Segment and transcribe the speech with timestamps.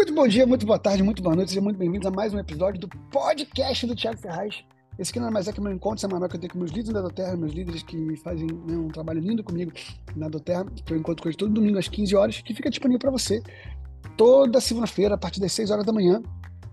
[0.00, 2.38] Muito bom dia, muito boa tarde, muito boa noite, sejam muito bem-vindos a mais um
[2.38, 4.64] episódio do podcast do Thiago Ferraz.
[4.98, 6.94] Esse aqui é mais é que meu encontro semanal que eu tenho com meus líderes
[6.94, 9.70] da Doterra, meus líderes que fazem né, um trabalho lindo comigo
[10.16, 12.98] na Doterra, que eu encontro com eles todo domingo às 15 horas, que fica disponível
[12.98, 13.42] para você
[14.16, 16.22] toda segunda-feira, a partir das 6 horas da manhã,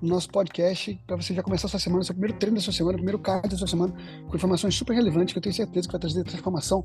[0.02, 2.72] no nosso podcast, para você já começar a sua semana, seu primeiro treino da sua
[2.72, 3.94] semana, o primeiro card da sua semana,
[4.26, 6.82] com informações super relevantes que eu tenho certeza que vai trazer transformação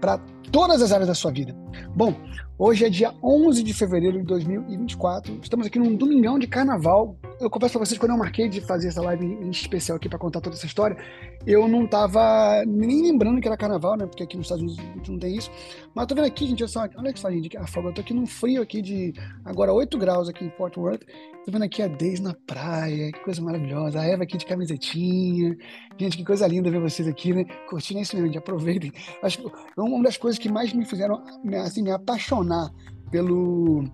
[0.00, 0.18] para
[0.50, 1.54] todas as áreas da sua vida.
[1.94, 2.14] Bom,
[2.58, 7.16] hoje é dia 11 de fevereiro de 2024, estamos aqui num domingão de carnaval.
[7.40, 10.18] Eu confesso para vocês, quando eu marquei de fazer essa live em especial aqui para
[10.18, 10.96] contar toda essa história,
[11.46, 14.06] eu não estava nem lembrando que era carnaval, né?
[14.06, 15.50] Porque aqui nos Estados Unidos a gente não tem isso.
[15.94, 17.90] Mas tô vendo aqui, gente, só, olha que só, gente, a folga.
[17.90, 21.02] Eu tô aqui num frio aqui de agora 8 graus aqui em Fort Worth.
[21.44, 23.98] Tô vendo aqui a Deise na praia, que coisa maravilhosa.
[23.98, 25.56] A Eva aqui de camisetinha.
[25.98, 27.44] Gente, que coisa linda ver vocês aqui, né?
[27.68, 28.92] Curtindo isso mesmo, aproveitem.
[29.22, 31.24] Acho que uma das coisas que mais me fizeram
[31.64, 32.70] assim, me apaixonar
[33.10, 33.84] pelo,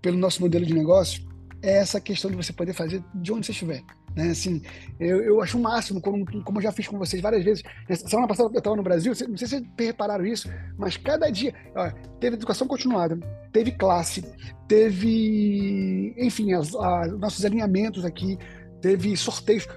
[0.00, 1.26] pelo nosso modelo de negócio
[1.60, 3.82] é essa questão de você poder fazer de onde você estiver.
[4.16, 4.30] Né?
[4.30, 4.62] Assim,
[4.98, 7.62] eu, eu acho o máximo, como, como eu já fiz com vocês várias vezes.
[8.06, 11.54] Semana passada eu estava no Brasil, não sei se vocês repararam isso, mas cada dia
[11.74, 13.18] ó, teve educação continuada,
[13.52, 14.24] teve classe,
[14.66, 16.72] teve, enfim, as,
[17.18, 18.38] nossos alinhamentos aqui,
[18.80, 19.68] teve sorteios.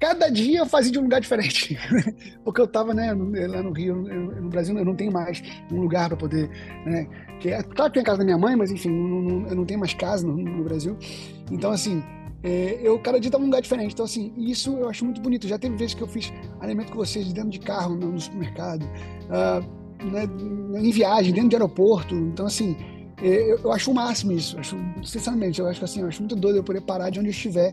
[0.00, 1.78] Cada dia eu fazia de um lugar diferente,
[2.42, 6.08] porque eu estava né, lá no Rio, no Brasil eu não tenho mais um lugar
[6.08, 6.48] para poder,
[6.84, 7.06] né,
[7.38, 8.88] que é, claro que tem a casa da minha mãe, mas enfim,
[9.48, 10.98] eu não tenho mais casa no, no Brasil,
[11.52, 12.02] então assim,
[12.42, 13.92] é, eu cada dia estava num lugar diferente.
[13.92, 15.46] Então, assim, isso eu acho muito bonito.
[15.46, 20.04] Já teve vezes que eu fiz alimento com vocês dentro de carro, no, supermercado, uh,
[20.04, 20.24] né,
[20.80, 22.14] em viagem, dentro de aeroporto.
[22.14, 22.76] Então, assim,
[23.22, 24.58] é, eu, eu, acho o máximo isso.
[24.58, 27.32] Acho, sinceramente, eu acho assim, eu acho muito doido eu poder parar de onde eu
[27.32, 27.72] estiver,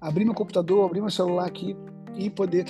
[0.00, 1.76] abrir meu computador, abrir meu celular aqui
[2.14, 2.64] e poder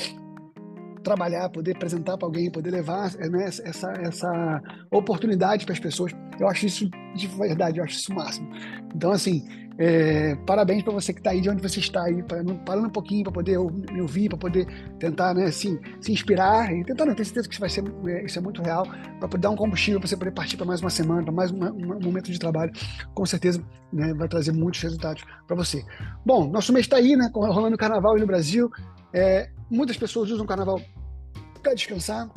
[1.07, 6.13] trabalhar, poder apresentar para alguém, poder levar né, essa, essa oportunidade para as pessoas.
[6.41, 8.49] Eu acho isso de verdade, eu acho isso o máximo.
[8.93, 9.47] Então, assim,
[9.79, 12.25] é, parabéns para você que está aí, de onde você está aí,
[12.65, 13.57] parando um pouquinho para poder
[13.93, 14.67] me ouvir, para poder
[14.99, 18.39] tentar, né, assim, se inspirar e tentar, não, certeza que isso vai ser, é, isso
[18.39, 18.85] é muito real,
[19.21, 21.71] para dar um combustível para você poder partir para mais uma semana, para mais uma,
[21.71, 22.73] um momento de trabalho,
[23.15, 23.63] com certeza
[23.93, 25.85] né, vai trazer muitos resultados para você.
[26.25, 28.69] Bom, nosso mês está aí, né, rolando o carnaval aí no Brasil,
[29.13, 30.81] é, muitas pessoas usam o carnaval
[31.63, 32.31] para descansar,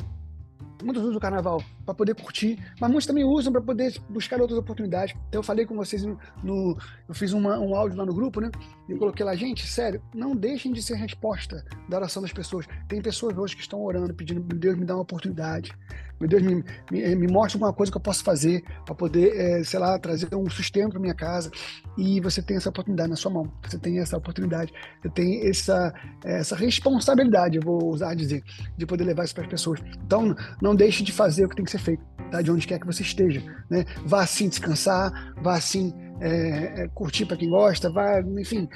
[0.82, 4.58] muitos usam o carnaval para poder curtir, mas muitos também usam para poder buscar outras
[4.58, 5.14] oportunidades.
[5.28, 6.76] Então eu falei com vocês no, no
[7.08, 8.50] eu fiz uma, um áudio lá no grupo, né?
[8.88, 12.66] Eu coloquei lá, gente, sério, não deixem de ser resposta da oração das pessoas.
[12.88, 15.72] Tem pessoas hoje que estão orando, pedindo, Deus me dá uma oportunidade.
[16.20, 19.64] Meu Deus, me, me, me mostra alguma coisa que eu posso fazer para poder, é,
[19.64, 21.50] sei lá, trazer um sustento para minha casa.
[21.96, 23.50] E você tem essa oportunidade na sua mão.
[23.66, 24.70] Você tem essa oportunidade,
[25.00, 28.44] você tem essa, essa responsabilidade, eu vou usar dizer,
[28.76, 29.80] de poder levar isso para as pessoas.
[30.04, 32.42] Então, não deixe de fazer o que tem que ser feito, tá?
[32.42, 33.42] de onde quer que você esteja.
[33.68, 33.84] Né?
[34.04, 38.68] Vá assim descansar, vá assim é, é, curtir para quem gosta, vá, enfim,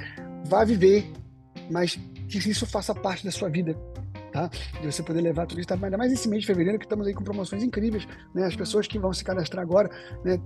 [0.46, 1.10] vá viver,
[1.70, 1.98] mas
[2.28, 3.76] que isso faça parte da sua vida,
[4.34, 4.50] tá?
[4.80, 5.78] De você poder levar tudo isso, tá?
[5.80, 8.44] ainda mais esse mês de fevereiro que estamos aí com promoções incríveis, né?
[8.44, 9.88] As pessoas que vão se cadastrar agora,
[10.24, 10.40] né?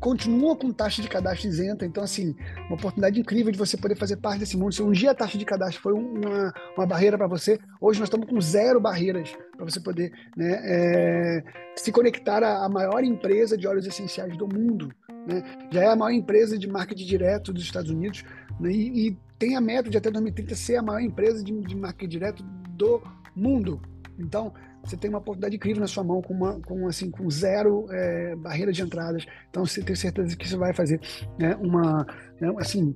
[0.00, 2.34] Continuam com taxa de cadastro isenta, então assim,
[2.66, 4.72] uma oportunidade incrível de você poder fazer parte desse mundo.
[4.72, 8.06] Se um dia a taxa de cadastro foi uma, uma barreira para você, hoje nós
[8.06, 11.44] estamos com zero barreiras para você poder né, é,
[11.76, 14.90] se conectar à maior empresa de óleos essenciais do mundo.
[15.26, 15.42] Né?
[15.70, 18.24] Já é a maior empresa de marketing direto dos Estados Unidos
[18.58, 18.70] né?
[18.70, 22.08] e, e, tem a meta de até 2030 ser a maior empresa de, de marketing
[22.08, 23.02] direto do
[23.34, 23.80] mundo.
[24.18, 24.52] Então,
[24.84, 28.36] você tem uma oportunidade incrível na sua mão com, uma, com, assim, com zero é,
[28.36, 29.26] barreira de entradas.
[29.50, 31.00] Então, você tem certeza que isso vai fazer
[31.38, 32.06] né, uma.
[32.40, 32.94] Né, assim,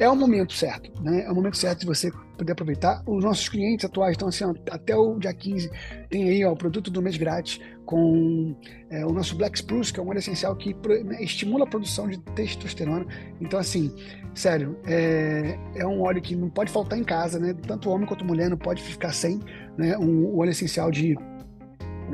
[0.00, 1.24] é o momento certo, né?
[1.24, 3.02] É o momento certo de você poder aproveitar.
[3.06, 5.70] Os nossos clientes atuais estão assim, ó, até o dia 15
[6.08, 8.56] tem aí ó, o produto do mês grátis com
[8.88, 10.74] é, o nosso Black Spruce, que é um óleo essencial que
[11.04, 13.04] né, estimula a produção de testosterona.
[13.42, 13.94] Então, assim,
[14.34, 17.52] sério, é, é um óleo que não pode faltar em casa, né?
[17.52, 19.38] Tanto homem quanto mulher não pode ficar sem,
[19.80, 19.98] né?
[19.98, 21.16] Um, óleo essencial de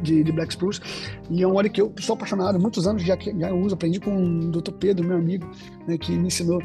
[0.03, 0.79] de, de, Black Spruce.
[1.31, 4.15] E é um óleo que eu sou apaixonado, muitos anos já, já uso, aprendi com
[4.15, 4.73] o Dr.
[4.73, 5.51] Pedro, meu amigo,
[5.89, 6.61] né, que me ensinou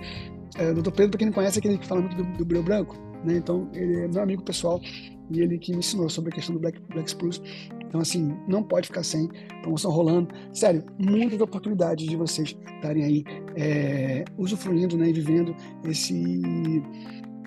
[0.58, 0.92] é, o Dr.
[0.92, 3.38] Pedro, para quem não conhece, é aquele que fala muito do, do breu branco, né?
[3.38, 4.82] Então, ele é meu amigo pessoal
[5.30, 7.42] e ele que me ensinou sobre a questão do Black, Black Spruce.
[7.88, 9.30] Então, assim, não pode ficar sem.
[9.62, 10.34] Promoção rolando.
[10.54, 13.24] Sério, muitas oportunidades de vocês estarem aí
[13.56, 15.56] é, usufruindo né, e vivendo
[15.86, 16.84] esse,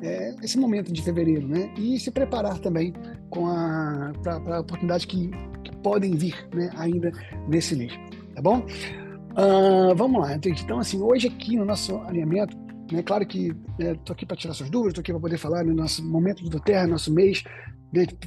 [0.05, 1.73] é, esse momento de fevereiro, né?
[1.79, 2.93] E se preparar também
[4.23, 5.31] para oportunidades que,
[5.65, 7.11] que podem vir né, ainda
[7.49, 7.93] nesse mês.
[8.35, 8.67] Tá bom?
[9.33, 12.56] Uh, vamos lá, então assim, hoje aqui no nosso alinhamento
[12.93, 13.03] né?
[13.03, 15.75] Claro que estou né, aqui para tirar suas dúvidas, estou aqui para poder falar no
[15.75, 17.43] nosso momento do Terra, nosso mês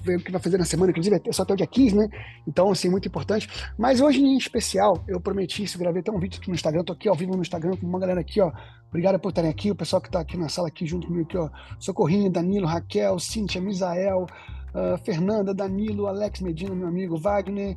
[0.02, 2.10] ver o que vai fazer na semana, inclusive é só até o dia 15, né?
[2.48, 3.50] Então, assim, muito importante.
[3.78, 6.94] Mas hoje, em especial, eu prometi isso, gravei até um vídeo aqui no Instagram, tô
[6.94, 8.52] aqui ao vivo no Instagram com uma galera aqui, ó.
[8.90, 11.38] Obrigado por estarem aqui, o pessoal que está aqui na sala aqui junto comigo aqui,
[11.38, 11.50] ó.
[11.80, 14.26] Socorrinha, Danilo, Raquel, Cíntia, Misael,
[14.74, 17.76] uh, Fernanda, Danilo, Alex Medina, meu amigo, Wagner,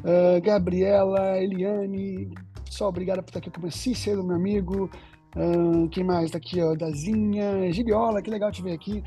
[0.00, 2.28] uh, Gabriela, Eliane,
[2.64, 4.90] pessoal, obrigado por estar aqui com Cícero, meu amigo.
[5.36, 6.74] Uh, quem mais tá aqui, ó?
[6.74, 9.02] Dazinha, Gibiola, que legal te ver aqui.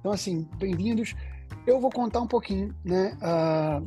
[0.00, 1.14] Então, assim, bem-vindos.
[1.66, 3.86] Eu vou contar um pouquinho, né, uh,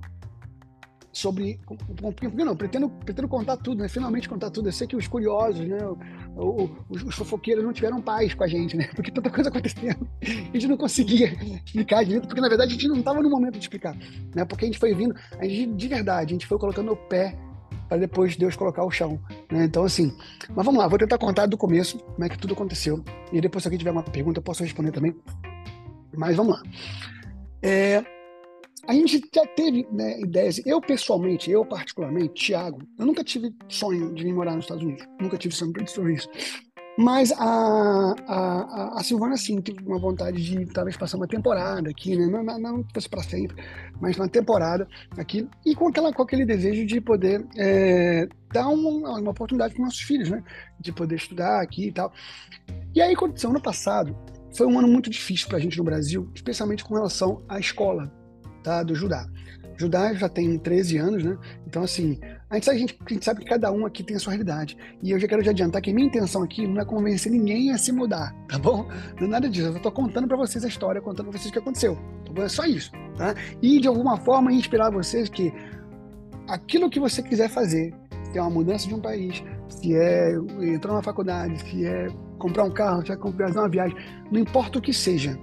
[1.11, 1.59] sobre.
[1.69, 3.87] Um pouquinho, não, pretendo, pretendo contar tudo, né?
[3.87, 4.67] Finalmente contar tudo.
[4.67, 8.43] Eu sei que os curiosos, né, o, o, os, os, fofoqueiros não tiveram paz com
[8.43, 8.89] a gente, né?
[8.95, 10.07] Porque tanta coisa acontecendo.
[10.21, 11.33] A gente não conseguia
[11.65, 13.95] explicar direito, porque na verdade a gente não estava no momento de explicar,
[14.35, 14.43] né?
[14.43, 17.37] Porque a gente foi vindo, a gente, de verdade, a gente foi colocando o pé
[17.87, 19.19] para depois Deus colocar o chão.
[19.51, 19.65] Né?
[19.65, 20.15] Então, assim,
[20.49, 23.03] mas vamos lá, vou tentar contar do começo como é que tudo aconteceu.
[23.31, 25.15] E depois, se alguém tiver uma pergunta, eu posso responder também.
[26.15, 26.61] Mas vamos lá.
[27.63, 28.03] É,
[28.85, 30.61] a gente já teve né, ideias.
[30.65, 35.05] Eu, pessoalmente, eu particularmente, Thiago, eu nunca tive sonho de vir morar nos Estados Unidos.
[35.21, 36.29] Nunca tive sonho sobre isso.
[36.97, 42.15] Mas a, a, a Silvana, sim, teve uma vontade de talvez passar uma temporada aqui,
[42.15, 42.27] né?
[42.27, 43.55] Não, não, não fosse para sempre,
[43.99, 44.87] mas uma temporada
[45.17, 45.47] aqui.
[45.65, 50.01] E com, aquela, com aquele desejo de poder é, dar uma, uma oportunidade para nossos
[50.01, 50.43] filhos, né?
[50.79, 52.13] De poder estudar aqui e tal.
[52.93, 54.15] E aí aconteceu ano passado,
[54.55, 58.11] foi um ano muito difícil para a gente no Brasil, especialmente com relação à escola
[58.63, 59.27] tá, do Judá.
[59.77, 61.37] Judá já tem 13 anos, né?
[61.67, 62.19] Então, assim,
[62.49, 64.31] a gente, sabe, a, gente, a gente sabe que cada um aqui tem a sua
[64.31, 64.77] realidade.
[65.01, 67.71] E eu já quero te adiantar que a minha intenção aqui não é convencer ninguém
[67.71, 68.87] a se mudar, tá bom?
[69.19, 69.67] Não é nada disso.
[69.67, 71.97] Eu tô contando para vocês a história, contando para vocês o que aconteceu.
[72.31, 72.43] Bom?
[72.43, 73.35] É só isso, tá?
[73.61, 75.51] E, de alguma forma, inspirar vocês que
[76.47, 77.93] aquilo que você quiser fazer,
[78.37, 82.07] é uma mudança de um país, se é entrar numa faculdade, se é
[82.37, 83.95] comprar um carro, se é comprar uma viagem,
[84.31, 85.37] não importa o que seja,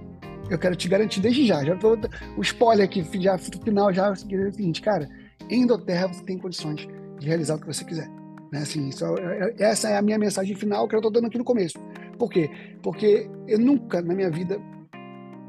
[0.50, 1.96] eu quero te garantir desde já, já tô,
[2.36, 5.08] o spoiler aqui, já final já é o seguinte, cara,
[5.48, 6.88] em Indoterra você tem condições
[7.18, 8.08] de realizar o que você quiser.
[8.52, 8.60] Né?
[8.60, 11.38] Assim, isso, é, é, essa é a minha mensagem final que eu estou dando aqui
[11.38, 11.78] no começo.
[12.18, 12.50] Por quê?
[12.82, 14.60] Porque eu nunca na minha vida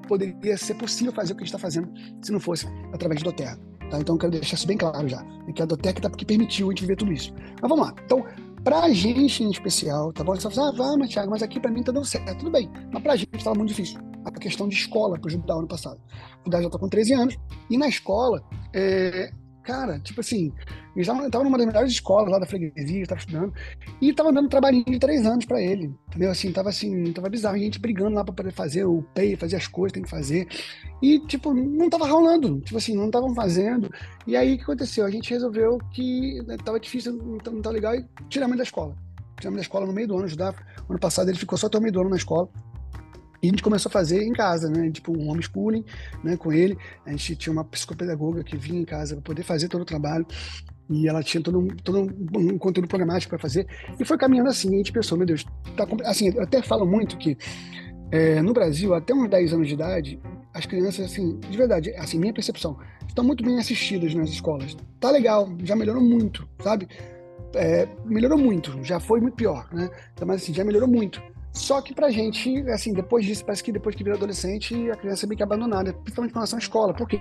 [0.08, 1.92] poderia ser possível fazer o que a gente está fazendo
[2.22, 3.58] se não fosse através de Doterra.
[3.92, 4.00] Tá?
[4.00, 5.24] Então quero deixar isso bem claro já.
[5.48, 7.34] É que a que, tá, que permitiu a gente viver tudo isso.
[7.62, 7.94] Mas vamos lá.
[8.04, 8.26] Então,
[8.64, 10.34] pra gente em especial, tá bom?
[10.34, 12.40] Você fala assim, ah, vamos, Thiago, mas aqui para mim tá dando certo.
[12.40, 12.72] Tudo bem.
[12.92, 16.00] Mas pra gente estava muito difícil a questão de escola para o Judá ano passado.
[16.42, 17.38] O Judá já está com 13 anos,
[17.70, 18.44] e na escola,
[18.74, 19.32] é,
[19.64, 20.52] cara, tipo assim,
[20.96, 23.54] eu estava numa das melhores escolas lá da freguesia, estava estudando,
[24.02, 26.32] e estava dando trabalhinho de três anos para ele, entendeu?
[26.32, 29.56] Assim, tava assim, tava bizarro, a gente brigando lá para poder fazer o pay, fazer
[29.56, 30.48] as coisas, tem que fazer,
[31.02, 33.90] e tipo, não tava rolando, tipo assim, não estavam fazendo,
[34.28, 35.06] e aí o que aconteceu?
[35.06, 38.96] A gente resolveu que né, tava difícil, não estava legal, e tiramos da escola.
[39.40, 40.54] Tiramos da escola no meio do ano, ajudar.
[40.88, 42.48] Ano passado ele ficou só até o meio do ano na escola.
[43.42, 44.90] E a gente começou a fazer em casa, né?
[44.92, 45.84] Tipo, um homeschooling,
[46.24, 46.38] né?
[46.38, 46.78] Com ele.
[47.06, 50.26] A gente tinha uma psicopedagoga que vinha em casa para poder fazer todo o trabalho.
[50.90, 53.66] E ela tinha todo um, todo um, conteúdo programático para fazer.
[54.00, 54.74] E foi caminhando assim.
[54.74, 55.46] A gente pensou, meu Deus,
[55.76, 57.38] tá, assim, eu até falo muito que
[58.12, 60.20] é, no Brasil, até uns 10 anos de idade,
[60.54, 62.78] as crianças, assim, de verdade, assim, minha percepção,
[63.08, 64.76] estão muito bem assistidas nas escolas.
[65.00, 66.90] Tá legal, já melhorou muito, sabe?
[67.56, 69.90] É, melhorou muito, já foi muito pior, né?
[70.14, 71.22] Então, mas assim, já melhorou muito.
[71.54, 75.26] Só que pra gente, assim, depois disso, parece que depois que vira adolescente, a criança
[75.26, 76.94] é meio que abandonada, principalmente com relação à escola.
[76.94, 77.20] Por quê?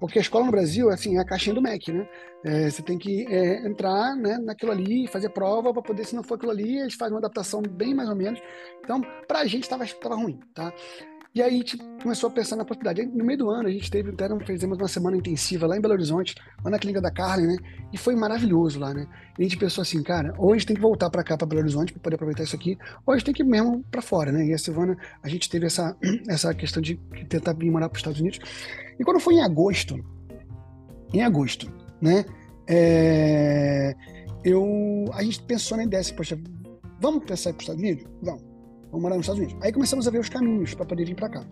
[0.00, 2.08] Porque a escola no Brasil, assim, é a caixinha do MEC, né?
[2.44, 6.22] É, você tem que é, entrar né, naquilo ali, fazer prova para poder, se não
[6.22, 8.40] for aquilo ali, eles fazem uma adaptação bem mais ou menos.
[8.82, 10.72] Então, pra gente estava tava ruim, tá?
[11.38, 13.08] E aí a gente começou a pensar na possibilidade.
[13.16, 15.94] No meio do ano, a gente teve, até fizemos uma semana intensiva lá em Belo
[15.94, 17.56] Horizonte, lá na clínica da Carla, né?
[17.92, 19.06] E foi maravilhoso lá, né?
[19.38, 21.46] E a gente pensou assim, cara, ou a gente tem que voltar para cá, para
[21.46, 22.76] Belo Horizonte, para poder aproveitar isso aqui,
[23.06, 24.46] ou a gente tem que ir mesmo para fora, né?
[24.46, 25.96] E a Silvana, a gente teve essa,
[26.28, 26.96] essa questão de
[27.28, 28.40] tentar vir morar para os Estados Unidos.
[28.98, 29.94] E quando foi em agosto,
[31.14, 32.24] em agosto, né?
[32.66, 33.94] É,
[34.44, 36.36] eu, a gente pensou na ideia assim, poxa,
[37.00, 38.04] vamos pensar para os Estados Unidos?
[38.22, 38.47] Vamos
[38.90, 39.64] vamos morar nos Estados Unidos.
[39.64, 41.44] Aí começamos a ver os caminhos para poder vir para cá.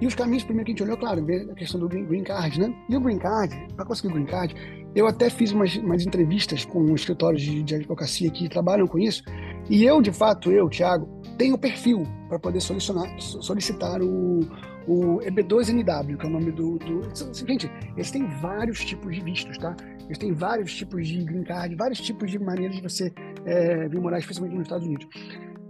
[0.00, 2.58] E os caminhos, primeiro que a gente olhou, claro, ver a questão do green card,
[2.58, 2.74] né?
[2.88, 4.54] E o green card, para conseguir o green card,
[4.94, 9.22] eu até fiz umas, umas entrevistas com escritórios de, de advocacia que trabalham com isso.
[9.68, 14.40] E eu, de fato, eu, Thiago, tenho perfil para poder solicitar, o,
[14.88, 17.02] o EB2NW, que é o nome do, do.
[17.34, 19.76] Gente, eles têm vários tipos de vistos, tá?
[20.06, 23.12] Eles têm vários tipos de green card, vários tipos de maneiras de você
[23.44, 25.06] é, vir morar, especialmente nos Estados Unidos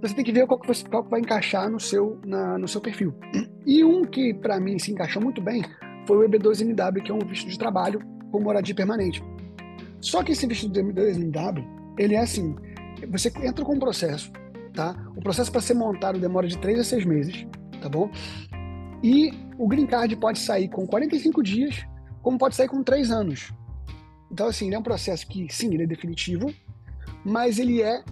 [0.01, 2.67] você tem que ver qual que, você, qual que vai encaixar no seu, na, no
[2.67, 3.15] seu perfil.
[3.67, 5.63] E um que, para mim, se encaixou muito bem
[6.07, 8.01] foi o EB2NW, que é um visto de trabalho
[8.33, 9.23] com moradia permanente.
[10.01, 11.65] Só que esse visto do EB2NW,
[11.99, 12.57] ele é assim,
[13.11, 14.33] você entra com um processo,
[14.73, 14.97] tá?
[15.15, 17.47] O processo para ser montado demora de três a seis meses,
[17.83, 18.11] tá bom?
[19.03, 21.87] E o green card pode sair com 45 dias,
[22.23, 23.53] como pode sair com 3 anos.
[24.31, 26.53] Então, assim, ele é um processo que, sim, ele é definitivo,
[27.25, 28.03] mas ele é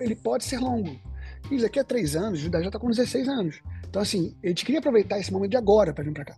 [0.00, 0.98] ele pode ser longo.
[1.50, 3.60] E daqui a 3 anos, o Judá já está com 16 anos.
[3.88, 6.36] Então, assim, a gente queria aproveitar esse momento de agora para vir para cá.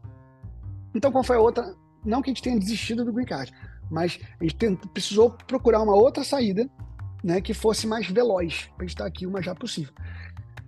[0.94, 1.75] Então, qual foi a outra?
[2.04, 3.52] Não que a gente tenha desistido do green card,
[3.90, 4.56] mas a gente
[4.92, 6.68] precisou procurar uma outra saída
[7.23, 9.92] né, que fosse mais veloz, para a gente estar aqui o mais rápido possível.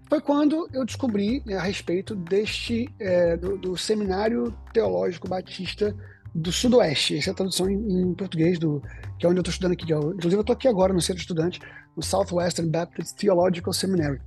[0.09, 5.97] Foi quando eu descobri né, a respeito deste é, do, do, Seminário Teológico Batista
[6.35, 7.17] do Sudoeste.
[7.17, 8.83] Essa é a tradução em, em português, do,
[9.19, 9.85] que é onde eu estou estudando aqui.
[9.93, 11.61] Inclusive, eu estou aqui agora no Centro Estudante,
[11.97, 14.21] no Southwestern Baptist Theological Seminary.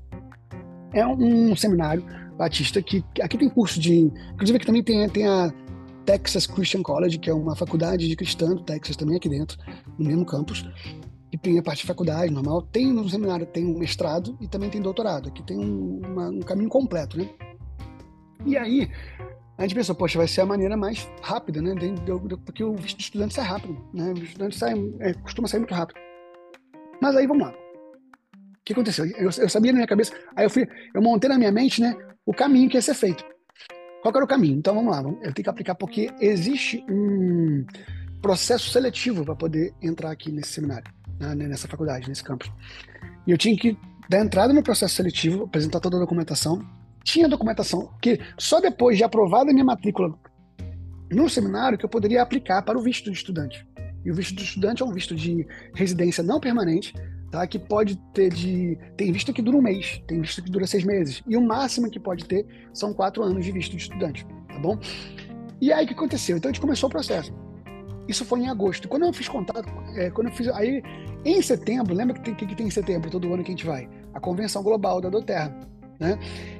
[0.94, 2.04] É um, seminário
[2.38, 4.12] batista que aqui tem curso de.
[4.34, 5.52] Inclusive, aqui também tem, tem a
[6.06, 9.58] Texas Christian College, que é uma faculdade de cristã do Texas também aqui dentro,
[9.98, 10.66] no mesmo campus
[11.30, 14.70] que tem a parte de faculdade normal, tem no seminário, tem um mestrado e também
[14.70, 15.28] tem doutorado.
[15.30, 17.30] Aqui tem um, uma, um caminho completo, né?
[18.46, 18.90] E aí,
[19.58, 21.76] a gente pensou, poxa, vai ser a maneira mais rápida, né?
[22.46, 24.14] Porque o visto de estudante sai rápido, né?
[24.14, 26.00] O estudante sai, é, costuma sair muito rápido.
[27.02, 27.52] Mas aí, vamos lá.
[27.52, 29.06] O que aconteceu?
[29.06, 31.96] Eu, eu, sabia na minha cabeça, aí eu fui, eu montei na minha mente, né?
[32.26, 33.24] O caminho que ia ser feito.
[34.02, 34.58] Qual era o caminho?
[34.58, 35.02] Então, vamos lá.
[35.02, 37.66] Eu tenho que aplicar porque existe um
[38.22, 40.92] processo seletivo para poder entrar aqui nesse seminário.
[41.20, 42.52] Né, nessa faculdade, nesse campus.
[43.26, 43.76] E eu tinha que
[44.08, 46.64] dar entrada no processo seletivo, apresentar toda a documentação.
[47.04, 50.14] Tinha documentação que só depois de aprovada a minha matrícula
[51.12, 53.66] no seminário que eu poderia aplicar para o visto de estudante.
[54.06, 56.94] E o visto de estudante é um visto de residência não permanente,
[57.32, 57.46] tá?
[57.46, 58.78] Que pode ter de.
[58.96, 61.22] Tem visto que dura um mês, tem visto que dura seis meses.
[61.28, 64.80] E o máximo que pode ter são quatro anos de visto de estudante, tá bom?
[65.60, 66.38] E aí o que aconteceu?
[66.38, 67.34] Então a gente começou o processo.
[68.08, 68.88] Isso foi em agosto.
[68.88, 70.48] Quando eu fiz contato, é, quando eu fiz.
[70.50, 70.82] Aí,
[71.26, 73.90] em setembro, lembra que tem, que tem em setembro, todo ano que a gente vai?
[74.14, 75.54] A Convenção Global da Doterra.
[76.00, 76.18] Né?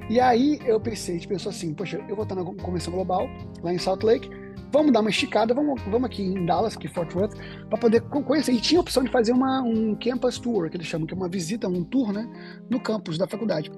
[0.10, 3.30] E aí eu pensei, a gente pensou assim, poxa, eu vou estar na Convenção Global,
[3.62, 4.30] lá em Salt Lake,
[4.72, 7.34] vamos dar uma esticada, vamos, vamos aqui em Dallas, aqui em Fort Worth,
[7.70, 8.52] para poder conhecer.
[8.52, 11.18] E tinha a opção de fazer uma, um campus tour, que eles chamam, que é
[11.18, 12.28] uma visita, um tour, né,
[12.70, 13.72] no campus da faculdade.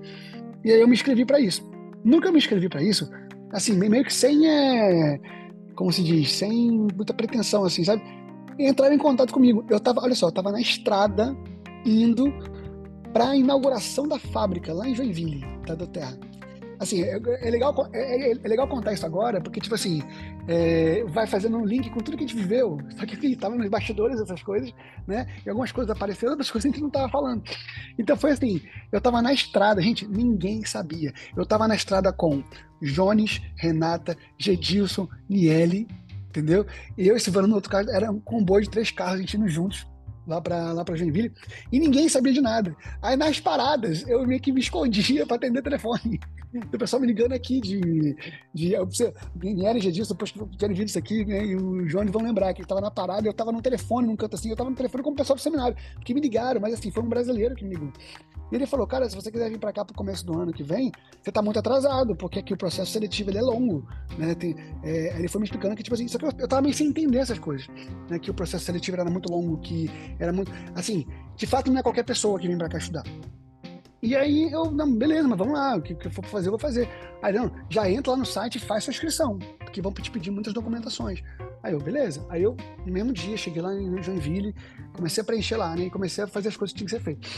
[0.64, 1.70] E aí eu me inscrevi para isso.
[2.04, 3.10] Nunca me inscrevi para isso,
[3.52, 5.20] assim, meio que sem é,
[5.76, 8.02] como se diz, sem muita pretensão, assim, sabe?
[8.58, 9.66] Entraram em contato comigo.
[9.70, 11.36] Eu tava, olha só, eu tava na estrada
[11.86, 12.34] indo
[13.14, 16.18] para a inauguração da fábrica lá em Joinville, tá, da Terra.
[16.80, 20.02] Assim, é, é legal, é, é, é, legal contar isso agora, porque, tipo assim,
[20.48, 22.78] é, vai fazendo um link com tudo que a gente viveu.
[22.98, 24.74] Só que, enfim, tava nos bastidores essas coisas,
[25.06, 25.28] né?
[25.46, 27.44] E algumas coisas apareceram, outras coisas a gente não tava falando.
[27.98, 31.14] Então foi assim, eu tava na estrada, gente, ninguém sabia.
[31.36, 32.42] Eu tava na estrada com
[32.82, 35.86] Jones, Renata, Gedilson, Niele,
[36.30, 36.66] entendeu?
[36.98, 39.36] E eu e Silvano no outro carro, era um comboio de três carros, a gente
[39.36, 39.86] indo juntos
[40.30, 41.34] lá para lá para Joinville,
[41.72, 42.76] e ninguém sabia de nada.
[43.02, 46.20] Aí nas paradas, eu meio que me escondia para atender telefone.
[46.54, 48.16] O pessoal me ligando aqui de.
[48.54, 48.76] de
[49.38, 52.54] Guilherme já disse, depois que tiverem visto isso aqui, né, e o Jones vão lembrar
[52.54, 54.76] que ele estava na parada, eu estava no telefone, num canto assim, eu estava no
[54.76, 57.64] telefone com o pessoal do seminário, que me ligaram, mas assim, foi um brasileiro que
[57.64, 57.92] me ligou.
[58.52, 60.52] E ele falou, cara, se você quiser vir para cá para o começo do ano
[60.52, 64.34] que vem, você está muito atrasado, porque aqui o processo seletivo ele é longo, né?
[64.34, 66.74] Tem, é, ele foi me explicando que, tipo assim, só que eu, eu tava meio
[66.74, 67.68] sem entender essas coisas,
[68.10, 68.18] né?
[68.18, 71.84] Que o processo seletivo era muito longo, que era muito, assim, de fato não é
[71.84, 73.04] qualquer pessoa que vem para cá estudar.
[74.02, 76.52] E aí eu, não, beleza, mas vamos lá, o que, que eu for fazer, eu
[76.52, 76.88] vou fazer.
[77.22, 80.32] Aí não, já entra lá no site e faz sua inscrição, porque vão te pedir
[80.32, 81.22] muitas documentações.
[81.62, 82.26] Aí eu, beleza.
[82.30, 84.56] Aí eu, no mesmo dia, cheguei lá em Joinville,
[84.94, 85.86] comecei a preencher lá, né?
[85.86, 87.30] E comecei a fazer as coisas que tinham que ser feitas.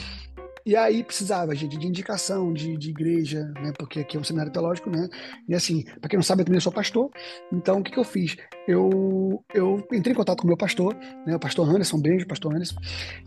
[0.65, 3.74] E aí precisava, gente, de indicação de, de igreja, né?
[3.77, 5.10] Porque aqui é um seminário teológico, né?
[5.48, 7.10] E assim, para quem não sabe, eu também sou pastor.
[7.51, 8.38] Então, o que, que eu fiz?
[8.68, 11.36] Eu, eu entrei em contato com o meu pastor, né?
[11.36, 12.75] O pastor Anderson, um beijo, pastor Anderson.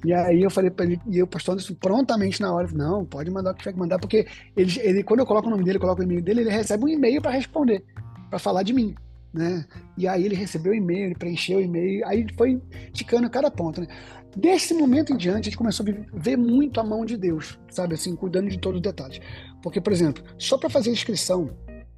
[0.05, 3.31] E aí eu falei para ele, e o pastor Anderson prontamente na hora, não, pode
[3.31, 4.27] mandar o que tiver que mandar, porque
[4.57, 6.89] ele, ele, quando eu coloco o nome dele, coloco o e-mail dele, ele recebe um
[6.89, 7.85] e-mail para responder,
[8.31, 8.95] para falar de mim.
[9.33, 9.65] Né?
[9.99, 12.63] E aí ele recebeu o e-mail, ele preencheu o e-mail, aí foi
[12.93, 13.89] ticando cada ponto, né?
[14.37, 17.95] Desse momento em diante, a gente começou a ver muito a mão de Deus, sabe,
[17.95, 19.21] assim, cuidando de todos os detalhes.
[19.63, 21.51] Porque, por exemplo, só para fazer a inscrição,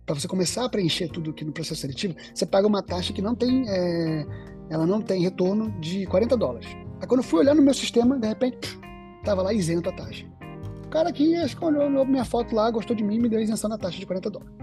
[0.05, 3.23] para você começar a preencher tudo aqui no processo seletivo, você paga uma taxa que
[3.23, 4.27] não tem, é,
[4.71, 6.69] ela não tem retorno de 40 dólares.
[7.01, 8.79] Aí quando eu fui olhar no meu sistema, de repente,
[9.25, 10.27] tava lá isento a taxa.
[10.85, 13.99] O cara aqui escolheu minha foto lá, gostou de mim, me deu isenção da taxa
[13.99, 14.55] de 40 dólares.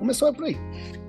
[0.00, 0.56] Começou por aí.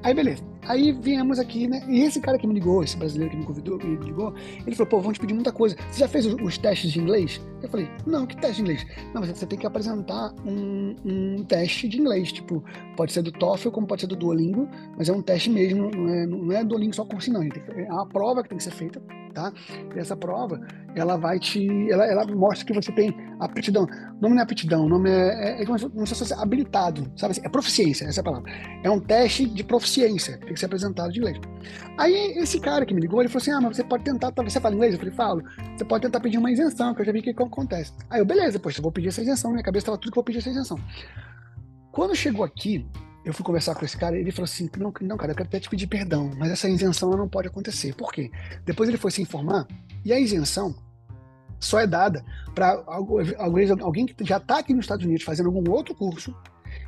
[0.03, 0.43] Aí, beleza.
[0.67, 1.81] Aí viemos aqui, né?
[1.87, 4.33] E esse cara que me ligou, esse brasileiro que me convidou, me ligou,
[4.67, 5.77] ele falou, pô, vamos te pedir muita coisa.
[5.89, 7.41] Você já fez os, os testes de inglês?
[7.63, 8.85] Eu falei, não, que teste de inglês?
[9.13, 12.33] Não, você tem que apresentar um, um, teste de inglês.
[12.33, 12.63] Tipo,
[12.97, 14.67] pode ser do TOEFL, como pode ser do Duolingo,
[14.97, 17.41] mas é um teste mesmo, não é, não é Duolingo só curso, não.
[17.41, 19.51] É uma prova que tem que ser feita tá?
[19.95, 20.59] E essa prova,
[20.95, 23.83] ela vai te, ela, ela mostra que você tem aptidão.
[23.83, 27.35] O nome não é aptidão, o nome é, é, é como se fosse habilitado, sabe?
[27.43, 28.51] É proficiência, essa é a palavra.
[28.83, 31.37] É um teste de proficiência, tem que ser apresentado de inglês.
[31.97, 34.59] Aí esse cara que me ligou, ele falou assim, ah, mas você pode tentar, você
[34.59, 34.93] fala inglês?
[34.93, 35.43] Eu falei, falo.
[35.77, 37.93] Você pode tentar pedir uma isenção, que eu já vi o que acontece.
[38.09, 40.21] Aí eu, beleza, poxa, eu vou pedir essa isenção, minha cabeça estava tudo que eu
[40.21, 40.79] vou pedir essa isenção.
[41.91, 42.87] Quando chegou aqui,
[43.23, 45.59] eu fui conversar com esse cara ele falou assim: não, não, cara, eu quero até
[45.59, 47.93] te pedir perdão, mas essa isenção não pode acontecer.
[47.93, 48.31] Por quê?
[48.65, 49.67] Depois ele foi se informar
[50.03, 50.73] e a isenção
[51.59, 52.83] só é dada para
[53.77, 56.35] alguém que já está aqui nos Estados Unidos fazendo algum outro curso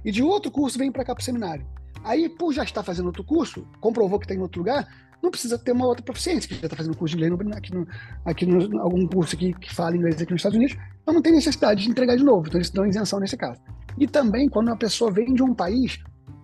[0.03, 1.65] e de outro curso vem para cá para o seminário.
[2.03, 4.87] Aí, por já estar fazendo outro curso, comprovou que está em outro lugar,
[5.21, 7.87] não precisa ter uma outra proficiência, que já está fazendo curso de inglês aqui, no,
[8.25, 11.31] aqui no, algum curso aqui que fala inglês aqui nos Estados Unidos, então não tem
[11.31, 13.61] necessidade de entregar de novo, então eles dão isenção nesse caso.
[13.97, 15.99] E também quando uma pessoa vem de um país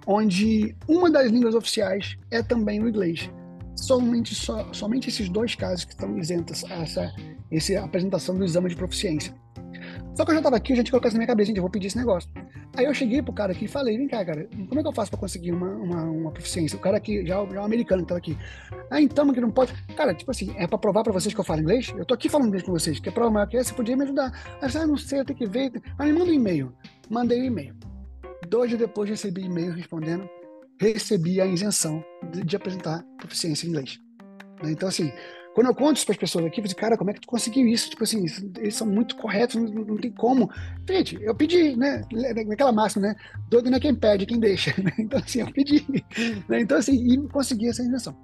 [0.08, 3.30] onde uma das línguas oficiais é também o inglês.
[3.76, 7.14] Somente, so, somente esses dois casos que estão isentos essa,
[7.52, 9.34] essa apresentação do exame de proficiência.
[10.16, 11.64] Só que eu já estava aqui, a gente colocou isso na minha cabeça, gente, eu
[11.64, 12.30] vou pedir esse negócio.
[12.76, 14.94] Aí eu cheguei pro cara aqui e falei, vem cá, cara, como é que eu
[14.94, 16.78] faço para conseguir uma, uma, uma, proficiência?
[16.78, 18.38] O cara aqui, já, já é um americano que tava aqui.
[18.92, 19.74] Ah, então, que não pode.
[19.96, 21.94] Cara, tipo assim, é para provar para vocês que eu falo inglês?
[21.98, 23.96] Eu tô aqui falando inglês com vocês, que é prova maior que essa, você podia
[23.96, 24.32] me ajudar.
[24.62, 25.72] Aí eu ah, não sei, eu tenho que ver.
[25.98, 26.74] Aí me manda um e-mail.
[27.10, 27.76] Mandei o um e-mail.
[28.48, 30.28] Dois dias depois recebi e-mail respondendo,
[30.80, 34.00] recebi a isenção de, de apresentar proficiência em inglês.
[34.64, 34.72] Né?
[34.72, 35.12] Então, assim,
[35.54, 37.22] quando eu conto isso para as pessoas aqui, eu falo assim, cara, como é que
[37.22, 37.90] tu conseguiu isso?
[37.90, 38.26] Tipo assim,
[38.58, 40.50] eles são muito corretos, não, não tem como.
[40.88, 42.04] Gente, eu pedi, né?
[42.46, 43.16] Naquela máxima, né?
[43.50, 44.74] Doido não é quem pede, é quem deixa.
[45.00, 45.86] Então, assim, eu pedi.
[46.48, 46.62] Né?
[46.62, 48.16] Então, assim, e consegui essa isenção.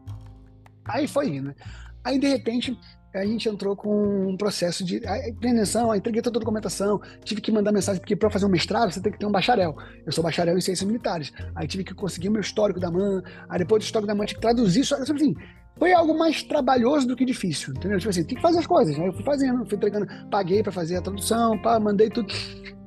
[0.86, 1.56] Aí foi, né?
[2.04, 2.78] Aí, de repente,
[3.14, 7.72] a gente entrou com um processo de apreensão, entreguei toda a documentação, tive que mandar
[7.72, 9.76] mensagem, porque para fazer um mestrado você tem que ter um bacharel.
[10.06, 11.32] Eu sou bacharel em ciências militares.
[11.56, 14.26] Aí tive que conseguir o meu histórico da MAN, aí depois do histórico da MAN
[14.26, 15.34] tive que traduzir, só assim,
[15.78, 17.98] foi algo mais trabalhoso do que difícil, entendeu?
[17.98, 19.08] Tipo assim, tem que fazer as coisas, né?
[19.08, 22.34] Eu fui fazendo, fui entregando, paguei para fazer a tradução, pá, mandei tudo.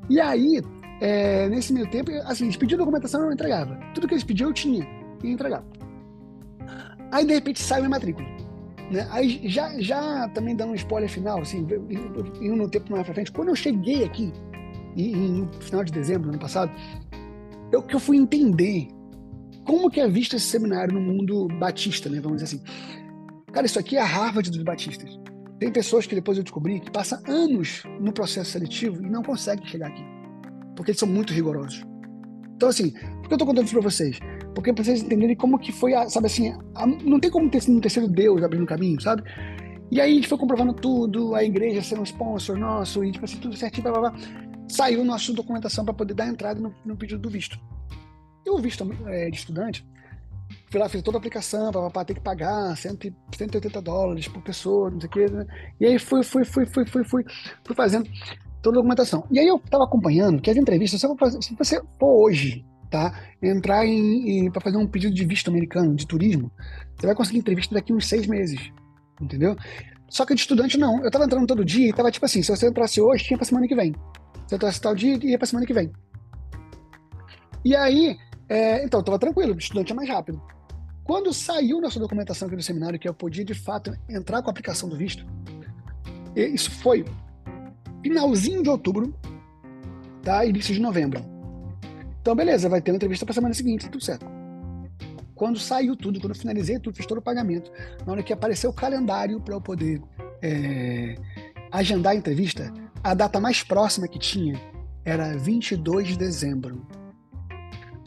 [0.09, 0.63] E aí,
[1.01, 3.79] é, nesse meio tempo, assim, eles pediam documentação, eu entregava.
[3.95, 4.87] Tudo que eles pediam, eu tinha,
[5.23, 5.67] e entregava.
[7.13, 8.27] Aí, de repente, sai minha matrícula.
[8.91, 9.07] Né?
[9.11, 11.67] Aí já, já também dando um spoiler final, assim,
[12.41, 14.33] indo no tempo mais pra frente, quando eu cheguei aqui,
[14.97, 16.73] no final de dezembro do ano passado,
[17.71, 18.89] eu que eu fui entender
[19.69, 22.21] como que é visto esse seminário no mundo batista, né?
[22.21, 22.65] Vamos dizer assim.
[23.53, 25.21] Cara, isso aqui é a Harvard dos batistas.
[25.61, 29.67] Tem pessoas que depois eu descobri que passam anos no processo seletivo e não conseguem
[29.67, 30.03] chegar aqui.
[30.75, 31.83] Porque eles são muito rigorosos.
[32.57, 34.19] Então, assim, por que eu estou contando isso para vocês?
[34.55, 37.69] Porque para vocês entenderem como que foi, a, sabe assim, a, não tem como ter,
[37.69, 39.23] não ter sido Deus abrindo o caminho, sabe?
[39.91, 43.25] E aí a gente foi comprovando tudo, a igreja sendo um sponsor nosso, e tipo
[43.25, 44.21] assim, tudo certinho, blá, blá, blá.
[44.69, 47.59] Saiu nossa documentação para poder dar entrada no, no, pedido do visto.
[48.45, 49.87] E o visto é, de estudante,
[50.71, 55.01] fui lá, fiz toda a aplicação, para ter que pagar 180 dólares por pessoa, não
[55.01, 55.47] sei o quê, né?
[55.81, 57.25] E aí fui, fui, fui, fui, fui, fui,
[57.65, 58.09] fui fazendo
[58.63, 59.27] toda a documentação.
[59.31, 63.13] E aí eu estava acompanhando que as entrevistas, se você for hoje tá?
[63.43, 66.51] Entrar em, em para fazer um pedido de visto americano, de turismo,
[66.97, 68.73] você vai conseguir entrevista daqui uns seis meses,
[69.21, 69.57] entendeu?
[70.09, 71.05] Só que de estudante não.
[71.05, 73.45] Eu tava entrando todo dia e tava tipo assim, se você entrasse hoje, tinha pra
[73.45, 73.93] semana que vem.
[74.47, 75.93] Se eu entrasse tal dia, ia pra semana que vem.
[77.65, 78.17] E aí,
[78.49, 80.41] é, então, tava tranquilo, de estudante é mais rápido.
[81.05, 84.51] Quando saiu nossa documentação aqui do seminário, que eu podia de fato entrar com a
[84.51, 85.25] aplicação do visto,
[86.37, 87.05] isso foi
[88.03, 89.15] finalzinho de outubro,
[90.23, 90.45] tá?
[90.45, 91.25] Início de novembro.
[92.21, 94.27] Então, beleza, vai ter uma entrevista para semana seguinte, tudo certo.
[95.35, 97.71] Quando saiu tudo, quando eu finalizei tudo, fiz todo o pagamento,
[98.05, 100.03] na hora que apareceu o calendário para eu poder
[100.43, 101.17] é,
[101.71, 104.61] agendar a entrevista, a data mais próxima que tinha
[105.05, 106.87] era 22 de dezembro.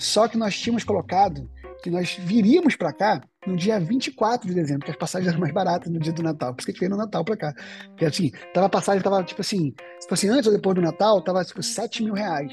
[0.01, 1.47] Só que nós tínhamos colocado
[1.83, 5.53] que nós viríamos para cá no dia 24 de dezembro, que as passagens eram mais
[5.53, 6.53] baratas no dia do Natal.
[6.53, 7.53] Por isso que a gente veio no Natal para cá.
[7.95, 11.21] Que assim, tava a passagem, tava tipo assim, se fosse antes ou depois do Natal,
[11.21, 12.51] tava tipo 7 mil reais.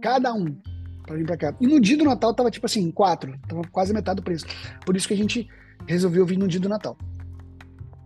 [0.00, 0.56] Cada um
[1.04, 1.56] para vir para cá.
[1.60, 4.46] E no dia do Natal tava tipo assim, quatro, tava quase metade do preço.
[4.86, 5.48] Por isso que a gente
[5.88, 6.96] resolveu vir no dia do Natal.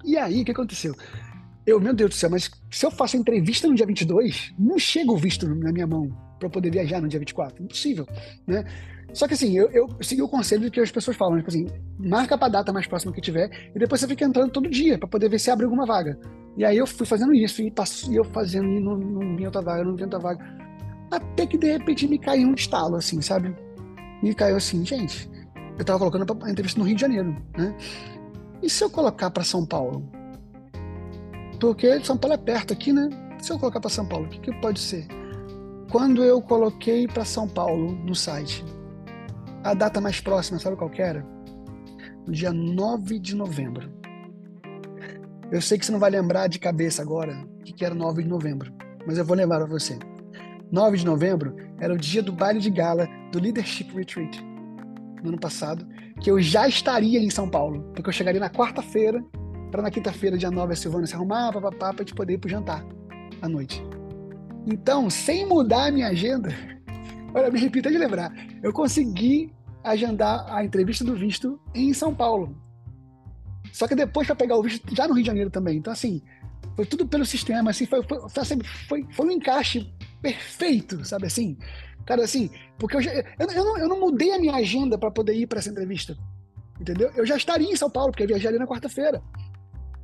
[0.05, 0.94] E aí, o que aconteceu?
[1.66, 4.79] Eu, meu Deus do céu, mas se eu faço a entrevista no dia 22, não
[4.79, 7.62] chega o visto na minha mão para poder viajar no dia 24.
[7.62, 8.07] Impossível,
[8.46, 8.64] né?
[9.14, 11.66] Só que assim, eu, eu segui o conselho que as pessoas falam, tipo assim,
[11.98, 14.98] marca para a data mais próxima que tiver e depois você fica entrando todo dia
[14.98, 16.18] para poder ver se abre alguma vaga.
[16.57, 19.62] E aí eu fui fazendo isso e, passo, eu fazendo e não, não vinha outra
[19.62, 20.44] vaga, não vinha outra vaga.
[21.11, 23.55] Até que de repente me caiu um estalo, assim, sabe?
[24.22, 25.31] Me caiu assim, gente.
[25.79, 27.74] Eu tava colocando a entrevista no Rio de Janeiro, né?
[28.62, 30.03] E se eu colocar para São Paulo?
[31.64, 33.09] Porque São Paulo é perto aqui, né?
[33.40, 35.07] Se eu colocar para São Paulo, o que, que pode ser?
[35.90, 38.62] Quando eu coloquei para São Paulo no site,
[39.62, 41.27] a data mais próxima, sabe qual era?
[42.27, 43.90] No dia 9 de novembro.
[45.50, 48.29] Eu sei que você não vai lembrar de cabeça agora o que era 9 de
[48.29, 48.70] novembro,
[49.07, 49.98] mas eu vou lembrar a você.
[50.70, 54.38] 9 de novembro era o dia do baile de gala do Leadership Retreat,
[55.22, 55.87] no ano passado,
[56.20, 59.24] que eu já estaria em São Paulo, porque eu chegaria na quarta-feira,
[59.74, 62.38] para na quinta-feira, dia 9, a Silvana se arrumar, papapá, para a gente poder ir
[62.38, 62.87] pro jantar
[63.42, 63.82] à noite.
[64.64, 66.50] Então, sem mudar a minha agenda,
[67.34, 68.32] olha, me repita de lembrar,
[68.62, 72.56] eu consegui agendar a entrevista do visto em São Paulo.
[73.72, 75.78] Só que depois para pegar o visto já no Rio de Janeiro também.
[75.78, 76.22] Então, assim,
[76.76, 78.20] foi tudo pelo sistema, assim, foi, foi,
[78.88, 81.58] foi, foi um encaixe perfeito, sabe assim?
[82.06, 85.10] Cara, assim, porque eu, já, eu, eu, não, eu não mudei a minha agenda para
[85.10, 86.16] poder ir para essa entrevista,
[86.80, 87.10] entendeu?
[87.16, 89.20] Eu já estaria em São Paulo, porque eu viajaria na quarta-feira,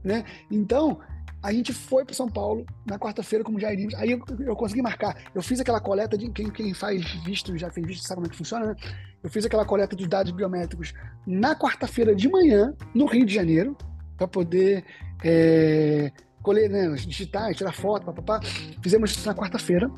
[0.03, 0.25] né?
[0.51, 0.99] Então,
[1.43, 3.95] a gente foi para São Paulo na quarta-feira, como já iríamos.
[3.95, 5.17] Aí eu, eu, consegui marcar.
[5.35, 8.31] Eu fiz aquela coleta de quem, quem faz visto, já fez visto, sabe como é
[8.31, 8.77] que funciona, né?
[9.23, 10.93] Eu fiz aquela coleta dos dados biométricos
[11.27, 13.77] na quarta-feira de manhã, no Rio de Janeiro,
[14.17, 14.85] para poder
[15.25, 18.41] é, colher, né, digitar, tirar foto, papapá.
[18.83, 19.91] Fizemos isso na quarta-feira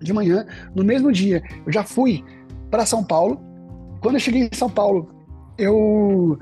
[0.00, 0.46] de manhã.
[0.74, 2.24] No mesmo dia, eu já fui
[2.70, 3.40] para São Paulo.
[4.00, 5.26] Quando eu cheguei em São Paulo,
[5.58, 6.38] eu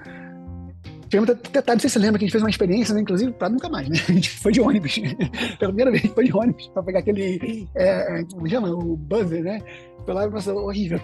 [1.15, 3.31] Tivemos detalhe, não sei se você lembra que a gente fez uma experiência, né, inclusive,
[3.31, 3.97] para nunca mais, né?
[4.09, 4.99] A gente foi de ônibus.
[5.61, 7.69] Pela primeira vez, foi de ônibus, para pegar aquele.
[7.77, 8.69] É, como chama?
[8.71, 9.61] O buzzer, né?
[10.05, 11.01] Foi lá e passou horrível.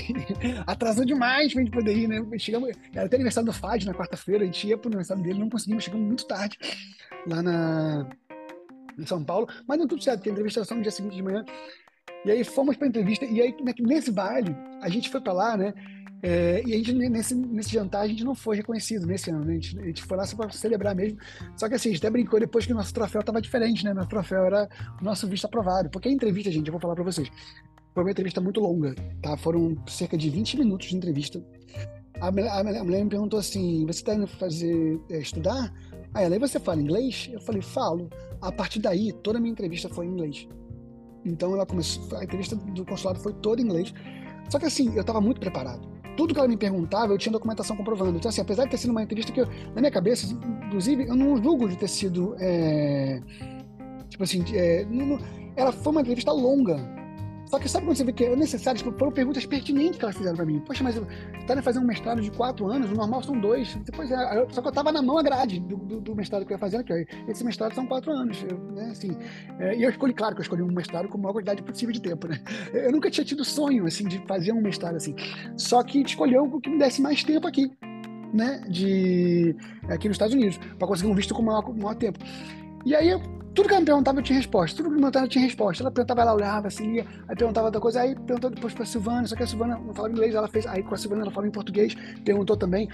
[0.66, 2.24] Atrasou demais pra gente poder ir, né?
[2.38, 5.50] Chegamos, era até aniversário do FAD na quarta-feira, a gente ia pro aniversário dele, não
[5.50, 6.58] conseguimos, chegamos muito tarde
[7.26, 8.08] lá na,
[8.98, 11.22] em São Paulo, mas deu tudo certo, porque a entrevista só no dia seguinte de
[11.22, 11.44] manhã.
[12.24, 15.74] E aí fomos pra entrevista, e aí nesse baile, a gente foi pra lá, né?
[16.22, 19.54] É, e a gente, nesse, nesse jantar, a gente não foi reconhecido nesse ano, né?
[19.54, 21.18] a, gente, a gente foi lá só para celebrar mesmo.
[21.56, 23.92] Só que assim, a gente até brincou depois que o nosso troféu estava diferente, né?
[23.92, 24.68] Nosso troféu era
[25.00, 25.90] o nosso visto aprovado.
[25.90, 27.28] Porque a entrevista, gente, eu vou falar para vocês,
[27.92, 29.36] foi uma entrevista muito longa, tá?
[29.36, 31.44] Foram cerca de 20 minutos de entrevista.
[32.20, 35.74] A, a, a mulher me perguntou assim: você está indo fazer, é, estudar?
[36.14, 37.30] Aí ela, e você fala inglês?
[37.32, 38.08] Eu falei, falo.
[38.40, 40.48] A partir daí, toda a minha entrevista foi em inglês.
[41.24, 43.92] Então ela começou, a entrevista do consulado foi toda em inglês.
[44.48, 47.76] Só que assim, eu estava muito preparado tudo que ela me perguntava, eu tinha documentação
[47.76, 48.16] comprovando.
[48.16, 50.26] Então, assim, apesar de ter sido uma entrevista que, eu, na minha cabeça,
[50.66, 52.34] inclusive, eu não julgo de ter sido.
[52.38, 53.20] É,
[54.08, 55.18] tipo assim, é, não, não,
[55.56, 57.01] ela foi uma entrevista longa.
[57.52, 58.78] Só que sabe quando você vê que é necessário?
[58.78, 60.58] Tipo, foram perguntas pertinentes que elas fizeram para mim.
[60.60, 60.98] Poxa, mas
[61.46, 63.74] tá fazendo um mestrado de quatro anos, o normal são dois.
[63.84, 66.52] Depois, é, só que eu tava na mão a grade do, do, do mestrado que
[66.54, 67.06] eu ia fazer aqui.
[67.28, 68.42] Esse mestrado são quatro anos.
[68.48, 69.14] Eu, né, assim,
[69.60, 71.92] é, e eu escolhi, claro que eu escolhi um mestrado com a maior quantidade possível
[71.92, 72.40] de tempo, né?
[72.72, 75.14] Eu nunca tinha tido sonho, assim, de fazer um mestrado assim.
[75.54, 77.70] Só que escolheu o que me desse mais tempo aqui,
[78.32, 78.64] né?
[78.66, 79.54] De,
[79.90, 82.18] aqui nos Estados Unidos, para conseguir um visto com maior, maior tempo.
[82.86, 83.10] E aí
[83.54, 84.76] tudo que ela me perguntava eu tinha resposta.
[84.76, 85.82] Tudo que me perguntava eu tinha resposta.
[85.82, 89.26] Ela perguntava, ela olhava assim, ia, aí perguntava outra coisa, aí perguntou depois pra Silvana,
[89.26, 91.48] só que a Silvana não falava inglês, ela fez, aí com a Silvana ela falava
[91.48, 92.88] em português, perguntou também.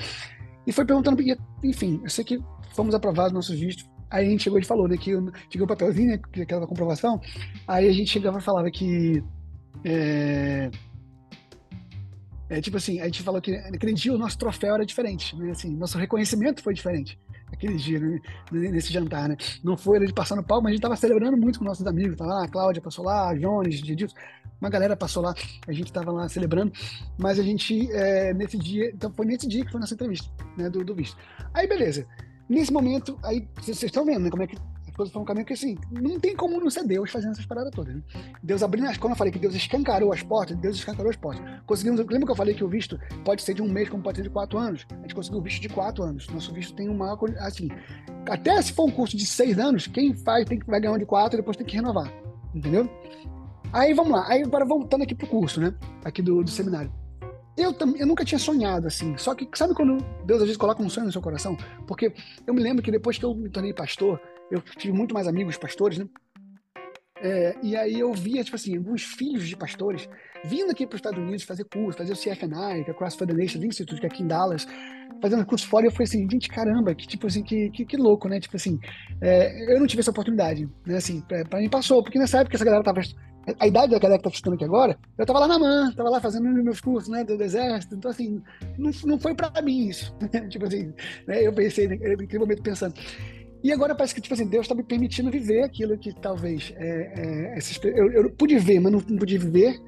[0.66, 1.22] E foi perguntando,
[1.62, 2.40] enfim, eu sei que
[2.74, 3.88] fomos aprovados nossos vistos.
[4.10, 5.10] Aí a gente chegou e falou, né, que
[5.50, 7.20] chegou o papelzinho, né, que aquela comprovação.
[7.66, 9.22] Aí a gente chegava e falava que.
[9.84, 10.70] É,
[12.50, 15.50] é, tipo assim, a gente falou que naquele dia o nosso troféu era diferente, né?
[15.50, 17.18] Assim, nosso reconhecimento foi diferente
[17.52, 18.20] aquele dia, né?
[18.52, 19.36] nesse jantar, né?
[19.62, 21.86] Não foi ele de passar no palco, mas a gente tava celebrando muito com nossos
[21.86, 22.16] amigos.
[22.16, 24.14] Tava lá, a Cláudia passou lá, a Jones, Didilson,
[24.60, 25.34] uma galera passou lá,
[25.66, 26.72] a gente tava lá celebrando,
[27.16, 30.68] mas a gente, é, nesse dia, então foi nesse dia que foi nossa entrevista, né,
[30.68, 31.16] do, do visto.
[31.54, 32.06] Aí, beleza.
[32.48, 34.56] Nesse momento, aí, vocês estão vendo, né, como é que
[34.98, 37.72] coisas foram um caminho que assim, não tem como não ser Deus fazendo essas paradas
[37.72, 37.94] todas.
[37.94, 38.02] Né?
[38.42, 41.44] Deus abrindo as quando eu falei que Deus escancarou as portas, Deus escancarou as portas.
[41.64, 44.16] Conseguimos, lembra que eu falei que o visto pode ser de um mês, como pode
[44.16, 44.84] ser de quatro anos?
[44.90, 46.28] A gente conseguiu o visto de quatro anos.
[46.28, 47.68] Nosso visto tem uma assim,
[48.28, 50.98] até se for um curso de seis anos, quem faz tem que vai ganhar um
[50.98, 52.12] de quatro e depois tem que renovar.
[52.52, 52.90] Entendeu?
[53.72, 54.26] Aí vamos lá.
[54.28, 55.74] Aí agora voltando aqui pro curso, né?
[56.04, 56.92] Aqui do, do seminário.
[57.56, 59.16] Eu, eu nunca tinha sonhado assim.
[59.16, 61.56] Só que sabe quando Deus às vezes coloca um sonho no seu coração?
[61.86, 62.12] Porque
[62.46, 65.56] eu me lembro que depois que eu me tornei pastor, eu tive muito mais amigos
[65.56, 66.06] pastores, né?
[67.20, 70.08] É, e aí eu via, tipo assim, alguns filhos de pastores
[70.44, 73.58] vindo aqui para os Estados Unidos fazer curso, fazer o CFNI, que é Cross Federation
[73.58, 74.66] Institute, que é aqui em Dallas,
[75.20, 77.96] fazendo curso fora, e eu falei assim, gente, caramba, que tipo assim, que, que, que
[77.96, 78.38] louco, né?
[78.38, 78.78] Tipo assim,
[79.20, 80.96] é, eu não tive essa oportunidade, né?
[80.96, 83.00] Assim, para mim passou, porque nessa época essa galera tava
[83.58, 86.10] a idade da galera que tá estudando aqui agora, eu tava lá na MAN, tava
[86.10, 88.42] lá fazendo meus cursos, né, do, do exército, então assim,
[88.76, 90.14] não, não foi para mim isso,
[90.50, 90.92] tipo assim,
[91.26, 92.94] né, eu pensei, naquele momento pensando,
[93.62, 97.54] e agora parece que, tipo assim, Deus está me permitindo viver aquilo que talvez é,
[97.56, 99.80] é, eu, eu pude ver, mas não, não pude viver.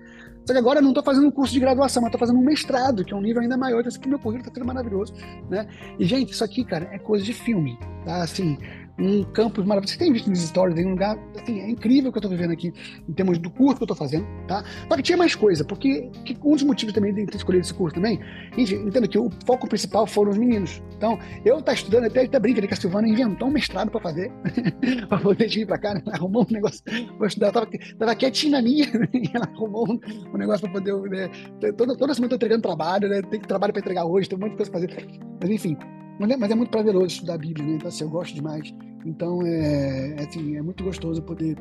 [0.44, 2.44] Só que agora eu não estou fazendo um curso de graduação, mas estou fazendo um
[2.44, 3.80] mestrado, que é um nível ainda maior.
[3.80, 5.14] Então, assim, meu currículo está tudo maravilhoso,
[5.48, 5.68] né?
[5.98, 8.22] E, gente, isso aqui, cara, é coisa de filme, tá?
[8.22, 8.58] Assim,
[9.00, 9.94] um campus maravilhoso.
[9.94, 12.30] Você tem visto nos stories, tem um lugar, assim, é incrível o que eu estou
[12.30, 12.72] vivendo aqui,
[13.08, 14.62] em termos do curso que eu estou fazendo, tá?
[14.88, 17.74] Só que tinha mais coisa, porque que, um dos motivos também de ter escolhido esse
[17.74, 18.20] curso também,
[18.56, 20.82] gente, entendo que o foco principal foram os meninos.
[20.96, 24.00] Então, eu tá estudando, até, até brinca, né, que a Silvana inventou um mestrado para
[24.00, 24.30] fazer,
[25.08, 26.02] para poder vir para cá, né?
[26.12, 26.82] arrumou um negócio
[27.16, 29.08] para estudar, tava, tava quietinha na minha, né?
[29.32, 30.00] ela arrumou um,
[30.34, 31.30] um negócio para poder, né?
[31.76, 33.22] Toda, toda semana eu tô entregando trabalho, né?
[33.22, 35.06] Tem trabalho para entregar hoje, tem um monte de coisa para fazer.
[35.40, 35.76] Mas enfim,
[36.20, 37.74] mas é, mas é muito prazeroso estudar a Bíblia, né?
[37.76, 38.74] Então, assim, eu gosto demais.
[39.06, 41.56] Então, é, é, assim, é muito gostoso poder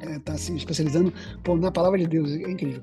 [0.00, 1.12] estar é, tá se especializando
[1.44, 2.32] pô, na palavra de Deus.
[2.32, 2.82] É incrível.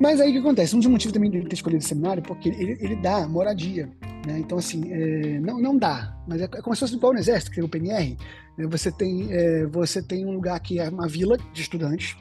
[0.00, 0.74] Mas aí o que acontece?
[0.74, 3.86] Um dos motivos também de ter escolhido esse seminário, porque ele, ele dá moradia.
[4.26, 4.38] Né?
[4.38, 7.50] Então, assim, é, não, não dá, mas é, é como se fosse igual no Exército,
[7.50, 8.16] que é o PNR.
[8.56, 8.66] Né?
[8.68, 12.16] Você, tem, é, você tem um lugar que é uma vila de estudantes,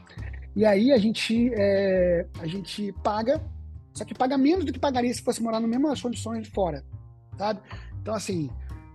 [0.57, 3.41] e aí a gente, é, a gente paga,
[3.93, 6.83] só que paga menos do que pagaria se fosse morar nas mesmas condições de fora,
[7.41, 7.59] sabe?
[8.01, 8.49] Então, assim,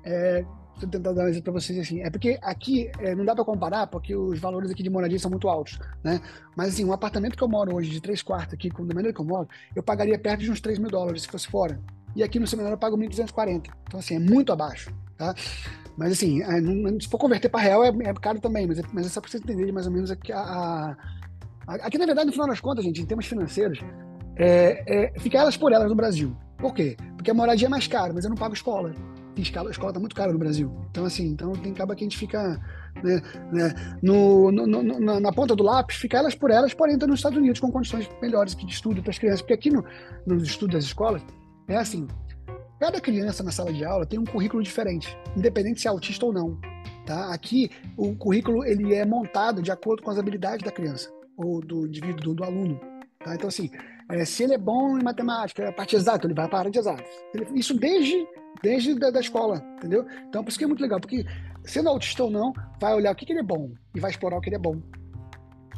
[0.05, 0.45] é,
[0.77, 2.03] Estou tentando dar um exemplo para vocês assim.
[2.03, 5.31] É porque aqui é, não dá para comparar, porque os valores aqui de moradia são
[5.31, 6.21] muito altos, né?
[6.55, 9.21] Mas assim, um apartamento que eu moro hoje de três quartos aqui, da maneira que
[9.21, 11.81] eu moro, eu pagaria perto de uns 3 mil dólares se fosse fora.
[12.15, 13.71] E aqui no seminário eu pago 1.240.
[13.85, 15.35] Então, assim, é muito abaixo, tá?
[15.97, 18.83] Mas assim, é, não, se for converter para real é, é, caro também, mas é,
[18.93, 20.97] mas é só para vocês entenderem mais ou menos aqui a, a,
[21.67, 23.79] a, Aqui, na verdade, no final das contas, gente, em termos financeiros,
[24.37, 26.37] é, é, fica elas por elas no Brasil.
[26.59, 26.97] Por quê?
[27.17, 28.95] Porque a moradia é mais cara, mas eu não pago escola
[29.43, 30.73] escola, a escola está muito cara no Brasil.
[30.91, 32.61] Então, assim, então tem acaba que a gente fica
[33.03, 37.19] né, né, no, no, no, na, ponta do lápis, fica elas por elas, porém nos
[37.19, 39.43] Estados Unidos com condições melhores de estudo para as crianças.
[39.43, 39.85] Porque aqui no,
[40.27, 41.23] nos estudos das escolas,
[41.69, 42.07] é assim,
[42.81, 46.33] cada criança na sala de aula tem um currículo diferente, independente se é autista ou
[46.33, 46.59] não.
[47.05, 47.33] Tá?
[47.33, 51.87] Aqui, o currículo ele é montado de acordo com as habilidades da criança, ou do
[51.87, 52.81] indivíduo, do, do aluno.
[53.23, 53.35] Tá?
[53.35, 53.71] Então, assim,
[54.11, 56.71] é, se ele é bom em matemática, a parte exata, ele vai para a área
[56.71, 57.09] de exatas.
[57.55, 58.27] Isso desde
[58.63, 60.07] desde da, da, escola, entendeu?
[60.29, 61.25] Então, por isso que é muito legal, porque
[61.65, 64.39] sendo autista ou não, vai olhar o que, que ele é bom e vai explorar
[64.39, 64.81] o que ele é bom.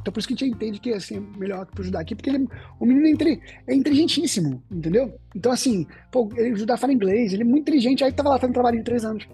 [0.00, 2.30] Então, por isso que a gente entende que assim, é melhor para ajudar aqui, porque
[2.30, 5.18] ele, o menino é, intri, é inteligentíssimo, entendeu?
[5.34, 8.38] Então, assim, pô, ele ajudar a falar inglês, ele é muito inteligente, aí estava lá
[8.38, 9.28] fazendo trabalho em três anos.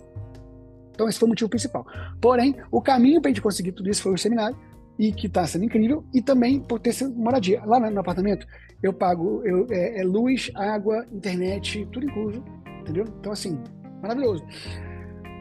[0.92, 1.86] Então, esse foi o motivo principal.
[2.20, 4.56] Porém, o caminho para a gente conseguir tudo isso foi o seminário,
[4.98, 7.62] e que está sendo incrível, e também por ter sido moradia.
[7.64, 8.46] Lá no, apartamento,
[8.82, 12.42] eu pago eu, é, é luz, água, internet, tudo incluso
[12.84, 13.06] entendeu?
[13.18, 13.58] Então, assim,
[14.00, 14.44] maravilhoso.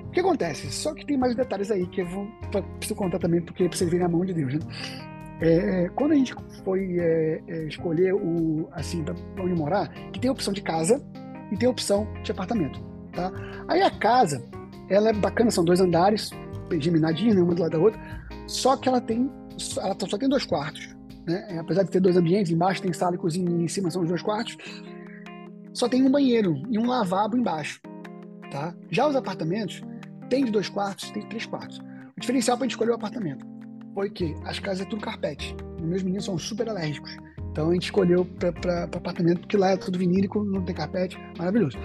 [0.06, 0.72] O que acontece?
[0.72, 2.28] Só que tem mais detalhes aí que eu vou,
[2.78, 4.60] preciso contar também, porque precisa vir na mão de Deus, né?
[5.42, 10.30] É, quando a gente foi é, é, escolher o assim para onde morar, que tem
[10.30, 11.04] a opção de casa
[11.52, 12.80] e tem a opção de apartamento,
[13.12, 13.32] tá?
[13.68, 14.46] Aí a casa,
[14.90, 16.30] ela é bacana, são dois andares,
[16.80, 18.00] geminadinha, né, uma do lado da outra,
[18.48, 19.30] só que ela tem,
[19.78, 21.46] ela só tem dois quartos, né?
[21.50, 24.02] É, apesar de ter dois ambientes, embaixo tem sala e cozinha, e em cima são
[24.02, 24.58] os dois quartos
[25.74, 27.82] só tem um banheiro e um lavabo embaixo.
[28.52, 28.74] Tá?
[28.92, 29.82] Já os apartamentos
[30.30, 31.80] tem de dois quartos, tem de três quartos.
[32.16, 33.46] O diferencial para a gente escolher o apartamento
[33.94, 35.56] foi que as casas é tudo carpete.
[35.82, 37.18] Meus meninos são super alérgicos.
[37.52, 38.26] Então a gente escolheu
[38.62, 41.78] para apartamento, porque lá é tudo vinílico, não tem carpete, maravilhoso.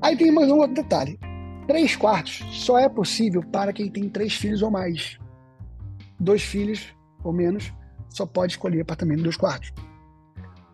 [0.00, 1.18] Aí tem mais um outro detalhe:
[1.66, 5.18] três quartos só é possível para quem tem três filhos ou mais.
[6.22, 7.72] Dois filhos ou menos
[8.08, 9.72] só pode escolher apartamento de dois quartos.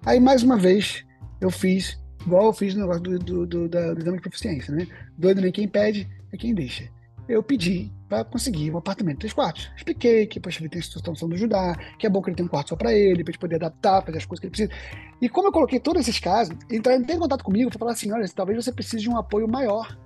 [0.05, 1.05] Aí mais uma vez
[1.41, 4.75] eu fiz Igual eu fiz no negócio do, do, do, do, do exame de proficiência,
[4.75, 4.87] né?
[5.17, 6.87] Doido nem quem pede, é quem deixa.
[7.27, 9.71] Eu pedi para conseguir um apartamento de três quartos.
[9.77, 12.47] Expliquei que, poxa, ele tem a situação do Judá, que é bom que ele tenha
[12.47, 14.71] um quarto só para ele, para ele poder adaptar, fazer as coisas que ele precisa.
[15.23, 18.27] E como eu coloquei todos esses casos, entraram em contato comigo para falar assim: olha,
[18.29, 19.97] talvez você precise de um apoio maior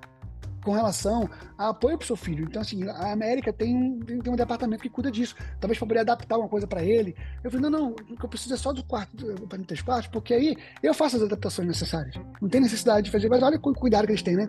[0.62, 2.44] com relação a apoio para o seu filho.
[2.44, 5.35] Então, assim, a América tem um, tem um departamento que cuida disso.
[5.61, 7.14] Talvez para poder adaptar uma coisa para ele.
[7.42, 9.16] Eu falei, não, não, o que eu preciso é só do quarto,
[9.48, 12.14] para mim três quartos, porque aí eu faço as adaptações necessárias.
[12.40, 14.48] Não tem necessidade de fazer, mas olha o cuidado que eles têm, né?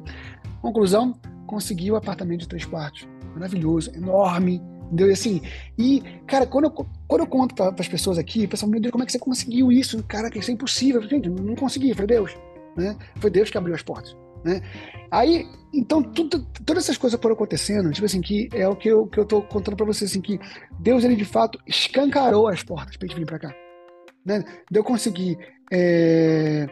[0.62, 1.14] Conclusão,
[1.48, 3.08] consegui o apartamento de três quartos.
[3.34, 5.10] Maravilhoso, enorme, entendeu?
[5.10, 5.42] E assim,
[5.78, 6.72] e, cara, quando eu,
[7.08, 9.20] quando eu conto para as pessoas aqui, o pessoal, meu Deus, como é que você
[9.20, 10.02] conseguiu isso?
[10.04, 11.02] Cara, que isso é impossível.
[11.02, 12.36] Gente, não consegui, foi Deus.
[12.78, 12.96] Né?
[13.16, 14.16] Foi Deus que abriu as portas.
[14.44, 14.62] Né?
[15.10, 19.08] Aí, então, tudo, todas essas coisas foram acontecendo, tipo assim, que é o que eu,
[19.08, 20.40] que eu tô contando para vocês, assim, que
[20.80, 23.56] Deus, ele de fato escancarou as portas pra gente vir para cá.
[24.26, 24.44] Né?
[24.70, 25.38] De eu conseguir
[25.72, 26.68] é,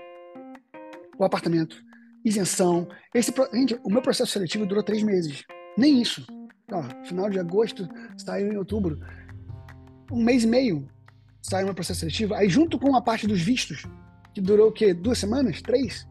[1.18, 1.76] o apartamento,
[2.24, 2.88] isenção.
[3.14, 5.44] Esse, gente, o meu processo seletivo durou três meses.
[5.78, 6.26] Nem isso.
[6.72, 9.00] Ó, final de agosto, saiu em outubro.
[10.12, 10.88] Um mês e meio
[11.42, 12.34] saiu meu processo seletivo.
[12.34, 13.84] Aí, junto com a parte dos vistos,
[14.34, 14.94] que durou o quê?
[14.94, 15.62] Duas semanas?
[15.62, 16.08] Três?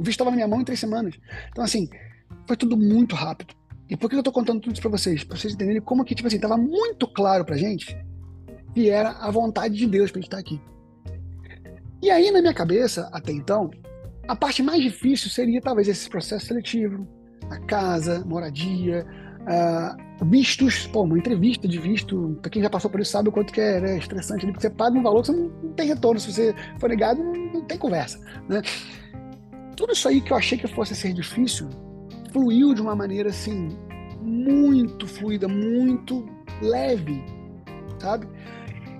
[0.00, 1.14] O visto estava na minha mão em três semanas.
[1.50, 1.86] Então, assim,
[2.46, 3.54] foi tudo muito rápido.
[3.86, 5.22] E por que eu estou contando tudo isso para vocês?
[5.22, 7.94] Para vocês entenderem como que, tipo assim, estava muito claro pra gente
[8.74, 10.58] que era a vontade de Deus para gente estar aqui.
[12.02, 13.70] E aí, na minha cabeça, até então,
[14.26, 17.06] a parte mais difícil seria talvez esse processo seletivo,
[17.50, 19.04] a casa, moradia,
[19.42, 23.32] uh, vistos, pô, uma entrevista de visto, para quem já passou por isso sabe o
[23.32, 25.88] quanto que é né, estressante, porque você paga um valor que você não, não tem
[25.88, 28.62] retorno, se você for negado, não, não, tem conversa, né?
[29.80, 31.66] Tudo isso aí que eu achei que fosse ser difícil,
[32.34, 33.70] fluiu de uma maneira, assim,
[34.20, 36.28] muito fluida, muito
[36.60, 37.24] leve,
[37.98, 38.28] sabe?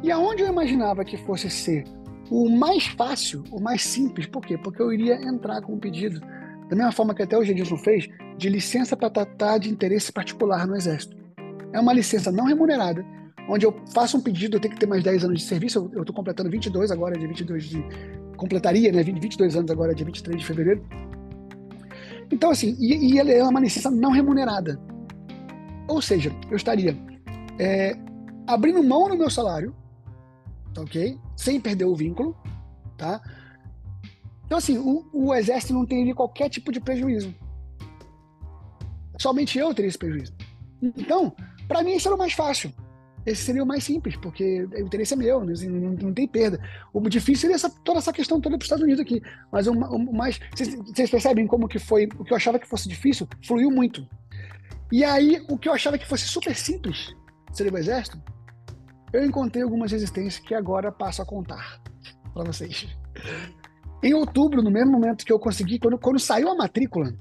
[0.03, 1.85] E aonde eu imaginava que fosse ser
[2.31, 4.57] o mais fácil, o mais simples, por quê?
[4.57, 6.19] Porque eu iria entrar com um pedido,
[6.71, 10.67] da mesma forma que até o Gedilson fez, de licença para tratar de interesse particular
[10.67, 11.15] no Exército.
[11.75, 13.05] É uma licença não remunerada,
[13.51, 16.01] onde eu faço um pedido, eu tenho que ter mais 10 anos de serviço, eu
[16.01, 17.85] estou completando 22 agora, dia 22 de...
[18.41, 20.83] completaria, né, 22 anos agora, dia 23 de fevereiro.
[22.33, 24.81] Então, assim, e, e ela é uma licença não remunerada.
[25.87, 26.97] Ou seja, eu estaria
[27.59, 27.97] é,
[28.47, 29.75] abrindo mão no meu salário,
[30.73, 31.19] tá ok?
[31.37, 32.35] Sem perder o vínculo,
[32.97, 33.21] tá?
[34.47, 37.35] Então, assim, o, o exército não teria qualquer tipo de prejuízo.
[39.19, 40.33] Somente eu teria esse prejuízo.
[40.83, 41.35] Então,
[41.69, 42.73] para mim, isso era o mais fácil.
[43.27, 45.53] Esse seria o mais simples, porque o interesse é meu, né?
[45.53, 46.59] Assim, não, não, tem perda.
[46.93, 49.21] O difícil seria essa, toda essa questão toda para os Estados Unidos aqui.
[49.53, 50.41] Mas o, o mais.
[50.55, 52.09] Vocês, vocês percebem como que foi.
[52.19, 54.09] O que eu achava que fosse difícil fluiu muito.
[54.91, 57.15] E aí, o que eu achava que fosse super simples,
[57.53, 58.21] seria o exército,
[59.13, 61.81] eu encontrei algumas resistências que agora passo a contar
[62.33, 62.89] para vocês.
[64.03, 67.15] Em outubro, no mesmo momento que eu consegui, quando, quando saiu a matrícula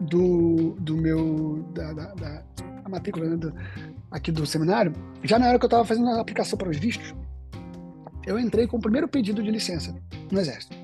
[0.00, 1.64] do, do meu.
[1.74, 2.44] da, da, da
[2.84, 3.52] a matrícula né, do,
[4.10, 4.92] aqui do seminário,
[5.22, 7.14] já na hora que eu estava fazendo a aplicação para os vistos,
[8.26, 9.94] eu entrei com o primeiro pedido de licença
[10.30, 10.76] no Exército.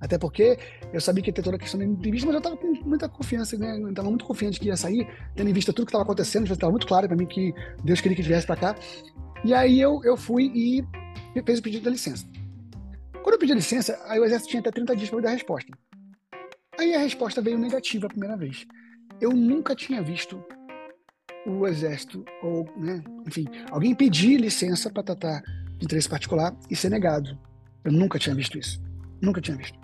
[0.00, 0.58] Até porque
[0.92, 3.08] eu sabia que ia ter toda a questão da entrevista, mas eu estava com muita
[3.08, 3.78] confiança, né?
[3.78, 6.54] Eu estava muito confiante que ia sair, tendo em vista tudo que estava acontecendo, já
[6.54, 7.52] estava muito claro para mim que
[7.84, 8.74] Deus queria que viesse para cá.
[9.44, 10.84] E aí eu, eu fui e
[11.44, 12.26] fiz o pedido da licença.
[13.22, 15.30] Quando eu pedi a licença, aí o exército tinha até 30 dias para me dar
[15.30, 15.70] a resposta.
[16.78, 18.66] Aí a resposta veio negativa a primeira vez.
[19.20, 20.42] Eu nunca tinha visto
[21.46, 25.42] o exército, ou, né, enfim, alguém pedir licença para tratar
[25.78, 27.38] de interesse particular e ser negado.
[27.84, 28.80] Eu nunca tinha visto isso.
[29.20, 29.78] Nunca tinha visto.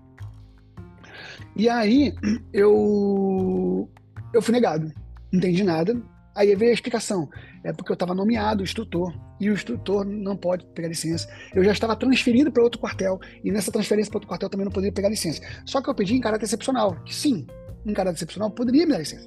[1.55, 2.15] E aí
[2.53, 3.89] eu
[4.33, 4.93] eu fui negado,
[5.33, 6.01] não entendi nada.
[6.35, 7.31] Aí veio a explicação.
[7.65, 11.27] É porque eu estava nomeado instrutor e o instrutor não pode pegar licença.
[11.55, 14.73] Eu já estava transferido para outro quartel e nessa transferência para outro quartel também não
[14.73, 15.41] poderia pegar licença.
[15.65, 17.47] Só que eu pedi em caráter excepcional, que sim,
[17.87, 19.27] em caráter excepcional poderia me dar licença.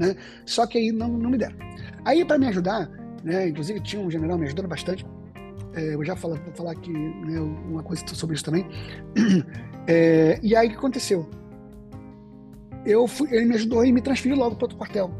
[0.00, 0.16] Né?
[0.46, 1.54] Só que aí não, não me deram.
[2.06, 2.88] Aí, para me ajudar,
[3.22, 5.06] né, inclusive tinha um general me ajudando bastante,
[5.74, 8.66] é, eu já falo, vou falar aqui né, uma coisa sobre isso também.
[9.86, 11.28] É, e aí o que aconteceu?
[12.84, 15.10] Eu fui, ele me ajudou e me transferiu logo para outro quartel.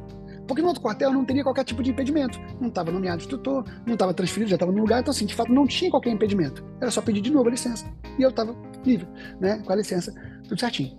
[0.47, 2.39] Porque no outro quartel não teria qualquer tipo de impedimento.
[2.61, 5.53] Não estava nomeado instrutor, não estava transferido, já estava no lugar, então assim, de fato
[5.53, 6.63] não tinha qualquer impedimento.
[6.81, 7.87] Era só pedir de novo a licença.
[8.17, 9.09] E eu estava livre,
[9.41, 9.61] né?
[9.65, 10.15] Com a licença,
[10.47, 10.97] tudo certinho.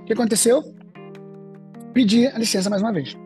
[0.00, 0.62] O que aconteceu?
[1.94, 3.16] Pedi a licença mais uma vez.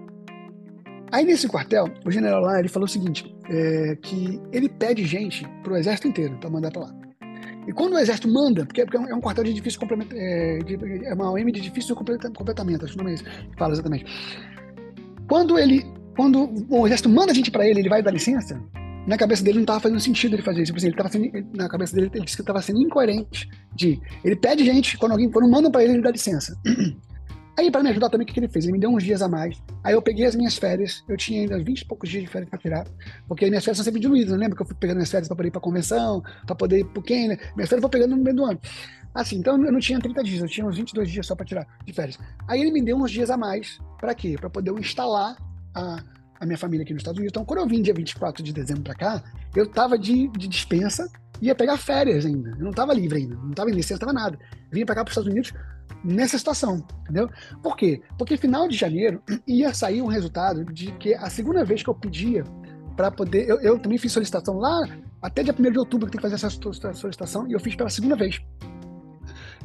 [1.10, 5.46] Aí nesse quartel, o general lá ele falou o seguinte: é, que ele pede gente
[5.62, 6.94] para o exército inteiro para mandar para lá.
[7.66, 10.58] E quando o exército manda, porque, porque é um quartel de difícil complemento, é,
[11.04, 14.06] é uma OM de difícil completamento, acho que não é isso que fala exatamente.
[15.28, 15.84] Quando ele,
[16.16, 18.58] quando o exército manda a gente para ele, ele vai dar licença.
[19.06, 20.72] Na cabeça dele não estava fazendo sentido ele fazer isso.
[20.72, 23.48] Tipo assim, ele tava sendo, na cabeça dele ele disse que estava sendo incoerente.
[23.74, 26.54] De ele pede gente quando alguém quando mandam para ele ele dá licença.
[27.58, 28.66] Aí, para me ajudar também, o que, que ele fez?
[28.66, 29.60] Ele me deu uns dias a mais.
[29.82, 32.48] Aí eu peguei as minhas férias, eu tinha ainda 20 e poucos dias de férias
[32.48, 32.86] para tirar,
[33.26, 34.38] porque minhas férias são sempre diluídas, né?
[34.38, 36.84] Lembra que eu fui pegando minhas férias para poder ir para convenção, para poder ir
[36.84, 37.36] para o Quênia?
[37.56, 38.60] Minhas férias eu vou pegando no meio do ano.
[39.12, 41.66] Assim, então eu não tinha 30 dias, eu tinha uns 22 dias só para tirar
[41.84, 42.16] de férias.
[42.46, 44.36] Aí ele me deu uns dias a mais, para quê?
[44.38, 45.36] Para poder eu instalar
[45.74, 46.04] a,
[46.38, 47.32] a minha família aqui nos Estados Unidos.
[47.32, 49.24] Então, quando eu vim dia 24 de dezembro para cá,
[49.56, 51.10] eu tava de, de dispensa,
[51.42, 52.50] ia pegar férias ainda.
[52.50, 54.38] Eu não tava livre ainda, não tava em licença, não tava nada.
[54.70, 55.52] Vinha para cá para os Estados Unidos
[56.04, 57.28] nessa situação, entendeu?
[57.62, 58.02] Por quê?
[58.16, 61.94] Porque final de janeiro ia sair um resultado de que a segunda vez que eu
[61.94, 62.44] pedia
[62.96, 63.48] para poder.
[63.48, 64.88] Eu, eu, também fiz solicitação lá,
[65.22, 66.50] até dia 1 de outubro que tem que fazer essa
[66.94, 68.40] solicitação, e eu fiz pela segunda vez.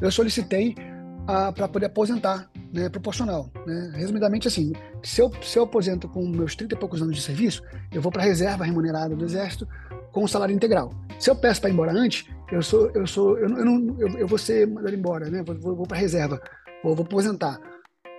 [0.00, 0.76] Eu solicitei
[1.26, 3.50] para poder aposentar, né, proporcional.
[3.66, 3.92] Né?
[3.94, 7.62] Resumidamente, assim, se eu, se eu aposento com meus 30 e poucos anos de serviço,
[7.92, 9.66] eu vou para a reserva remunerada do Exército
[10.12, 10.92] com o salário integral.
[11.18, 14.08] Se eu peço para ir embora antes, eu sou, eu sou, eu, eu não, eu,
[14.18, 15.42] eu, vou ser mandado embora, né?
[15.42, 16.40] Vou, vou, vou para reserva,
[16.82, 17.60] vou, vou aposentar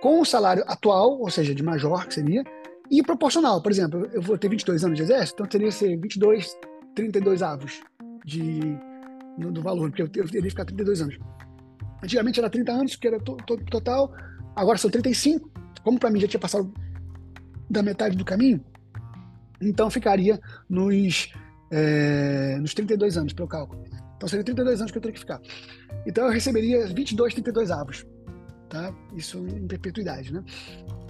[0.02, 2.44] com o salário atual, ou seja, de major que seria,
[2.90, 3.62] e proporcional.
[3.62, 6.56] Por exemplo, eu vou ter 22 anos de exército, então teria ser 22,
[6.94, 7.80] 32 avos
[8.24, 8.76] de
[9.38, 11.18] do valor, porque eu, eu teria que ficar 32 anos.
[12.02, 14.12] Antigamente era 30 anos, que era to, to, total,
[14.54, 15.50] agora são 35.
[15.82, 16.72] Como para mim já tinha passado
[17.68, 18.64] da metade do caminho,
[19.60, 21.32] então ficaria nos,
[21.70, 23.82] é, nos 32 anos, pelo cálculo.
[24.16, 25.40] Então seria 32 anos que eu teria que ficar.
[26.06, 28.06] Então eu receberia 22, 32 avos.
[28.68, 28.92] Tá?
[29.14, 30.42] Isso em perpetuidade, né?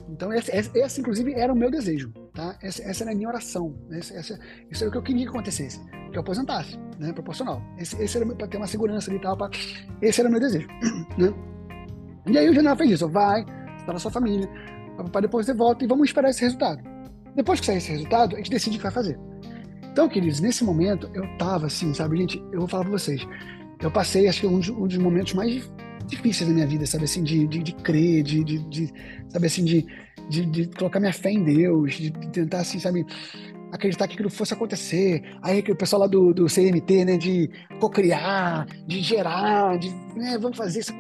[0.09, 2.57] Então, esse, inclusive, era o meu desejo, tá?
[2.63, 3.77] Essa, essa era a minha oração.
[3.91, 4.39] Essa, essa,
[4.71, 5.81] isso era o que eu queria que acontecesse,
[6.17, 7.13] que eu aposentasse, né?
[7.13, 7.63] Proporcional.
[7.79, 9.37] Esse, esse era para ter uma segurança ali e tal.
[9.37, 9.51] Pra,
[10.01, 10.67] esse era o meu desejo,
[11.19, 11.33] né?
[12.27, 13.09] E aí o general fez isso.
[13.09, 13.45] Vai,
[13.79, 14.49] está na sua família,
[15.13, 16.83] para depois você volta e vamos esperar esse resultado.
[17.35, 19.19] Depois que sair esse resultado, a gente decide o que vai fazer.
[19.93, 23.27] Então, queridos, nesse momento, eu tava assim, sabe, gente, eu vou falar para vocês.
[23.81, 25.71] Eu passei, acho que um, um dos momentos mais
[26.07, 28.93] difíceis da minha vida, sabe, assim, de, de, de crer, de, de, de,
[29.29, 29.87] sabe, assim, de,
[30.31, 33.05] de, de, colocar minha fé em Deus, de, de tentar, assim, sabe,
[33.73, 35.23] acreditar que aquilo fosse acontecer.
[35.43, 37.51] Aí o pessoal lá do, do CMT, né, de
[37.81, 40.93] cocriar, de gerar, de, né, vamos fazer isso,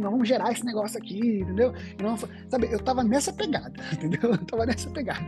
[0.00, 1.72] vamos gerar esse negócio aqui, entendeu?
[2.00, 4.30] Não, sabe, eu tava nessa pegada, entendeu?
[4.30, 5.26] Eu tava nessa pegada,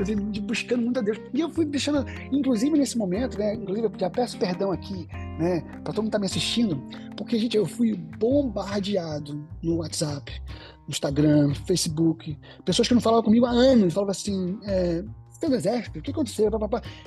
[0.00, 1.20] assim, de buscando muito a Deus.
[1.32, 5.08] E eu fui deixando, inclusive nesse momento, né, inclusive eu já peço perdão aqui,
[5.38, 6.82] né, para todo mundo que tá me assistindo,
[7.16, 10.32] porque, gente, eu fui bombardeado no WhatsApp,
[10.86, 15.04] no Instagram, no Facebook, pessoas que não falavam comigo há anos, falavam assim, é,
[15.46, 15.98] do exército?
[15.98, 16.50] O que aconteceu?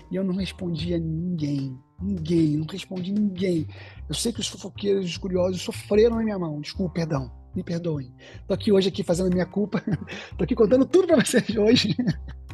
[0.10, 1.78] E eu não respondia ninguém.
[2.02, 3.68] Ninguém, não respondi ninguém.
[4.08, 6.62] Eu sei que os fofoqueiros, os curiosos sofreram na minha mão.
[6.62, 7.32] Desculpa, perdão.
[7.54, 8.14] Me perdoem.
[8.48, 9.84] Tô aqui hoje aqui fazendo a minha culpa.
[10.38, 11.96] Tô aqui contando tudo para vocês hoje.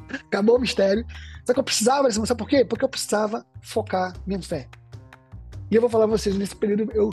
[0.10, 1.06] Acabou o mistério.
[1.46, 2.66] Só que eu precisava sabe por quê?
[2.66, 4.68] Porque eu precisava focar minha fé.
[5.70, 7.12] E eu vou falar pra vocês, nesse período eu,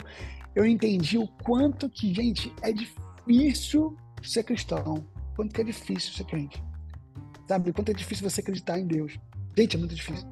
[0.55, 5.05] eu entendi o quanto que, gente, é difícil ser cristão.
[5.35, 6.63] Quanto que é difícil ser crente.
[7.47, 7.71] Sabe?
[7.71, 9.17] Quanto é difícil você acreditar em Deus.
[9.57, 10.27] Gente, é muito difícil.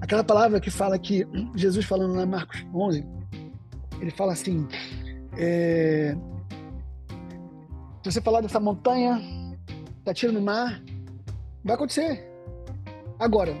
[0.00, 3.04] Aquela palavra que fala que Jesus falando lá em Marcos 11,
[4.00, 4.66] ele fala assim:
[5.36, 6.16] é,
[8.02, 9.20] se você falar dessa montanha,
[10.04, 10.82] tá tirando no mar,
[11.64, 12.26] vai acontecer.
[13.18, 13.52] Agora,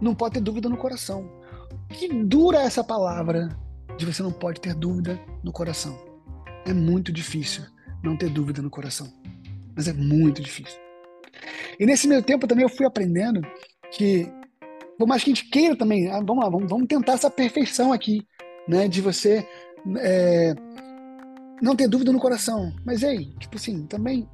[0.00, 1.30] não pode ter dúvida no coração.
[1.90, 3.48] Que dura essa palavra
[3.96, 5.96] de você não pode ter dúvida no coração.
[6.64, 7.64] É muito difícil
[8.02, 9.12] não ter dúvida no coração.
[9.76, 10.83] Mas é muito difícil.
[11.78, 13.40] E nesse meio tempo também eu fui aprendendo
[13.90, 14.28] que,
[14.98, 17.92] por mais que a gente queira também, ah, vamos lá, vamos, vamos tentar essa perfeição
[17.92, 18.26] aqui,
[18.68, 18.88] né?
[18.88, 19.46] De você
[19.98, 20.54] é,
[21.62, 22.72] não ter dúvida no coração.
[22.84, 24.28] Mas ei, tipo assim, também,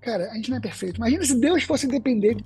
[0.00, 0.96] cara, a gente não é perfeito.
[0.96, 2.36] Imagina se Deus fosse depender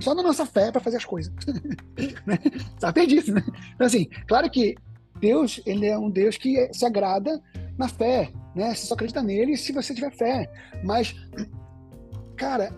[0.00, 1.32] só da nossa fé para fazer as coisas.
[2.26, 2.38] né?
[2.78, 3.42] Tá perdido, né?
[3.74, 4.74] Então, assim, claro que
[5.20, 7.40] Deus, ele é um Deus que se agrada
[7.78, 8.74] na fé, né?
[8.74, 10.50] Você só acredita nele se você tiver fé.
[10.84, 11.14] Mas,
[12.36, 12.74] cara,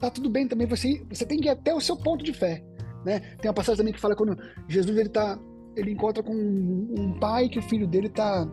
[0.00, 0.66] tá tudo bem também.
[0.66, 2.62] Você, você tem que ir até o seu ponto de fé.
[3.04, 3.20] Né?
[3.40, 4.36] Tem uma passagem também que fala quando
[4.68, 5.38] Jesus ele tá,
[5.76, 8.48] ele encontra com um, um pai que o filho dele tá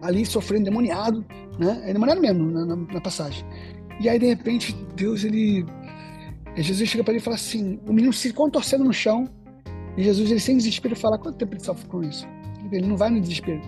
[0.00, 1.24] ali sofrendo demoniado,
[1.58, 1.82] né?
[1.84, 3.44] É demoniado mesmo na, na, na passagem.
[4.00, 5.66] E aí de repente Deus ele
[6.56, 9.28] Jesus chega para ele e fala assim, o menino se contorcendo no chão,
[9.96, 12.26] e Jesus ele sem desespero fala quanto tempo ele sofre com isso?
[12.70, 13.60] Ele não vai no desespero.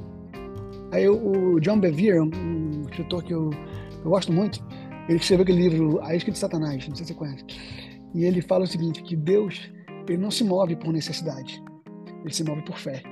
[0.93, 3.51] Aí o, John Bevere, um escritor que eu,
[4.05, 4.65] eu gosto muito,
[5.09, 7.45] ele escreveu aquele livro A Isca de Satanás, não sei se você conhece.
[8.15, 9.71] E ele fala o seguinte, que Deus
[10.09, 11.63] ele não se move por necessidade,
[12.23, 13.03] ele se move por fé.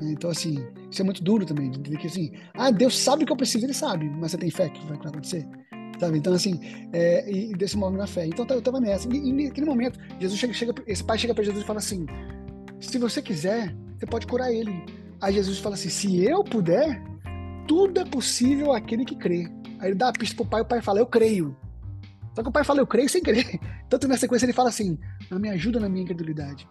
[0.00, 0.56] Então, assim,
[0.90, 3.36] isso é muito duro também, de entender que assim, ah, Deus sabe o que eu
[3.36, 5.46] preciso, ele sabe, mas você tem fé que vai acontecer?
[6.00, 6.18] Sabe?
[6.18, 6.58] Então, assim,
[6.92, 8.26] é, e Deus se move na fé.
[8.26, 9.08] Então, eu estava nessa.
[9.08, 12.06] E, e naquele momento, Jesus chega, chega, esse pai chega para Jesus e fala assim:
[12.80, 14.84] se você quiser, você pode curar ele.
[15.20, 17.00] Aí Jesus fala assim: se eu puder,
[17.68, 19.48] tudo é possível àquele que crê.
[19.82, 21.56] Aí ele dá a pista pro pai, o pai fala, eu creio.
[22.36, 23.58] Só que o pai fala, eu creio sem crer.
[23.90, 24.96] Tanto na sequência ele fala assim,
[25.28, 26.68] não me ajuda na minha incredulidade.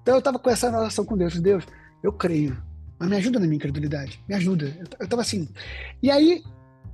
[0.00, 1.64] Então eu tava com essa relação com Deus, Deus,
[2.02, 2.60] eu creio,
[2.98, 4.66] mas me ajuda na minha incredulidade, me ajuda.
[4.66, 5.46] Eu, eu tava assim.
[6.02, 6.42] E aí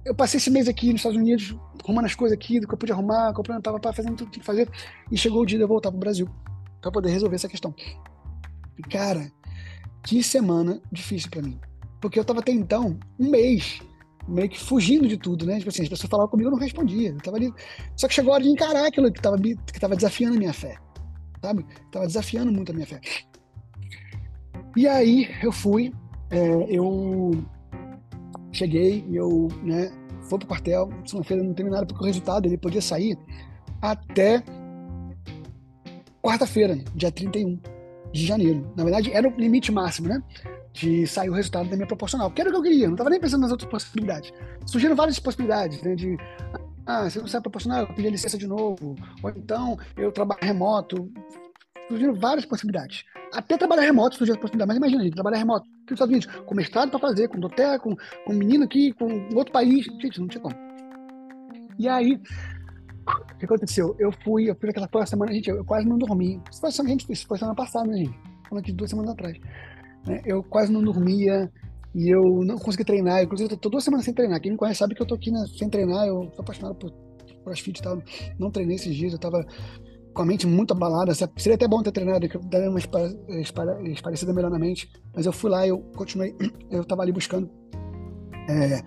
[0.05, 2.79] eu passei esse mês aqui nos Estados Unidos, arrumando as coisas aqui, do que eu
[2.79, 4.69] podia arrumar, comprando, tava fazendo tudo que tinha que fazer,
[5.11, 6.29] e chegou o dia de eu voltar pro Brasil,
[6.83, 7.73] para poder resolver essa questão.
[8.77, 9.31] E cara,
[10.03, 11.59] que semana difícil para mim.
[12.01, 13.81] Porque eu tava até então um mês
[14.29, 15.59] meio que fugindo de tudo, né?
[15.59, 17.11] Tipo assim, as pessoas falavam comigo, eu não respondia.
[17.11, 17.53] Eu tava ali...
[17.97, 20.53] Só que chegou a hora de encarar aquilo que tava, que tava desafiando a minha
[20.53, 20.77] fé,
[21.43, 21.65] sabe?
[21.91, 23.01] Tava desafiando muito a minha fé.
[24.77, 25.93] E aí eu fui,
[26.31, 27.33] é, eu
[28.53, 29.91] cheguei eu, né,
[30.23, 33.17] fui pro quartel, segunda-feira não terminaram porque o resultado ele podia sair
[33.81, 34.43] até
[36.23, 37.59] quarta-feira, dia 31
[38.13, 38.71] de janeiro.
[38.77, 40.23] Na verdade, era o limite máximo, né?
[40.79, 43.11] De sair o resultado da minha proporcional, que era o que eu queria, não estava
[43.11, 44.33] nem pensando nas outras possibilidades.
[44.65, 46.17] Surgiram várias possibilidades, né, de
[46.87, 51.11] ah, se não sai proporcional, eu pedir licença de novo, ou então eu trabalho remoto.
[51.89, 53.05] Surgiram várias possibilidades.
[53.33, 56.45] Até trabalhar remoto surgiu a possibilidade, mas imagina, gente, trabalhar remoto aqui nos Estados Unidos,
[56.47, 60.29] com mestrado para fazer, com doutor, com, com menino aqui, com outro país, gente, não
[60.29, 60.55] tinha como.
[61.79, 62.21] E aí,
[63.07, 63.95] o que aconteceu?
[63.99, 66.41] Eu fui, eu fui aquela semana, gente, eu, quase não dormi.
[66.51, 68.19] Isso foi, gente, isso foi semana passada, né, gente?
[68.49, 69.39] Falando aqui duas semanas atrás.
[70.09, 70.23] Né?
[70.25, 71.51] Eu quase não dormia
[71.95, 73.23] e eu não consegui treinar.
[73.23, 74.41] Inclusive, eu tô duas semanas sem treinar.
[74.41, 76.07] Quem me conhece sabe que eu tô aqui né, sem treinar.
[76.07, 76.93] Eu sou apaixonado por
[77.45, 78.03] crossfit e tal.
[78.39, 79.45] Não treinei esses dias, eu tava
[80.15, 81.13] com a mente muito abalada.
[81.15, 84.91] Seria até bom ter treinado, que daria uma esparecida melhor na mente.
[85.15, 86.35] Mas eu fui lá, eu continuei,
[86.71, 87.51] eu tava ali buscando
[88.49, 88.83] é,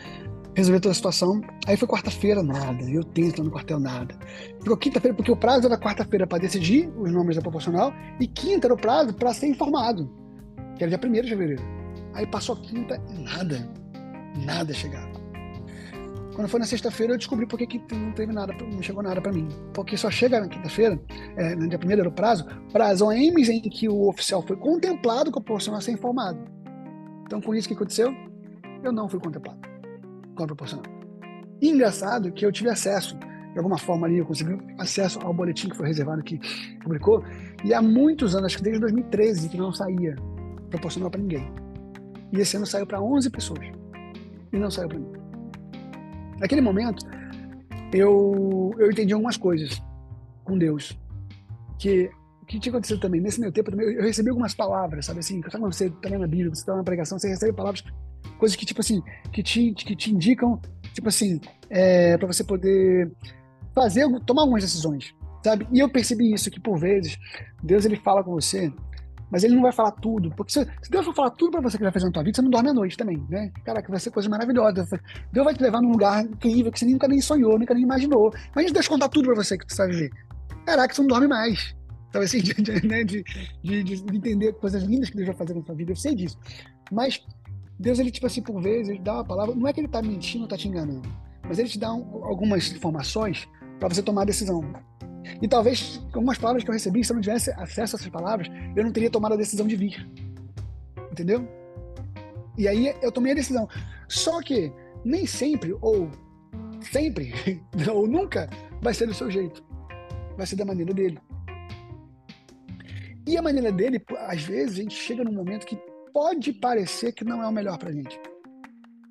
[0.56, 1.42] resolver toda a situação.
[1.68, 2.84] Aí foi quarta-feira, nada.
[2.90, 4.18] Eu tento no quartel, nada.
[4.60, 8.68] Ficou quinta-feira, porque o prazo era quarta-feira para decidir os nomes da proporcional, e quinta
[8.68, 10.10] era o prazo para ser informado,
[10.82, 11.64] que era dia 1 de fevereiro.
[12.16, 13.70] Aí passou a quinta e nada.
[14.44, 15.12] Nada chegava.
[16.34, 19.32] Quando foi na sexta-feira, eu descobri por que não teve nada, não chegou nada para
[19.32, 19.48] mim.
[19.76, 21.00] Porque só chega na quinta-feira,
[21.38, 25.30] é, no dia primeiro era o prazo, prazo OMs em que o oficial foi contemplado
[25.30, 26.40] com a proporcional ser informado.
[27.26, 28.12] Então, com isso, o que aconteceu?
[28.84, 29.60] Eu não fui contemplado
[30.36, 30.86] com a proporcional.
[31.62, 35.78] Engraçado que eu tive acesso, de alguma forma ali, eu consegui acesso ao boletim que
[35.78, 36.40] foi reservado que
[36.82, 37.24] publicou,
[37.64, 40.16] e há muitos anos, acho que desde 2013, que não saía
[40.72, 41.48] proporcional para ninguém.
[42.32, 43.68] E esse ano saiu para 11 pessoas.
[44.52, 45.12] E não saiu para mim.
[46.40, 47.06] Naquele momento,
[47.94, 49.82] eu, eu entendi algumas coisas
[50.44, 50.98] com Deus.
[51.78, 52.10] Que
[52.52, 55.42] que tinha acontecido também, nesse meu tempo, eu recebi algumas palavras, sabe assim?
[55.44, 57.82] Sabe quando você está na Bíblia, você está na pregação, você recebe palavras,
[58.38, 59.02] coisas que, tipo assim,
[59.32, 60.60] que te, que te indicam,
[60.94, 63.10] tipo assim, é, para você poder
[63.74, 65.66] fazer, tomar algumas decisões, sabe?
[65.72, 67.18] E eu percebi isso, que por vezes,
[67.64, 68.70] Deus ele fala com você
[69.32, 71.78] mas ele não vai falar tudo, porque se, se Deus for falar tudo para você
[71.78, 73.52] que vai fazer na tua vida, você não dorme à noite também, né?
[73.64, 74.86] Caraca, vai ser coisa maravilhosa.
[75.32, 78.34] Deus vai te levar num lugar incrível que você nunca nem sonhou, nunca nem imaginou.
[78.52, 80.12] Imagina Deus contar tudo para você que você vai viver.
[80.66, 81.76] Caraca, você não dorme mais.
[82.12, 83.04] Sabe assim, de, de, né?
[83.04, 83.24] de,
[83.64, 86.38] de, de, entender coisas lindas que Deus vai fazer na sua vida, eu sei disso.
[86.92, 87.26] Mas
[87.80, 90.02] Deus, ele, tipo assim, por vezes, ele dá uma palavra, não é que ele tá
[90.02, 91.10] mentindo ou tá te enganando,
[91.48, 93.48] mas ele te dá um, algumas informações
[93.80, 94.62] para você tomar a decisão.
[95.42, 98.48] E talvez algumas palavras que eu recebi, se eu não tivesse acesso a essas palavras,
[98.76, 100.10] eu não teria tomado a decisão de vir.
[101.12, 101.48] Entendeu?
[102.58, 103.68] E aí eu tomei a decisão.
[104.08, 104.72] Só que
[105.04, 106.10] nem sempre, ou
[106.82, 107.34] sempre,
[107.92, 108.50] ou nunca,
[108.82, 109.64] vai ser do seu jeito.
[110.38, 111.20] Vai ser da maneira dele.
[113.28, 115.78] E a maneira dele, às vezes, a gente chega num momento que
[116.12, 118.20] pode parecer que não é o melhor pra gente.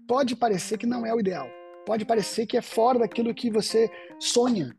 [0.06, 1.48] Pode parecer que não é o ideal.
[1.86, 4.76] Pode parecer que é fora daquilo que você sonha.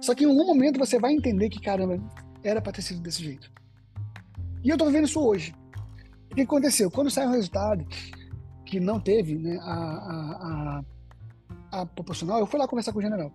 [0.00, 1.98] Só que em algum momento você vai entender que, caramba,
[2.42, 3.50] era para ter sido desse jeito.
[4.62, 5.54] E eu tô vivendo isso hoje.
[6.30, 6.90] O que aconteceu?
[6.90, 7.86] Quando saiu o resultado,
[8.64, 10.82] que não teve né, a, a,
[11.72, 13.32] a, a proporcional, eu fui lá conversar com o general.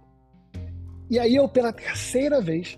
[1.09, 2.77] E aí eu, pela terceira vez,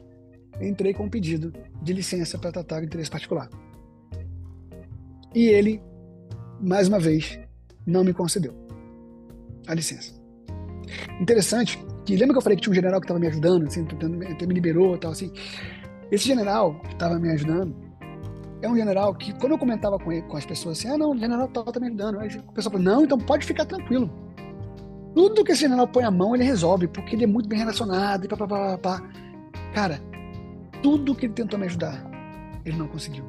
[0.61, 3.49] entrei com um pedido de licença para tratar de interesse particular.
[5.33, 5.81] E ele,
[6.61, 7.39] mais uma vez,
[7.85, 8.53] não me concedeu
[9.67, 10.13] a licença.
[11.19, 13.83] Interessante que lembra que eu falei que tinha um general que estava me ajudando, assim,
[13.83, 15.31] tentando, até me liberou e tal, assim.
[16.11, 17.75] Esse general que estava me ajudando
[18.61, 21.11] é um general que, quando eu comentava com, ele, com as pessoas assim, ah, não,
[21.11, 22.19] o general tal tá me ajudando.
[22.19, 24.09] Aí o pessoal falou, não, então pode ficar tranquilo.
[25.13, 28.25] Tudo que esse general põe a mão, ele resolve, porque ele é muito bem relacionado
[28.25, 29.03] e pá, pá, pá, pá.
[29.73, 29.99] Cara,
[30.81, 32.05] tudo que ele tentou me ajudar,
[32.65, 33.23] ele não conseguiu.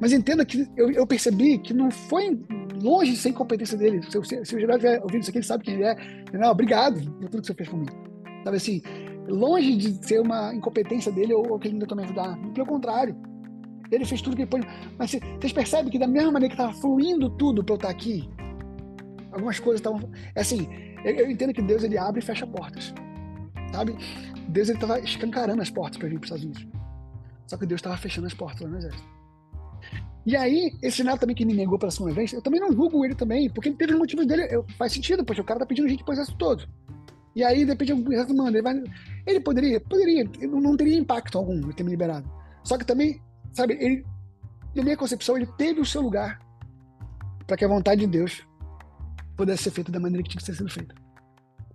[0.00, 2.38] Mas entenda que eu, eu percebi que não foi
[2.82, 4.02] longe de ser incompetência dele.
[4.02, 5.96] Se, se, se o Geraldo estiver ouvindo isso aqui, ele sabe quem ele é.
[6.32, 7.86] Não, obrigado por tudo que você fez por mim.
[8.44, 8.82] Sabe assim,
[9.28, 12.38] longe de ser uma incompetência dele ou, ou que ele tentou me ajudar.
[12.54, 13.16] Pelo contrário.
[13.90, 14.66] Ele fez tudo que ele pôde.
[14.98, 18.28] Mas vocês percebem que da mesma maneira que estava fluindo tudo para eu estar aqui,
[19.32, 20.10] algumas coisas estavam.
[20.34, 20.68] É assim,
[21.04, 22.92] eu, eu, entendo que Deus ele abre e fecha portas.
[23.72, 23.96] Sabe?
[24.48, 26.66] Deus ele estava escancarando as portas para vir para os Estados Unidos.
[27.46, 29.15] Só que Deus estava fechando as portas lá no exército.
[30.26, 33.04] E aí, esse Neto também que me negou pela segunda vez, eu também não julgo
[33.04, 34.48] ele também, porque ele teve os motivos dele.
[34.50, 36.66] Eu, faz sentido, poxa, o cara tá pedindo gente pro exército todo.
[37.34, 38.58] E aí, de repente, o exército manda.
[38.58, 38.82] Ele, vai,
[39.24, 42.28] ele poderia, poderia, não teria impacto algum ele ter me liberado.
[42.64, 43.22] Só que também,
[43.52, 44.04] sabe, ele,
[44.74, 46.40] na minha concepção, ele teve o seu lugar
[47.46, 48.44] para que a vontade de Deus
[49.36, 50.92] pudesse ser feita da maneira que tinha que ser sido feita.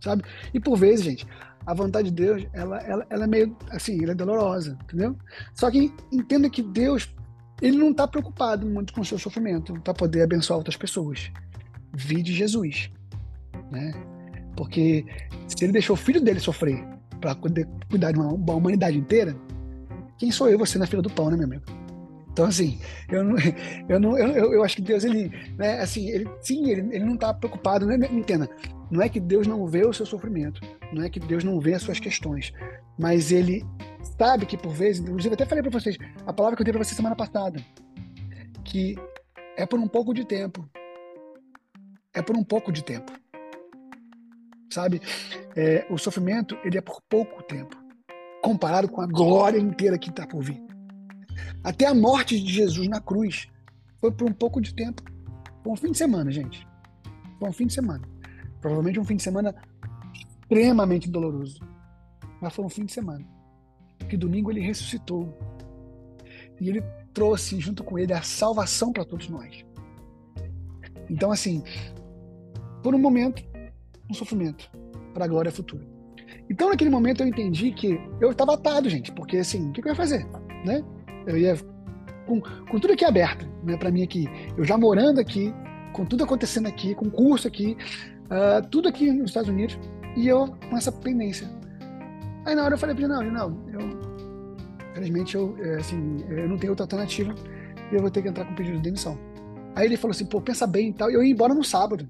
[0.01, 0.23] Sabe?
[0.53, 1.27] E por vezes, gente,
[1.65, 5.15] a vontade de Deus, ela, ela, ela é meio assim, ela é dolorosa, entendeu?
[5.53, 7.13] Só que entenda que Deus
[7.61, 11.31] ele não está preocupado muito com o seu sofrimento para poder abençoar outras pessoas.
[11.93, 12.89] Vide Jesus,
[13.71, 13.93] né?
[14.55, 15.05] Porque
[15.47, 16.83] se ele deixou o filho dele sofrer
[17.19, 19.35] para cuidar de uma, uma, humanidade inteira,
[20.17, 21.63] quem sou eu, você na fila do pão, né, meu amigo?
[22.31, 23.35] Então, assim, eu não,
[23.89, 27.15] eu não, eu, eu acho que Deus, ele, né, assim, ele, sim, ele, ele não
[27.15, 28.49] está preocupado, né, entenda,
[28.91, 30.61] não é que Deus não vê o seu sofrimento,
[30.91, 32.53] não é que Deus não vê as suas questões,
[32.99, 33.65] mas ele
[34.17, 36.83] sabe que por vezes, inclusive até falei para vocês, a palavra que eu dei para
[36.83, 37.63] vocês semana passada,
[38.65, 38.95] que
[39.57, 40.69] é por um pouco de tempo.
[42.13, 43.11] É por um pouco de tempo.
[44.69, 45.01] Sabe?
[45.55, 47.77] É, o sofrimento, ele é por pouco tempo,
[48.41, 50.61] comparado com a glória inteira que está por vir.
[51.63, 53.47] Até a morte de Jesus na cruz
[53.99, 55.03] foi por um pouco de tempo.
[55.63, 56.67] Foi um fim de semana, gente.
[57.39, 58.10] Foi um fim de semana.
[58.61, 59.55] Provavelmente um fim de semana
[60.13, 61.59] extremamente doloroso.
[62.41, 63.25] Mas foi um fim de semana.
[64.07, 65.37] Que domingo ele ressuscitou.
[66.59, 66.81] E ele
[67.13, 69.65] trouxe junto com ele a salvação para todos nós.
[71.09, 71.63] Então, assim,
[72.81, 73.43] por um momento,
[74.09, 74.69] um sofrimento
[75.13, 75.85] para a glória futura.
[76.49, 79.87] Então, naquele momento, eu entendi que eu estava atado, gente, porque assim, o que eu
[79.87, 80.25] ia fazer?
[80.65, 80.83] Né?
[81.25, 81.55] Eu ia
[82.25, 84.25] com, com tudo aqui aberto, né, para mim aqui.
[84.57, 85.53] Eu já morando aqui,
[85.93, 87.77] com tudo acontecendo aqui, com curso aqui,
[88.31, 89.77] uh, tudo aqui nos Estados Unidos,
[90.15, 91.47] e eu com essa pendência.
[92.45, 93.79] Aí na hora eu falei para ele, não, não, eu,
[94.91, 97.35] infelizmente eu, é, assim, eu não tenho outra alternativa
[97.91, 99.17] e eu vou ter que entrar com pedido de demissão.
[99.75, 101.09] Aí ele falou assim, pô, pensa bem e tal.
[101.09, 102.09] Eu ia embora no sábado.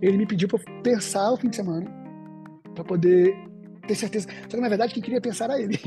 [0.00, 1.86] Ele me pediu para pensar o fim de semana,
[2.74, 3.34] para poder
[3.86, 4.28] ter certeza.
[4.48, 5.78] Só que na verdade quem queria pensar era ele.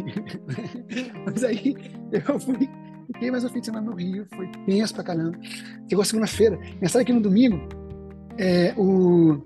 [1.26, 1.76] Mas aí
[2.12, 2.70] eu fui,
[3.08, 5.38] fiquei mais um fim de semana no Rio, foi tenso pra caramba.
[5.90, 6.60] Chegou segunda-feira.
[6.76, 7.60] Engraçado que no domingo,
[8.38, 9.42] é, o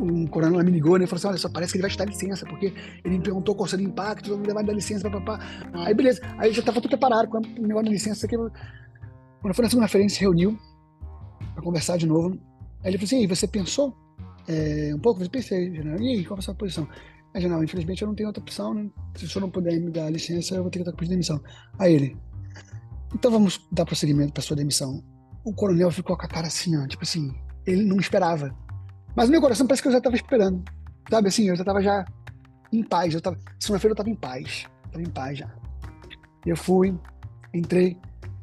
[0.00, 1.06] um coronel ligou, né?
[1.06, 2.72] Falou assim: olha só, parece que ele vai te dar licença, porque
[3.04, 5.40] ele me perguntou qual seria o impacto, ele vai dar licença, papapá.
[5.72, 6.20] Aí beleza.
[6.38, 8.26] Aí já tava tudo preparado com o negócio da licença.
[8.26, 8.36] Que...
[8.36, 10.58] Quando foi na segunda-feira, a gente se reuniu
[11.54, 12.38] para conversar de novo.
[12.82, 13.94] Aí ele falou assim: e você pensou
[14.48, 15.22] é, um pouco?
[15.22, 16.88] Eu pensei, general, e aí, qual é a sua posição?
[17.34, 18.88] Aí, general, infelizmente eu não tenho outra opção, né?
[19.16, 21.10] Se o senhor não puder me dar licença, eu vou ter que dar com de
[21.10, 21.40] demissão.
[21.78, 22.16] Aí ele,
[23.14, 25.02] então vamos dar prosseguimento para sua demissão.
[25.44, 27.32] O coronel ficou com a cara assim, ó, tipo assim,
[27.66, 28.54] ele não esperava.
[29.16, 30.62] Mas meu coração parece que eu já estava esperando.
[31.08, 32.04] Sabe assim, eu já estava já
[32.70, 33.14] em paz.
[33.14, 34.66] Eu tava, segunda-feira eu estava em paz.
[34.84, 35.50] Estava em paz já.
[36.44, 36.94] Eu fui,
[37.54, 37.96] entrei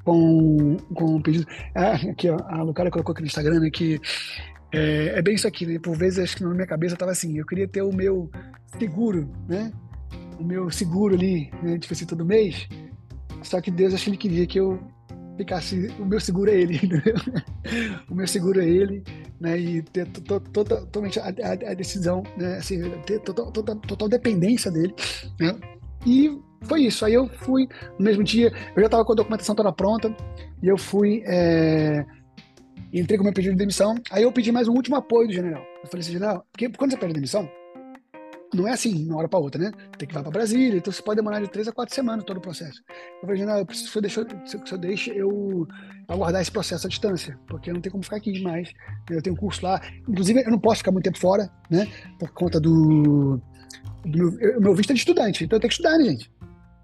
[0.03, 1.45] com, com um pedido.
[1.75, 4.01] Ah, aqui, ó, a Lucara colocou aqui no Instagram né, que
[4.73, 5.77] é, é, bem isso aqui, né?
[5.77, 8.29] Por vezes acho que na minha cabeça estava assim, eu queria ter o meu
[8.79, 9.71] seguro, né?
[10.39, 11.77] O meu seguro ali, né?
[11.77, 12.67] Tipo assim, todo mês.
[13.43, 14.81] Só que Deus acho que ele queria que eu
[15.37, 15.93] ficasse.
[15.99, 17.15] O meu seguro é ele, entendeu?
[18.09, 19.03] o meu seguro é ele
[19.43, 24.95] né, e ter totalmente a, decisão, né, assim, ter total dependência dele,
[25.37, 25.53] né,
[26.07, 27.03] e foi isso.
[27.03, 27.67] Aí eu fui
[27.99, 30.15] no mesmo dia, eu já estava com a documentação toda pronta,
[30.61, 32.05] e eu fui, é,
[32.93, 35.33] entrei com o meu pedido de demissão, aí eu pedi mais um último apoio do
[35.33, 35.61] general.
[35.83, 37.49] Eu falei assim, general, porque quando você pede demissão,
[38.53, 39.71] não é assim, uma hora para outra, né?
[39.97, 42.37] Tem que ir para Brasília, então você pode demorar de três a quatro semanas todo
[42.37, 42.81] o processo.
[43.21, 45.67] Eu falei, não, eu preciso que o senhor deixe eu
[46.07, 48.71] aguardar esse processo à distância, porque eu não tenho como ficar aqui demais.
[49.09, 51.87] Eu tenho um curso lá, inclusive eu não posso ficar muito tempo fora, né?
[52.19, 53.41] Por conta do,
[54.05, 56.31] do meu, meu visto é de estudante, então eu tenho que estudar, né, gente?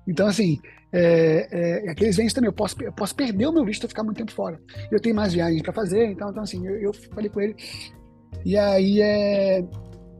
[0.07, 0.59] Então, assim,
[0.91, 1.47] é,
[1.85, 4.17] é, aqueles ventos também, eu posso, eu posso perder o meu visto e ficar muito
[4.17, 4.59] tempo fora.
[4.91, 7.55] Eu tenho mais viagens para fazer, então, então assim, eu, eu falei com ele.
[8.43, 9.63] E aí, é,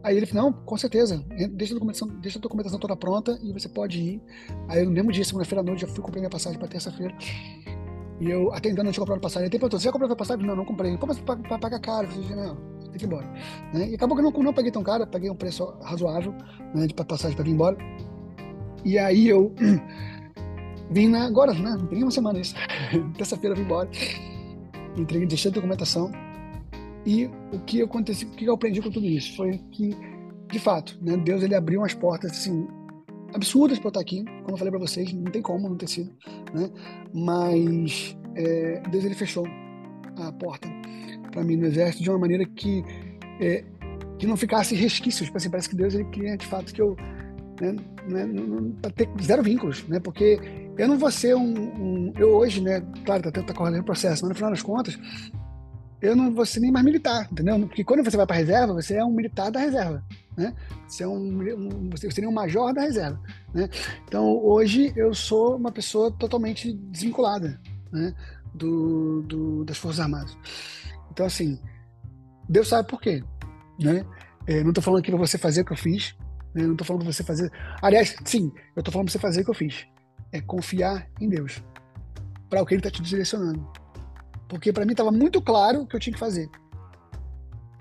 [0.02, 3.52] Aí ele falou, não, com certeza, deixa a documentação, deixa a documentação toda pronta e
[3.52, 4.22] você pode ir.
[4.70, 7.14] Aí no mesmo dia, segunda-feira à noite, já fui comprar minha passagem para terça-feira.
[8.20, 9.46] E eu até então não tinha comprado passagem.
[9.46, 10.46] Ele perguntou, você já comprou a passagem?
[10.46, 10.98] Não, não comprei.
[10.98, 12.08] Pô, mas pagar caro.
[12.08, 12.56] Eu falei, não,
[12.90, 13.28] tem que ir embora.
[13.74, 13.90] Né?
[13.90, 16.34] E acabou que eu não, não paguei tão caro, paguei um preço razoável
[16.74, 17.78] né, de passagem para vir embora.
[18.86, 19.54] E aí eu
[20.92, 21.78] vim na, agora, né?
[21.90, 22.56] Tem uma semana isso.
[23.18, 23.90] Terça-feira eu vim embora.
[24.98, 26.12] Entreguei, deixei a documentação
[27.10, 29.98] e o que aconteceu, o que eu aprendi com tudo isso foi que,
[30.52, 32.68] de fato, né, Deus ele abriu umas portas assim
[33.34, 35.90] absurdas para eu estar aqui, como eu falei para vocês, não tem como não ter
[35.90, 36.12] sido,
[36.54, 36.70] né?
[37.12, 39.44] Mas é, Deus ele fechou
[40.20, 40.68] a porta
[41.32, 42.84] para mim no exército de uma maneira que
[43.42, 43.66] é,
[44.20, 46.96] que não ficasse resquícios, tipo assim, parece que Deus ele queria de fato que eu
[47.60, 47.76] né,
[48.08, 48.28] né,
[48.84, 50.00] para ter zero vínculos, né?
[50.00, 50.40] Porque
[50.78, 52.84] eu não vou ser um, um eu hoje, né?
[53.04, 54.96] Claro, tá, tá correndo o processo, mas no final das contas
[56.02, 57.60] eu não vou ser nem mais militar, entendeu?
[57.68, 60.04] Porque quando você vai para a reserva, você é um militar da reserva,
[60.38, 60.56] né?
[60.88, 63.22] Você é um, um você seria um major da reserva,
[63.54, 63.70] né?
[64.06, 67.60] Então hoje eu sou uma pessoa totalmente desvinculada,
[67.92, 68.14] né?
[68.54, 70.38] Do, do das forças armadas.
[71.12, 71.60] Então assim,
[72.48, 73.24] Deus sabe por quê,
[73.80, 74.06] né?
[74.48, 76.16] É, não estou falando aqui para você fazer o que eu fiz,
[76.56, 76.64] né?
[76.64, 77.52] não estou falando para você fazer.
[77.82, 79.86] Aliás, sim, eu estou falando para você fazer o que eu fiz.
[80.32, 81.62] É confiar em Deus
[82.50, 83.68] para o que Ele está te direcionando.
[84.50, 86.50] Porque para mim estava muito claro o que eu tinha que fazer.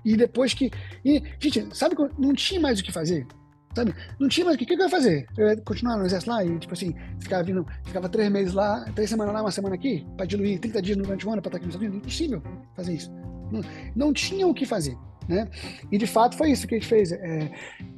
[0.05, 0.71] E depois que.
[1.03, 3.27] E, gente, sabe que não tinha mais o que fazer?
[3.75, 3.93] Sabe?
[4.19, 5.27] Não tinha mais o que, que eu ia fazer?
[5.37, 8.85] Eu ia continuar no exército lá e, tipo assim, ficava vindo, ficava três meses lá,
[8.95, 11.57] três semanas lá, uma semana aqui, para diluir 30 dias durante o ano para estar
[11.57, 11.95] aqui nos Estados.
[11.95, 12.41] Impossível
[12.75, 13.11] fazer isso.
[13.51, 13.61] Não,
[13.95, 14.97] não tinha o que fazer.
[15.27, 15.47] Né?
[15.91, 17.11] E de fato foi isso que a gente fez.
[17.11, 17.51] É,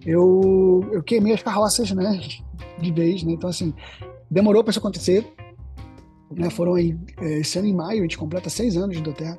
[0.05, 2.19] eu, eu queimei as carroças, né?
[2.79, 3.31] De vez, né?
[3.31, 3.73] Então, assim,
[4.29, 5.25] demorou para isso acontecer.
[6.31, 9.37] Né, foram aí, é, esse ano em maio, a gente completa seis anos de Doterra.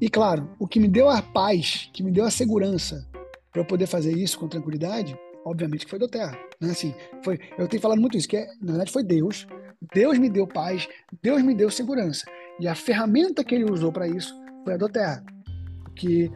[0.00, 3.08] E claro, o que me deu a paz, que me deu a segurança
[3.52, 6.36] para eu poder fazer isso com tranquilidade, obviamente que foi Doterra.
[6.60, 6.70] Né?
[6.70, 9.46] Assim, foi, eu tenho falado muito isso, que é, na verdade foi Deus.
[9.94, 10.88] Deus me deu paz,
[11.22, 12.24] Deus me deu segurança.
[12.58, 14.34] E a ferramenta que ele usou para isso
[14.64, 15.24] foi a Doterra.
[15.84, 16.30] Porque,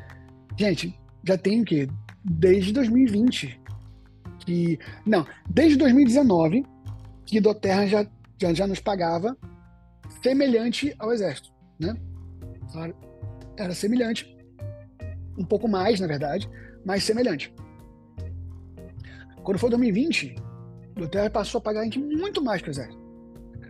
[0.58, 1.88] gente, já tem o quê?
[2.24, 3.60] Desde 2020.
[4.44, 6.64] Que, não, desde 2019
[7.26, 8.06] que Doterra já,
[8.38, 9.36] já, já nos pagava
[10.22, 11.94] semelhante ao Exército, né?
[13.56, 14.36] Era semelhante,
[15.38, 16.48] um pouco mais, na verdade,
[16.84, 17.54] mas semelhante.
[19.42, 20.34] Quando foi 2020,
[20.94, 23.04] Doterra passou a pagar a gente muito mais que o Exército.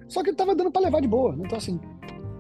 [0.09, 1.43] Só que estava dando para levar de boa, né?
[1.45, 1.81] então assim,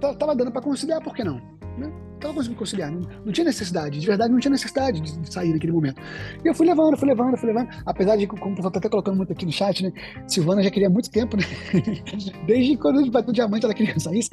[0.00, 1.36] tava dando para conciliar, por que não?
[1.76, 1.92] Né?
[2.20, 5.72] Tava conseguindo conciliar, não, não, tinha necessidade, de verdade não tinha necessidade de, sair naquele
[5.72, 6.00] momento.
[6.44, 8.88] E eu fui levando, fui levando, fui levando, apesar de, como o pessoal tá até
[8.88, 9.92] colocando muito aqui no chat, né?
[10.26, 11.44] Silvana já queria muito tempo, né?
[12.46, 14.26] Desde quando a gente bateu diamante ela queria sair.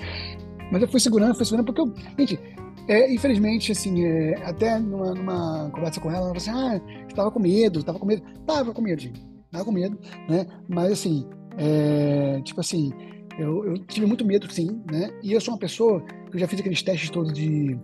[0.72, 2.40] Mas eu fui segurando, fui segurando, porque eu, gente,
[2.88, 7.32] é, infelizmente, assim, é, até numa, numa, conversa com ela, ela falou assim, ah, estava
[7.32, 8.24] com medo, estava com medo.
[8.46, 9.22] Tava com medo, gente,
[9.52, 10.46] tava com medo, né?
[10.68, 11.26] Mas assim,
[11.58, 12.92] é, tipo assim,
[13.40, 15.12] eu, eu, tive muito medo, sim, né?
[15.24, 17.78] E eu sou uma pessoa que eu já fiz aqueles testes todos de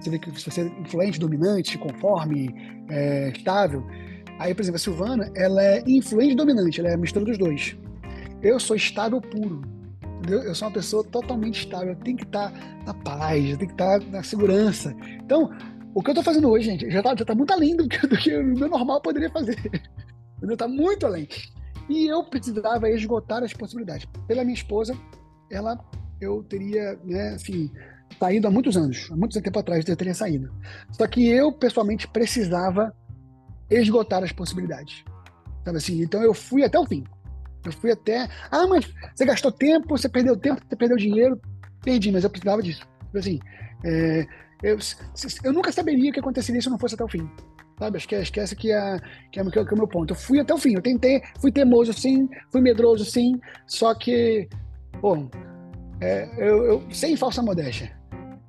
[0.00, 2.54] você vê que se você é influente, dominante, conforme,
[2.90, 3.84] é, estável.
[4.38, 7.38] Aí, por exemplo, a Silvana, ela é influente e dominante, ela é a mistura dos
[7.38, 7.76] dois.
[8.42, 9.62] Eu sou estável puro,
[10.18, 10.42] entendeu?
[10.42, 12.52] Eu sou uma pessoa totalmente estável, eu tenho que estar
[12.84, 14.94] na paz, eu tenho que estar na segurança.
[15.24, 15.50] Então,
[15.94, 18.16] o que eu estou fazendo hoje, gente, já está tá muito além do que, do
[18.18, 19.56] que o meu normal poderia fazer.
[20.42, 21.26] Está muito além.
[21.88, 24.06] E eu precisava esgotar as possibilidades.
[24.26, 24.96] Pela minha esposa,
[25.50, 25.78] ela,
[26.20, 27.70] eu teria, né, assim,
[28.18, 30.52] saído há muitos anos, há muito tempo atrás eu teria saído.
[30.92, 32.92] Só que eu, pessoalmente, precisava
[33.70, 35.04] esgotar as possibilidades.
[35.64, 36.00] Sabe assim?
[36.02, 37.04] Então eu fui até o fim.
[37.64, 38.28] Eu fui até.
[38.50, 41.40] Ah, mas você gastou tempo, você perdeu tempo, você perdeu dinheiro.
[41.82, 42.86] Perdi, mas eu precisava disso.
[43.06, 43.38] Tipo assim,
[43.84, 44.26] é,
[44.62, 44.78] eu,
[45.44, 47.28] eu nunca saberia o que aconteceria se eu não fosse até o fim.
[47.78, 47.96] Sabe?
[47.96, 48.98] Acho que, acho que é, que, é, é,
[49.30, 50.12] que é o meu ponto.
[50.12, 54.48] Eu fui até o fim, eu tentei, fui teimoso sim, fui medroso sim, só que,
[55.00, 55.28] bom,
[56.00, 57.94] é, eu, eu, sem falsa modéstia,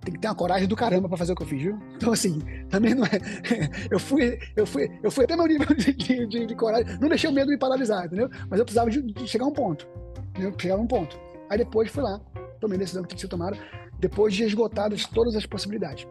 [0.01, 1.79] tem que ter uma coragem do caramba para fazer o que eu fiz, viu?
[1.95, 3.19] Então, assim, também não é.
[3.91, 7.29] Eu fui, eu fui, eu fui até meu nível de, de, de coragem, não deixei
[7.29, 8.29] o medo me paralisar, entendeu?
[8.49, 9.87] Mas eu precisava de, de chegar a um ponto,
[10.29, 10.53] entendeu?
[10.57, 11.19] chegar a um ponto.
[11.49, 12.19] Aí depois fui lá,
[12.59, 13.57] tomei a decisão que tinha que ser tomada,
[13.99, 16.07] depois de esgotadas todas as possibilidades.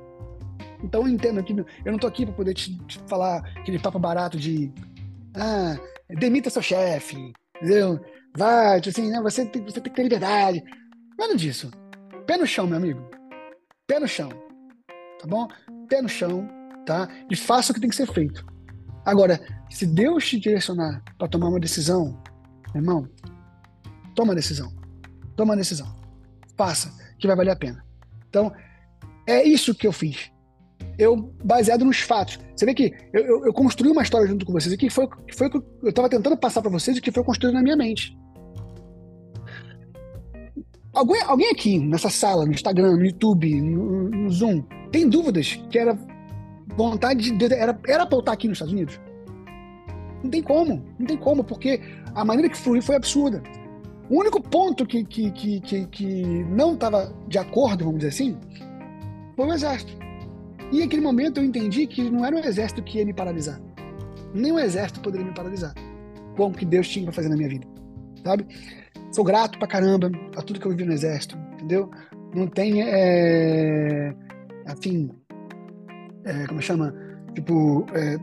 [0.87, 4.39] Então entendo que eu não tô aqui para poder te, te, falar aquele papo barato
[4.39, 4.73] de
[5.35, 5.77] ah,
[6.09, 8.01] demita seu chefe, entendeu?
[8.37, 10.63] Vai, tipo assim, não, você, tem, você tem que ter liberdade.
[11.19, 11.71] Nada disso.
[12.25, 13.03] Pé no chão, meu amigo.
[13.87, 14.29] Pé no chão.
[15.19, 15.49] Tá bom?
[15.89, 16.49] Pé no chão,
[16.87, 17.09] tá?
[17.29, 18.47] E faça o que tem que ser feito.
[19.05, 22.23] Agora, se Deus te direcionar para tomar uma decisão,
[22.75, 23.09] irmão,
[24.15, 24.73] toma a decisão.
[25.35, 25.97] Toma a decisão.
[26.57, 27.85] Faça, que vai valer a pena.
[28.29, 28.53] Então,
[29.27, 30.31] é isso que eu fiz
[30.99, 32.39] eu, baseado nos fatos.
[32.55, 35.09] Você vê que eu, eu, eu construí uma história junto com vocês aqui, que foi,
[35.09, 37.77] que foi que eu estava tentando passar para vocês e que foi construído na minha
[37.77, 38.17] mente.
[40.95, 45.79] Alguém, alguém aqui nessa sala, no Instagram, no YouTube, no, no Zoom, tem dúvidas que
[45.79, 45.99] era
[46.75, 47.45] vontade de.
[47.55, 48.99] Era, era pra eu estar aqui nos Estados Unidos?
[50.23, 51.81] Não tem como, não tem como, porque
[52.15, 53.43] a maneira que fluiu foi absurda.
[54.09, 58.39] O único ponto que, que, que, que, que não estava de acordo, vamos dizer assim,
[59.37, 60.06] foi o exército.
[60.73, 63.61] E naquele momento eu entendi que não era o exército que ia me paralisar.
[64.35, 65.75] Nem o exército poderia me paralisar.
[66.37, 67.67] Como que Deus tinha para fazer na minha vida,
[68.25, 68.47] sabe?
[69.13, 71.91] Sou grato pra caramba a tudo que eu vivi no exército, entendeu?
[72.35, 74.15] Não tem, é,
[74.67, 75.09] assim,
[76.25, 76.95] é, como chama?
[77.35, 78.19] Tipo, é,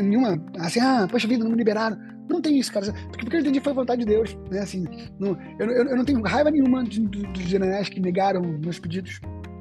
[0.00, 1.98] nenhuma, assim, ah, poxa vida, não me liberaram.
[2.28, 2.92] Não tem isso, cara.
[2.92, 4.60] Porque, porque eu entendi foi a vontade de Deus, né?
[4.60, 4.84] Assim,
[5.18, 9.20] não, eu, eu, não tenho raiva nenhuma dos generais que negaram meus pedidos.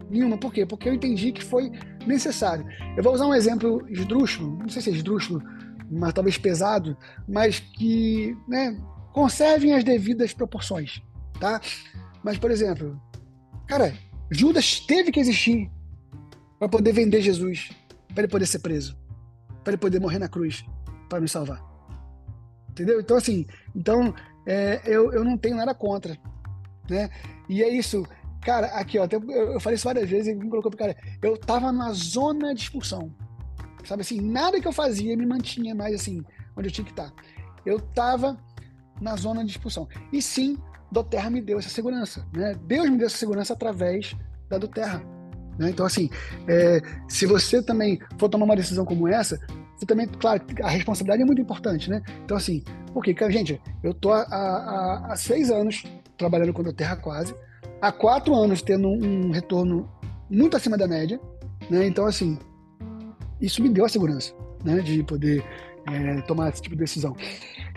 [0.10, 0.38] Nenhuma.
[0.38, 0.66] Por quê?
[0.66, 1.72] Porque eu entendi que foi
[2.05, 2.66] necessário.
[2.95, 5.41] Eu vou usar um exemplo esdrúxulo, não sei se é esdrúxulo,
[5.89, 6.97] mas talvez pesado,
[7.28, 8.78] mas que né,
[9.14, 11.01] conservem as devidas proporções,
[11.39, 11.62] tá?
[12.24, 12.99] Mas, por exemplo,
[13.68, 13.93] cara,
[14.30, 15.72] Judas teve que existir
[16.60, 17.70] para poder vender Jesus,
[18.14, 18.97] para ele poder ser preso,
[19.64, 20.66] para ele poder morrer na cruz,
[21.10, 21.64] para me salvar.
[22.70, 22.99] Entendeu?
[22.99, 23.45] Então, assim,
[23.76, 24.14] então,
[24.45, 26.18] é, eu, eu não tenho nada contra,
[26.89, 27.10] né?
[27.49, 28.05] E é isso,
[28.48, 30.95] Cara, aqui, ó, eu falei isso várias vezes e me colocou pro cara.
[31.22, 33.14] Eu tava na zona de expulsão.
[33.84, 36.24] Sabe assim, nada que eu fazia me mantinha mais assim,
[36.56, 37.12] onde eu tinha que estar.
[37.66, 38.38] Eu tava
[39.02, 39.86] na zona de expulsão.
[40.14, 40.58] E sim,
[40.89, 42.26] Doterra me deu essa segurança.
[42.32, 42.56] Né?
[42.66, 44.16] Deus me deu essa segurança através
[44.50, 45.04] da Doterra.
[45.60, 45.70] Né?
[45.70, 46.10] Então, assim,
[46.48, 46.80] é,
[47.10, 49.38] se você também for tomar uma decisão como essa,
[49.76, 52.02] você também, claro, a responsabilidade é muito importante, né?
[52.24, 55.84] Então, assim, porque, gente, eu tô há, há, há seis anos
[56.18, 57.36] trabalhando com a Doterra quase,
[57.82, 59.90] há quatro anos tendo um retorno
[60.30, 61.20] muito acima da média,
[61.70, 61.86] né?
[61.86, 62.38] Então, assim,
[63.42, 64.82] isso me deu a segurança, né?
[64.82, 65.44] De poder
[65.88, 67.16] é, tomar esse tipo de decisão.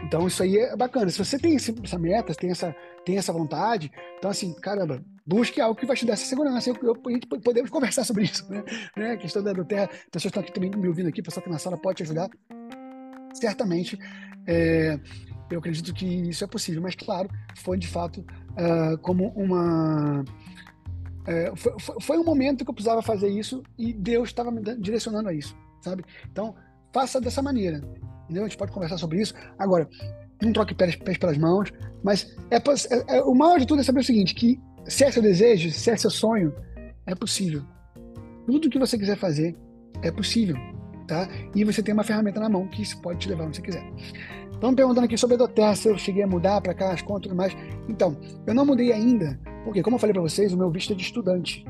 [0.02, 1.10] Então, isso aí é bacana.
[1.10, 2.74] Se você tem esse, essa meta, tem essa,
[3.04, 6.70] tem essa vontade, então, assim, caramba, busque algo que vai te dar essa segurança.
[6.70, 6.96] Eu, eu,
[7.40, 8.64] podemos conversar sobre isso, né?
[8.96, 9.12] né?
[9.12, 11.76] A questão da Terra, pessoas estão aqui também me ouvindo aqui, pessoal que na sala
[11.76, 12.28] pode te ajudar.
[13.34, 13.98] Certamente,
[14.46, 14.98] é,
[15.50, 20.24] eu acredito que isso é possível, mas claro, foi de fato uh, como uma.
[21.26, 25.28] É, foi, foi, um momento que eu precisava fazer isso e Deus estava me direcionando
[25.28, 26.04] a isso, sabe?
[26.30, 26.54] Então,
[26.92, 27.80] faça dessa maneira.
[28.24, 28.44] Entendeu?
[28.44, 29.34] A gente pode conversar sobre isso.
[29.58, 29.88] Agora,
[30.40, 31.72] não troque pés, pés pelas mãos,
[32.02, 35.10] mas é, é, é, o maior de tudo é saber o seguinte, que se é
[35.10, 36.54] seu desejo, se é seu sonho,
[37.06, 37.62] é possível.
[38.46, 39.56] Tudo que você quiser fazer
[40.02, 40.56] é possível,
[41.10, 41.28] tá?
[41.54, 43.84] E você tem uma ferramenta na mão que isso pode te levar onde você quiser.
[44.52, 47.26] Estão perguntando aqui sobre a Doterra, se eu cheguei a mudar para cá as contas
[47.26, 47.56] e tudo mais.
[47.88, 50.96] Então, eu não mudei ainda, porque como eu falei para vocês, o meu visto é
[50.96, 51.64] de estudante,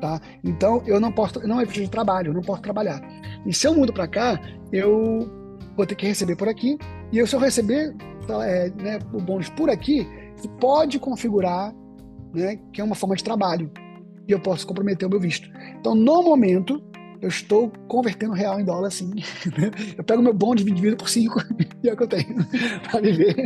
[0.00, 0.20] tá?
[0.42, 3.00] Então, eu não posso, não é visto de trabalho, eu não posso trabalhar.
[3.46, 4.40] E se eu mudo para cá,
[4.72, 5.30] eu
[5.76, 6.76] vou ter que receber por aqui,
[7.12, 7.94] e eu, se eu receber
[8.42, 10.08] é, né, o bônus por aqui,
[10.58, 11.72] pode configurar
[12.34, 13.70] né, que é uma forma de trabalho
[14.26, 15.48] e eu posso comprometer o meu visto.
[15.78, 16.82] Então, no momento,
[17.20, 19.10] eu estou convertendo real em dólar, sim.
[19.58, 19.70] Né?
[19.96, 21.40] Eu pego meu bônus dividido por cinco
[21.82, 22.36] e é o que eu tenho
[22.90, 23.36] para viver.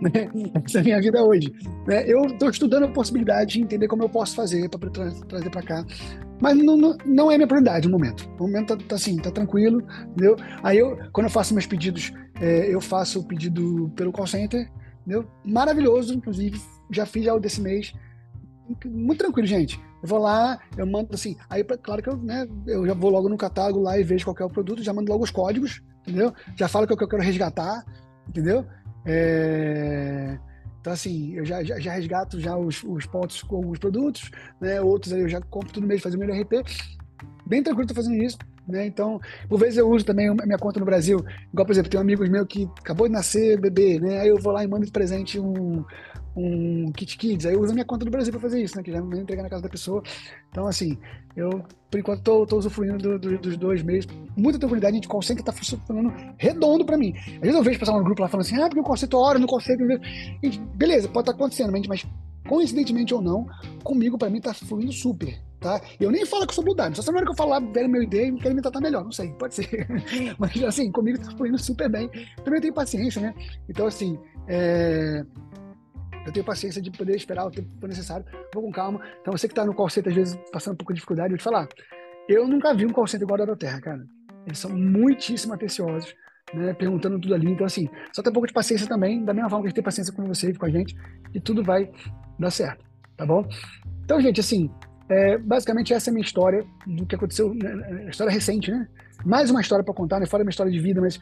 [0.00, 0.30] Né?
[0.64, 1.52] Essa é a minha vida hoje.
[1.86, 2.04] Né?
[2.06, 5.62] Eu estou estudando a possibilidade de entender como eu posso fazer para tra trazer para
[5.62, 5.84] cá.
[6.40, 8.28] Mas não, não, não, é minha prioridade no momento.
[8.38, 10.36] No momento tá, tá, assim, tá tranquilo, entendeu?
[10.62, 14.70] Aí eu, quando eu faço meus pedidos, é, eu faço o pedido pelo call center,
[15.00, 15.26] entendeu?
[15.44, 17.94] Maravilhoso, inclusive, já fiz já o desse mês.
[18.84, 19.80] Muito tranquilo, gente.
[20.06, 21.36] Vou lá, eu mando assim.
[21.50, 24.36] Aí, claro que eu, né, eu já vou logo no catálogo lá e vejo qual
[24.38, 26.32] é o produto, já mando logo os códigos, entendeu?
[26.56, 27.84] Já falo que o que eu quero resgatar,
[28.28, 28.64] entendeu?
[29.04, 30.38] É...
[30.80, 34.30] Então, assim, eu já, já, já resgato já os, os, pontos com os produtos,
[34.60, 34.80] né?
[34.80, 36.64] Outros aí eu já compro tudo mesmo, fazer o meu RP.
[37.44, 38.38] Bem tranquilo, tô fazendo isso.
[38.68, 38.86] Né?
[38.86, 41.18] Então, por vezes eu uso também a minha conta no Brasil.
[41.52, 44.20] Igual, por exemplo, tem um amigo meu que acabou de nascer bebê, né?
[44.20, 45.84] Aí eu vou lá e mando de presente um,
[46.36, 47.46] um kit kids.
[47.46, 48.82] Aí eu uso a minha conta do Brasil para fazer isso, né?
[48.82, 50.02] Que já me entregar na casa da pessoa.
[50.50, 50.98] Então, assim,
[51.34, 54.06] eu, por enquanto, tô, tô usufruindo do, do, dos dois meses.
[54.36, 55.08] Muita tranquilidade, gente.
[55.08, 57.14] Call center tá funcionando redondo para mim.
[57.16, 59.18] Às vezes eu vejo pessoal no grupo lá falando assim, ah, porque o call center
[59.18, 60.00] hora no call center.
[60.42, 62.04] Gente, beleza, pode estar tá acontecendo, mas
[62.46, 63.46] coincidentemente ou não,
[63.82, 65.38] comigo, para mim, tá fluindo super.
[65.58, 65.80] Tá?
[65.98, 68.28] Eu nem falo que sou blue só sabe hora que eu falar velho meu ideia
[68.28, 69.86] e quero me tratar melhor, não sei, pode ser.
[70.38, 72.10] Mas assim, comigo tá fluindo super bem.
[72.44, 73.34] Também tenho paciência, né?
[73.68, 75.24] Então, assim, é...
[76.26, 79.00] Eu tenho paciência de poder esperar o tempo que for necessário, vou com calma.
[79.20, 81.36] Então, você que está no call center, às vezes, passando um pouco de dificuldade, eu
[81.36, 81.68] vou te falar.
[82.28, 84.04] Eu nunca vi um call center igual da Terra, cara.
[84.44, 86.14] Eles são muitíssimo atenciosos,
[86.52, 86.74] né?
[86.74, 87.50] Perguntando tudo ali.
[87.50, 89.76] Então, assim, só tem um pouco de paciência também, da mesma forma que a gente
[89.76, 90.96] tem paciência com você e com a gente,
[91.32, 91.90] e tudo vai
[92.38, 92.84] dar certo,
[93.16, 93.46] tá bom?
[94.04, 94.70] Então, gente, assim,
[95.08, 98.88] é, basicamente essa é a minha história do que aconteceu, né, né história recente, né?
[99.24, 100.26] Mais uma história para contar, né?
[100.26, 101.20] Fora minha história de vida, mas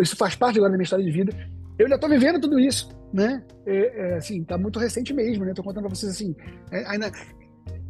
[0.00, 1.32] isso faz parte agora da minha história de vida.
[1.78, 3.42] Eu já estou vivendo tudo isso, né?
[3.66, 5.52] É, é, assim, tá muito recente mesmo, né?
[5.54, 6.34] Tô contando para vocês assim.
[6.70, 7.10] É, ainda,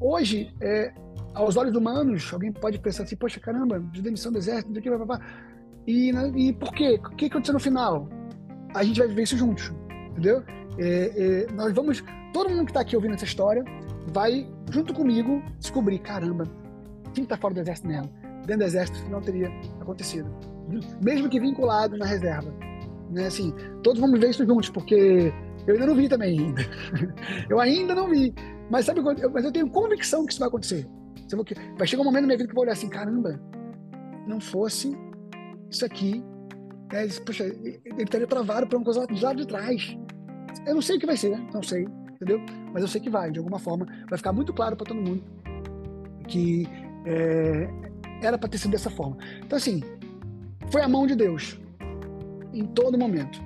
[0.00, 0.92] hoje, é,
[1.34, 4.88] aos olhos humanos, alguém pode pensar assim, poxa, caramba, de demissão do exército, do que.
[5.86, 7.00] E, né, e por quê?
[7.04, 8.08] O que aconteceu no final?
[8.74, 9.72] A gente vai viver isso juntos,
[10.10, 10.42] entendeu?
[10.78, 12.02] É, é, nós vamos,
[12.32, 13.64] todo mundo que está aqui ouvindo essa história,
[14.12, 16.44] vai, junto comigo, descobrir, caramba,
[17.12, 18.10] quem está fora do exército mesmo?
[18.46, 19.48] Dentro do exército não teria
[19.80, 20.30] acontecido.
[21.02, 22.69] Mesmo que vinculado na reserva
[23.10, 23.26] né?
[23.26, 23.52] Assim,
[23.82, 25.32] todos vamos ver isso juntos, porque
[25.66, 26.62] eu ainda não vi também ainda.
[27.48, 28.34] eu ainda não vi.
[28.70, 30.86] Mas sabe eu, mas eu tenho convicção que isso vai acontecer.
[31.76, 33.40] Vai chegar um momento na minha vida que eu vou olhar assim, caramba,
[34.26, 34.96] não fosse
[35.70, 36.24] isso aqui,
[36.92, 39.96] é, poxa, ele estaria travado por uma coisa do lado de trás.
[40.66, 42.40] Eu não sei o que vai ser, não sei, entendeu?
[42.72, 45.22] Mas eu sei que vai, de alguma forma, vai ficar muito claro para todo mundo
[46.26, 46.66] que
[47.06, 47.68] é,
[48.22, 49.16] era para ter sido dessa forma.
[49.44, 49.82] Então, assim,
[50.70, 51.60] foi a mão de Deus
[52.52, 53.40] em todo momento.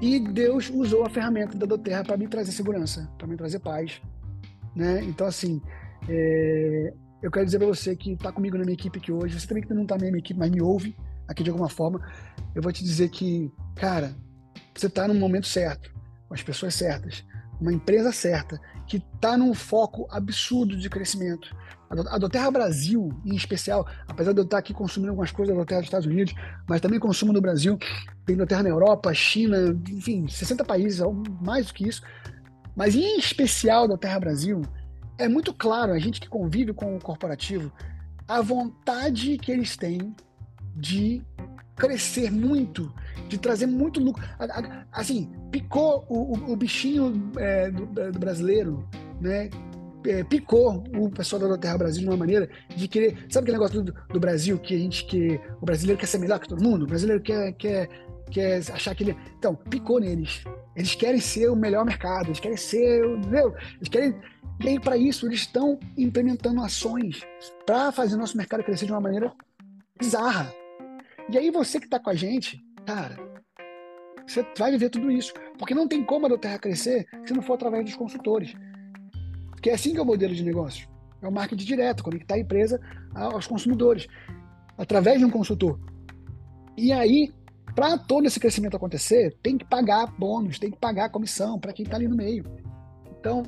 [0.00, 4.00] E Deus usou a ferramenta da Doterra para me trazer segurança, para me trazer paz.
[4.74, 5.02] Né?
[5.04, 5.60] Então, assim,
[6.08, 6.92] é...
[7.22, 9.62] eu quero dizer para você que está comigo na minha equipe aqui hoje, você também
[9.62, 10.94] que não está na minha equipe, mas me ouve
[11.26, 12.00] aqui de alguma forma,
[12.54, 14.14] eu vou te dizer que, cara,
[14.74, 15.92] você está no momento certo,
[16.28, 17.24] com as pessoas certas,
[17.60, 21.54] uma empresa certa, que está num foco absurdo de crescimento.
[21.88, 25.80] A Doterra Brasil, em especial, apesar de eu estar aqui consumindo algumas coisas da Doterra
[25.80, 26.34] dos Estados Unidos,
[26.68, 27.78] mas também consumo no Brasil,
[28.24, 29.56] tem Doterra na Europa, China,
[29.88, 31.00] enfim, 60 países,
[31.40, 32.02] mais do que isso.
[32.74, 34.62] Mas em especial da Terra Brasil,
[35.18, 37.72] é muito claro, a gente que convive com o corporativo,
[38.28, 40.14] a vontade que eles têm
[40.74, 41.22] de
[41.76, 42.92] crescer muito,
[43.28, 44.22] de trazer muito lucro.
[44.90, 48.88] Assim, picou o, o, o bichinho é, do, do, brasileiro,
[49.20, 49.50] né?
[50.08, 53.26] É, picou o pessoal da Terra Brasil de uma maneira de querer.
[53.28, 56.38] Sabe aquele negócio do, do, Brasil que a gente que o brasileiro quer ser melhor
[56.38, 56.84] que todo mundo?
[56.84, 57.88] O brasileiro quer, quer,
[58.30, 59.16] quer achar que ele.
[59.36, 60.44] Então, picou neles.
[60.76, 63.04] Eles querem ser o melhor mercado, eles querem ser.
[63.04, 63.54] Entendeu?
[63.76, 64.14] Eles querem
[64.60, 67.20] E aí, para isso, eles estão implementando ações
[67.64, 69.32] para fazer nosso mercado crescer de uma maneira
[69.98, 70.54] bizarra.
[71.28, 73.16] E aí, você que está com a gente, cara,
[74.26, 75.32] você vai viver tudo isso.
[75.58, 78.54] Porque não tem como a do Terra crescer se não for através dos consultores.
[79.56, 80.86] Porque é assim que é o modelo de negócio.
[81.22, 82.78] É o marketing direto, conectar a empresa
[83.14, 84.06] aos consumidores,
[84.76, 85.80] através de um consultor.
[86.76, 87.32] E aí,
[87.74, 91.84] para todo esse crescimento acontecer, tem que pagar bônus, tem que pagar comissão para quem
[91.84, 92.44] está ali no meio.
[93.18, 93.42] Então,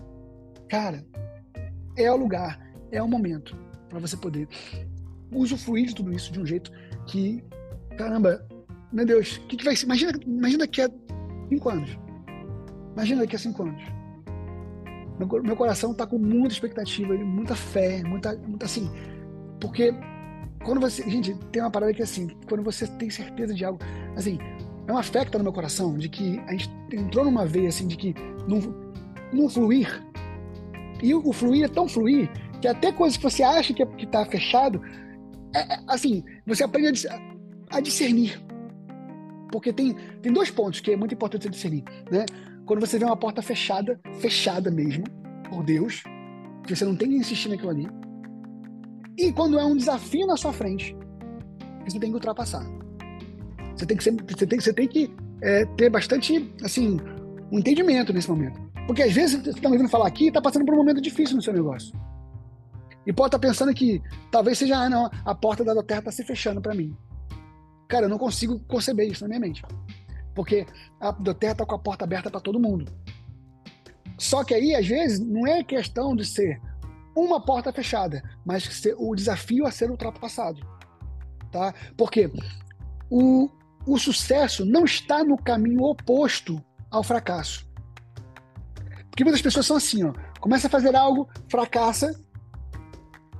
[0.68, 1.04] cara,
[1.96, 2.58] é o lugar,
[2.90, 3.56] é o momento
[3.88, 4.48] para você poder
[5.30, 6.72] usufruir de tudo isso de um jeito
[7.06, 7.44] que,
[7.98, 8.46] caramba,
[8.90, 9.84] meu Deus, que, que vai ser?
[9.84, 10.90] Imagina, imagina daqui a
[11.50, 11.98] cinco anos.
[12.94, 13.97] Imagina daqui a cinco anos.
[15.18, 18.90] Meu, coração está com muita expectativa, muita fé, muita, muita assim.
[19.60, 19.92] Porque
[20.64, 21.02] quando você.
[21.10, 23.80] Gente, tem uma parada que é assim, quando você tem certeza de algo.
[24.16, 24.38] Assim,
[24.86, 27.68] é uma fé que tá no meu coração de que a gente entrou numa veia
[27.68, 28.14] assim de que
[28.46, 28.60] não,
[29.32, 30.02] não fluir.
[31.02, 34.06] E o fluir é tão fluir que até coisas que você acha que, é, que
[34.06, 34.80] tá fechado,
[35.54, 37.20] é, é, assim, você aprende a,
[37.70, 38.40] a discernir.
[39.52, 42.26] Porque tem, tem dois pontos que é muito importante você discernir, né?
[42.68, 45.02] Quando você vê uma porta fechada, fechada mesmo,
[45.48, 46.02] por Deus,
[46.66, 47.88] que você não tem que insistir naquilo ali.
[49.16, 50.94] E quando é um desafio na sua frente,
[51.86, 52.62] você tem que ultrapassar.
[53.74, 55.10] Você tem que, ser, você tem, você tem que
[55.40, 56.98] é, ter bastante, assim,
[57.50, 58.60] um entendimento nesse momento.
[58.86, 61.00] Porque às vezes você está me ouvindo falar aqui e está passando por um momento
[61.00, 61.98] difícil no seu negócio.
[63.06, 66.12] E pode estar tá pensando que talvez seja, ah, não, a porta da terra está
[66.12, 66.94] se fechando para mim.
[67.88, 69.62] Cara, eu não consigo conceber isso na minha mente.
[70.38, 70.64] Porque
[71.00, 72.92] a Doterra está com a porta aberta para todo mundo.
[74.16, 76.62] Só que aí, às vezes, não é questão de ser
[77.12, 80.64] uma porta fechada, mas ser o desafio a ser ultrapassado.
[81.50, 81.74] Tá?
[81.96, 82.30] Porque
[83.10, 83.50] o,
[83.84, 87.68] o sucesso não está no caminho oposto ao fracasso.
[89.10, 90.12] Porque muitas pessoas são assim, ó.
[90.38, 92.14] Começa a fazer algo, fracassa,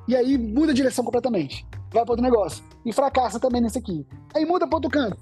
[0.08, 1.64] e aí muda a direção completamente.
[1.92, 2.64] Vai para outro negócio.
[2.84, 4.04] E fracassa também nesse aqui.
[4.34, 5.16] Aí muda para outro canto.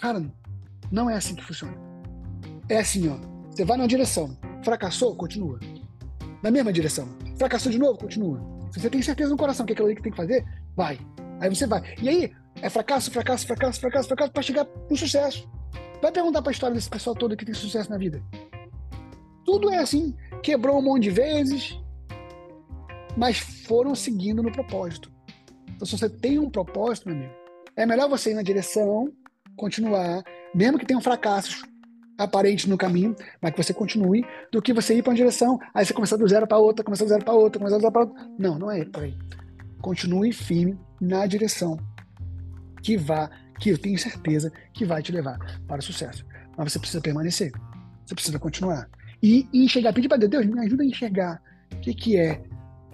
[0.00, 0.20] Cara,
[0.94, 1.76] não é assim que funciona.
[2.68, 3.18] É assim, ó.
[3.50, 4.38] Você vai numa direção.
[4.62, 5.58] Fracassou, continua.
[6.40, 7.08] Na mesma direção.
[7.36, 8.40] Fracassou de novo, continua.
[8.70, 11.00] Se você tem certeza no coração que é aquilo ali que tem que fazer, vai.
[11.40, 11.82] Aí você vai.
[12.00, 12.32] E aí,
[12.62, 15.50] é fracasso, fracasso, fracasso, fracasso, fracasso, para chegar no sucesso.
[16.00, 18.22] Vai perguntar para história desse pessoal todo que tem sucesso na vida.
[19.44, 20.14] Tudo é assim.
[20.44, 21.76] Quebrou um monte de vezes,
[23.16, 25.10] mas foram seguindo no propósito.
[25.74, 27.34] Então, se você tem um propósito, meu amigo,
[27.76, 29.12] é melhor você ir na direção,
[29.56, 30.22] continuar,
[30.54, 31.62] mesmo que tenham fracassos
[32.16, 35.84] aparentes no caminho, mas que você continue, do que você ir para uma direção, aí
[35.84, 38.02] você começar do zero para outra, começar do zero para outra, começar do zero para
[38.02, 38.28] outra.
[38.38, 39.16] Não, não é por aí.
[39.80, 41.78] Continue firme na direção
[42.82, 46.24] que vá, que eu tenho certeza que vai te levar para o sucesso.
[46.56, 47.50] Mas você precisa permanecer.
[48.04, 48.88] Você precisa continuar.
[49.22, 51.42] E, enxergar, pedir para Deus, Deus, me ajuda a enxergar
[51.72, 52.42] o que, que é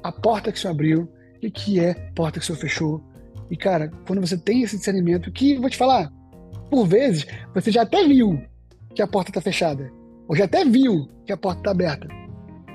[0.02, 2.58] a porta que o Senhor abriu, o que, que é a porta que o Senhor
[2.58, 3.04] fechou.
[3.50, 6.10] E, cara, quando você tem esse discernimento, que, vou te falar,
[6.70, 8.40] por vezes, você já até viu
[8.94, 9.90] que a porta está fechada,
[10.28, 12.08] ou já até viu que a porta está aberta.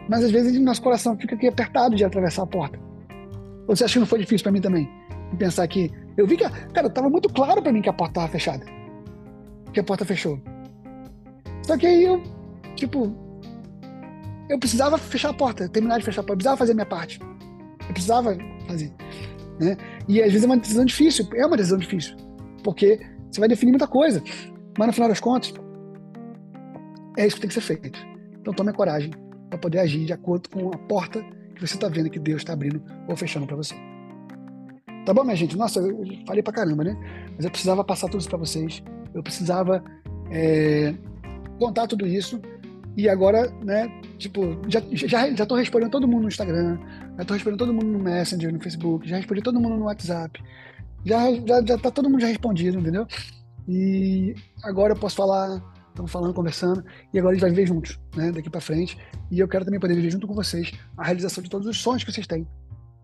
[0.09, 2.79] Mas às vezes nosso coração fica aqui apertado de atravessar a porta.
[3.67, 4.87] Você acha que não foi difícil para mim também?
[5.39, 5.91] Pensar que.
[6.15, 8.65] Eu vi que, cara, estava muito claro para mim que a porta estava fechada.
[9.73, 10.39] Que a porta fechou.
[11.63, 12.21] Só que aí eu,
[12.75, 13.13] tipo,
[14.47, 16.85] eu precisava fechar a porta, terminar de fechar a porta, eu precisava fazer a minha
[16.85, 17.19] parte.
[17.87, 18.37] Eu precisava
[18.67, 18.93] fazer.
[19.59, 19.75] Né?
[20.07, 22.15] E às vezes é uma decisão difícil, é uma decisão difícil,
[22.63, 22.99] porque
[23.36, 24.23] você vai definir muita coisa,
[24.77, 25.53] mas no final das contas,
[27.17, 27.99] é isso que tem que ser feito.
[28.39, 29.11] Então tome a coragem
[29.49, 31.21] para poder agir de acordo com a porta
[31.53, 33.75] que você está vendo que Deus está abrindo ou fechando para você.
[35.05, 35.55] Tá bom, minha gente?
[35.55, 36.97] Nossa, eu falei para caramba, né?
[37.36, 38.81] Mas eu precisava passar tudo isso para vocês.
[39.13, 39.83] Eu precisava
[40.31, 40.95] é,
[41.59, 42.41] contar tudo isso.
[42.97, 46.79] E agora, né, tipo, já, já, já tô respondendo todo mundo no Instagram,
[47.17, 50.41] já tô respondendo todo mundo no Messenger, no Facebook, já respondi todo mundo no WhatsApp.
[51.06, 53.08] Já, já, já tá todo mundo já respondido, entendeu?
[53.68, 56.84] E agora eu posso falar, estamos falando, conversando,
[57.14, 58.97] e agora a gente vai viver juntos, né, daqui para frente.
[59.30, 62.03] E eu quero também poder viver junto com vocês a realização de todos os sonhos
[62.03, 62.47] que vocês têm,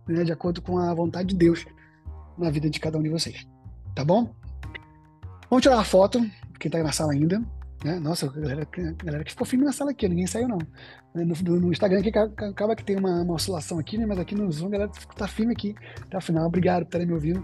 [0.08, 1.66] né, de acordo com a vontade de Deus
[2.38, 3.47] na vida de cada um de vocês.
[3.95, 4.34] Tá bom?
[5.49, 6.20] Vamos tirar uma foto,
[6.60, 7.41] quem tá aí na sala ainda.
[7.84, 7.99] Né?
[7.99, 10.59] Nossa, a galera, a galera que ficou firme na sala aqui, ninguém saiu não.
[11.15, 14.05] Né, no, no Instagram aqui acaba que tem uma, uma, oscilação aqui, né?
[14.05, 16.45] Mas aqui no Zoom a galera tá firme aqui até o final.
[16.45, 17.43] Obrigado por estarem me ouvindo.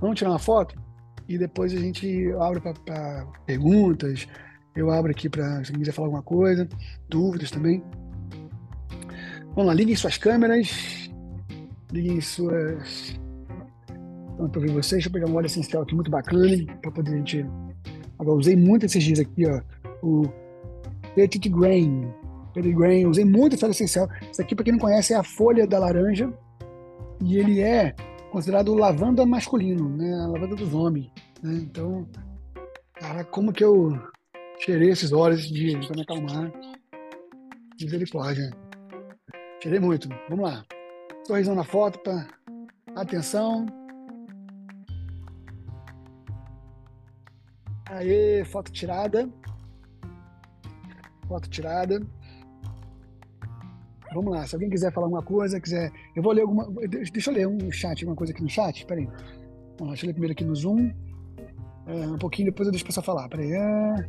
[0.00, 0.74] Vamos tirar uma foto
[1.28, 4.26] e depois a gente abre para perguntas.
[4.74, 6.66] Eu abro aqui para se quiser falar alguma coisa,
[7.08, 7.84] dúvidas também.
[9.48, 11.10] Vamos lá, liguem suas câmeras,
[11.92, 13.20] liguem suas.
[14.38, 14.92] Vamos para ver vocês.
[14.92, 17.46] Deixa eu pegar um óleo essencial aqui muito bacana para poder a gente
[18.18, 19.60] Agora, usei muito esses dias aqui, ó,
[20.04, 20.22] o
[21.14, 22.12] Petit Grain.
[22.54, 24.08] Grain, usei muito óleo essencial.
[24.30, 26.32] Isso aqui, para quem não conhece, é a folha da laranja
[27.20, 27.94] e ele é
[28.30, 30.14] considerado lavanda masculino, né?
[30.22, 31.10] A lavanda dos homens,
[31.42, 31.54] né?
[31.54, 32.06] Então,
[32.94, 33.98] cara, como que eu
[34.58, 36.52] cheirei esses óleos esses dias para me acalmar?
[37.80, 38.50] Misericórdia.
[39.60, 40.08] Cheirei muito.
[40.28, 40.64] Vamos lá.
[41.26, 42.28] Sorrisão na foto, tá?
[42.94, 43.66] Atenção.
[47.90, 49.28] Aê, foto tirada.
[51.26, 52.00] Foto tirada.
[54.12, 55.90] Vamos lá, se alguém quiser falar alguma coisa, quiser.
[56.14, 56.68] Eu vou ler alguma.
[56.88, 58.86] Deixa eu ler um chat, alguma coisa aqui no chat.
[58.86, 59.06] Peraí.
[59.06, 60.92] Vamos lá, deixa eu ler primeiro aqui no Zoom.
[61.86, 63.28] É, um pouquinho, depois eu deixo o pessoal falar.
[63.28, 63.52] Peraí.
[63.52, 64.08] É...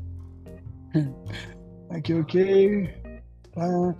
[1.89, 2.89] Aqui, ok.
[3.53, 3.95] Tá.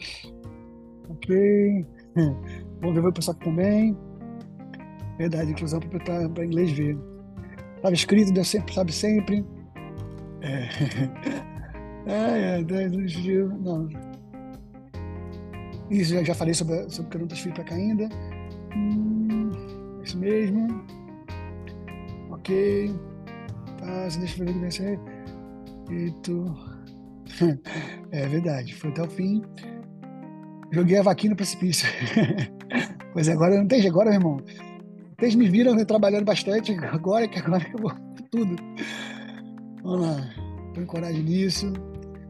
[1.09, 1.86] Ok.
[2.82, 3.97] Vamos ver o pessoal aqui também.
[5.18, 6.97] Verdade, inclusão para inglês ver.
[7.82, 9.45] Sabe escrito, deu sempre, sabe sempre.
[10.41, 11.45] É.
[12.08, 13.89] É, é, não.
[15.89, 18.10] Isso, já, já falei sobre, sobre o que eu não transferi para cá ainda.
[18.76, 19.51] Hum,
[20.03, 20.84] isso mesmo.
[22.32, 22.93] Ok.
[23.80, 24.99] Tá, se deixa eu ver que vai ser.
[25.89, 26.56] Eito.
[28.12, 29.41] É verdade, foi até o fim.
[30.72, 31.86] Joguei a vaquinha no precipício.
[33.12, 34.38] pois agora não tem agora, meu irmão.
[35.20, 37.91] Vocês me viram trabalhando bastante, agora que agora vou
[38.32, 38.56] tudo.
[39.84, 40.45] Vamos lá.
[40.76, 41.71] Põe coragem nisso,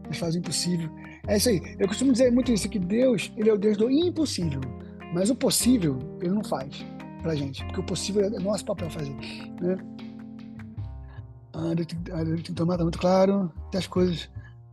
[0.07, 0.89] mas faz o impossível.
[1.27, 1.59] É isso aí.
[1.79, 4.61] Eu costumo dizer muito isso, que Deus, ele é o Deus do impossível.
[5.13, 6.85] Mas o possível, ele não faz
[7.23, 7.63] pra gente.
[7.65, 9.15] Porque o possível é nosso papel fazer.
[9.61, 9.77] Né?
[11.53, 11.85] Ah, tem
[12.37, 13.51] que tá muito claro.
[13.67, 14.29] Até as coisas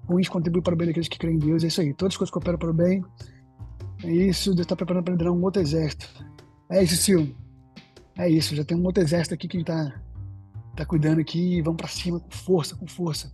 [0.07, 1.65] ruins contribuem para o bem daqueles que creem em Deus.
[1.65, 1.95] É isso aí.
[1.95, 3.03] Todas as coisas cooperam para o bem.
[4.05, 4.51] É isso.
[4.51, 6.07] Deus está preparando para liderar um outro exército.
[6.69, 7.33] É isso, Sil.
[8.19, 8.55] É isso.
[8.55, 10.03] Já tem um outro exército aqui que está
[10.77, 11.63] tá cuidando aqui.
[11.63, 13.33] Vamos para cima com força, com força.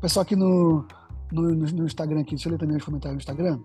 [0.00, 0.86] O pessoal aqui no,
[1.30, 2.30] no, no, Instagram aqui.
[2.30, 3.60] Deixa eu ler também os comentários no Instagram.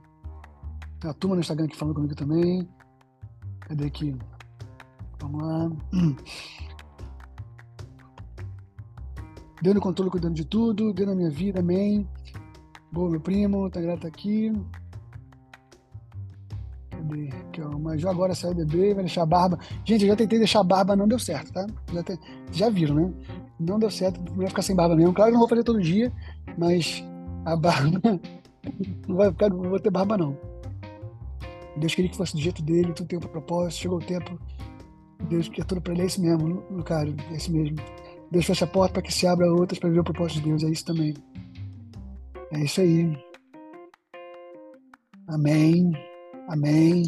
[1.00, 2.68] Tem a turma no Instagram aqui falando comigo também.
[3.62, 4.14] Cadê aqui?
[5.22, 5.72] Vamos lá.
[9.64, 10.94] Deu no controle, cuidando de tudo.
[10.94, 12.06] Deu na minha vida, amém.
[12.92, 13.70] Boa, meu primo.
[13.70, 14.52] Tá grato aqui.
[16.90, 17.30] Cadê?
[17.30, 17.80] Aqui, ó.
[17.80, 19.58] Mas já agora saiu bebê, vai deixar a barba.
[19.86, 21.66] Gente, eu já tentei deixar a barba, não deu certo, tá?
[21.94, 22.20] Já, te...
[22.52, 23.14] já viram, né?
[23.60, 25.14] Não deu certo, vai ficar sem barba mesmo.
[25.14, 26.12] Claro que não vou fazer todo dia,
[26.58, 27.04] mas
[27.46, 28.00] a barba
[29.08, 30.38] não vai ficar, não vou ter barba não.
[31.78, 34.40] Deus queria que fosse do jeito dele, tudo tem um propósito, chegou o tempo.
[35.30, 37.78] Deus quer tudo para ele, é isso mesmo, cara, é isso mesmo.
[38.32, 40.64] Deus fecha a porta para que se abra outras para ver o propósito de Deus,
[40.64, 41.14] é isso também.
[42.52, 43.18] É isso aí.
[45.28, 45.92] Amém.
[46.48, 47.04] Amém.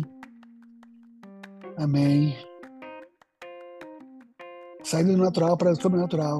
[1.78, 2.47] Amém.
[4.90, 6.40] Saindo do natural para o sobrenatural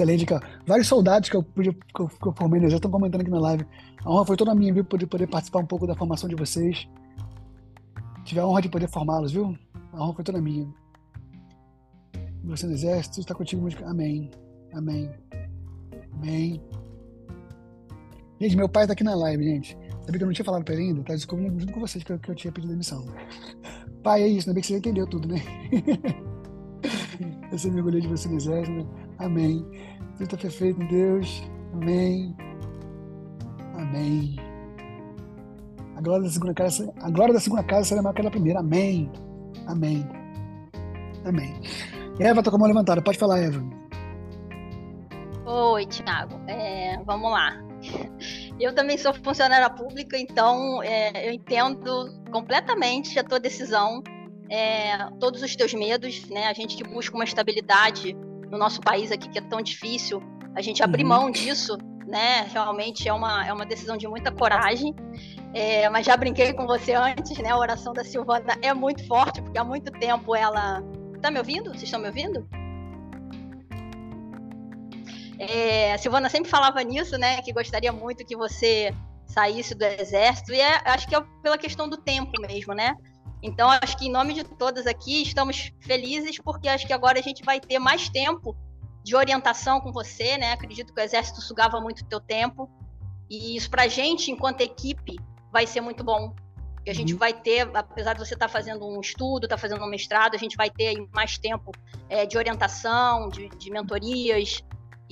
[0.00, 0.42] excelente, cara.
[0.66, 3.66] Vários soldados que eu, que eu, que eu formei, já estão comentando aqui na live.
[4.04, 6.88] A honra foi toda minha, viu, poder, poder participar um pouco da formação de vocês.
[8.24, 9.56] Tive a honra de poder formá-los, viu?
[9.92, 10.66] A honra foi toda minha.
[12.44, 13.68] Você no exército, está contigo.
[13.84, 14.30] Amém.
[14.72, 15.10] Amém.
[16.14, 16.62] Amém.
[18.40, 19.76] Gente, meu pai está aqui na live, gente.
[20.00, 21.02] Sabia que eu não tinha falado para ele ainda?
[21.02, 23.04] Tá descobrindo junto com vocês que eu, que eu tinha pedido demissão.
[24.02, 25.36] Pai, é isso, ainda bem que você entendeu tudo, né?
[27.58, 28.86] sempre mergulhei de você exército, né?
[29.18, 29.64] Amém.
[30.12, 31.42] Tudo está perfeito em Deus.
[31.72, 32.36] Amém.
[33.74, 34.36] Amém.
[35.96, 38.30] A glória da segunda casa, a glória da segunda casa será maior que a da
[38.30, 38.60] primeira.
[38.60, 39.10] Amém.
[39.66, 40.06] Amém.
[41.24, 41.60] Amém.
[42.18, 43.02] Eva está com a mão levantada.
[43.02, 43.62] Pode falar, Eva.
[45.46, 46.40] Oi, Tiago.
[46.46, 47.62] É, vamos lá.
[48.58, 54.02] Eu também sou funcionária pública, então é, eu entendo completamente a tua decisão,
[54.50, 56.48] é, todos os teus medos, né?
[56.48, 58.12] A gente que busca uma estabilidade
[58.50, 60.20] no nosso país aqui que é tão difícil,
[60.56, 61.08] a gente abrir uhum.
[61.08, 62.48] mão disso, né?
[62.52, 64.92] Realmente é uma, é uma decisão de muita coragem.
[65.54, 67.50] É, mas já brinquei com você antes, né?
[67.50, 70.82] A oração da Silvana é muito forte, porque há muito tempo ela.
[71.22, 71.70] Tá me ouvindo?
[71.70, 72.48] Vocês estão me ouvindo?
[75.38, 77.40] É, a Silvana sempre falava nisso, né?
[77.42, 78.92] Que gostaria muito que você
[79.26, 82.96] saísse do exército, e é, acho que é pela questão do tempo mesmo, né?
[83.42, 87.22] Então, acho que em nome de todas aqui, estamos felizes porque acho que agora a
[87.22, 88.56] gente vai ter mais tempo
[89.02, 90.52] de orientação com você, né?
[90.52, 92.70] Acredito que o Exército sugava muito teu tempo.
[93.28, 95.16] E isso para a gente, enquanto equipe,
[95.50, 96.34] vai ser muito bom.
[96.84, 97.18] E a gente uhum.
[97.18, 100.34] vai ter, apesar de você estar tá fazendo um estudo, estar tá fazendo um mestrado,
[100.34, 101.72] a gente vai ter mais tempo
[102.08, 104.62] é, de orientação, de, de mentorias,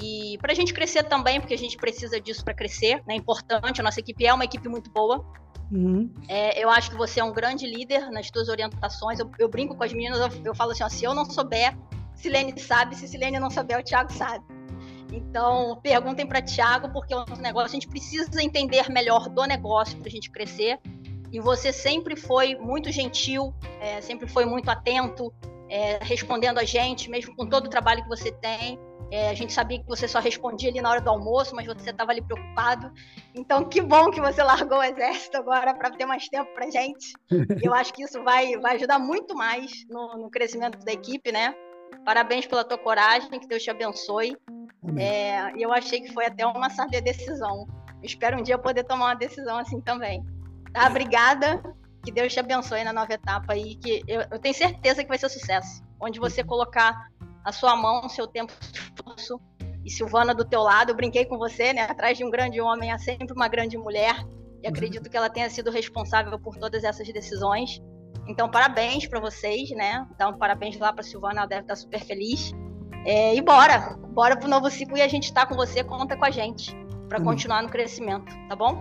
[0.01, 3.15] e para a gente crescer também, porque a gente precisa disso para crescer, né?
[3.15, 5.25] É importante, a nossa equipe é uma equipe muito boa.
[5.71, 6.11] Uhum.
[6.29, 9.19] É, eu acho que você é um grande líder nas suas orientações.
[9.19, 11.77] Eu, eu brinco com as meninas, eu, eu, falo assim: ó, se eu não souber,
[12.15, 14.45] Silene sabe, se Silene não souber, o Thiago sabe.
[15.13, 19.97] Então, perguntem para Tiago, porque é um negócio, a gente precisa entender melhor do negócio
[19.99, 20.79] para a gente crescer.
[21.31, 25.33] E você sempre foi muito gentil, é, sempre foi muito atento,
[25.69, 28.79] é, respondendo a gente, mesmo com todo o trabalho que você tem.
[29.11, 31.91] É, a gente sabia que você só respondia ali na hora do almoço, mas você
[31.91, 32.93] estava ali preocupado.
[33.35, 37.13] Então, que bom que você largou o exército agora para ter mais tempo para gente.
[37.63, 41.55] Eu acho que isso vai, vai ajudar muito mais no, no crescimento da equipe, né?
[42.05, 44.37] Parabéns pela tua coragem, que Deus te abençoe.
[44.99, 47.67] É, eu achei que foi até uma sábia decisão.
[48.03, 50.25] espero um dia poder tomar uma decisão assim também.
[50.73, 50.87] Tá?
[50.87, 51.63] Obrigada.
[52.05, 55.19] Que Deus te abençoe na nova etapa aí, que eu, eu tenho certeza que vai
[55.19, 55.83] ser sucesso.
[56.01, 56.95] Onde você colocar
[57.49, 59.41] a sua mão, seu tempo esforço.
[59.85, 61.83] E Silvana do teu lado, eu brinquei com você, né?
[61.83, 64.15] Atrás de um grande homem há sempre uma grande mulher.
[64.63, 64.71] E uhum.
[64.71, 67.81] acredito que ela tenha sido responsável por todas essas decisões.
[68.29, 70.07] Então, parabéns para vocês, né?
[70.15, 72.53] Então, parabéns lá para Silvana, ela deve estar super feliz.
[73.07, 76.25] É, e bora, bora pro novo ciclo e a gente está com você, conta com
[76.27, 76.77] a gente
[77.09, 78.77] para continuar no crescimento, tá bom?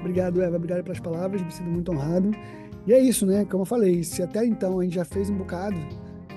[0.00, 2.30] Obrigado, Eva, obrigado pelas palavras, me sinto muito honrado.
[2.86, 3.46] E é isso, né?
[3.46, 5.78] Como eu falei, se até então a gente já fez um bocado,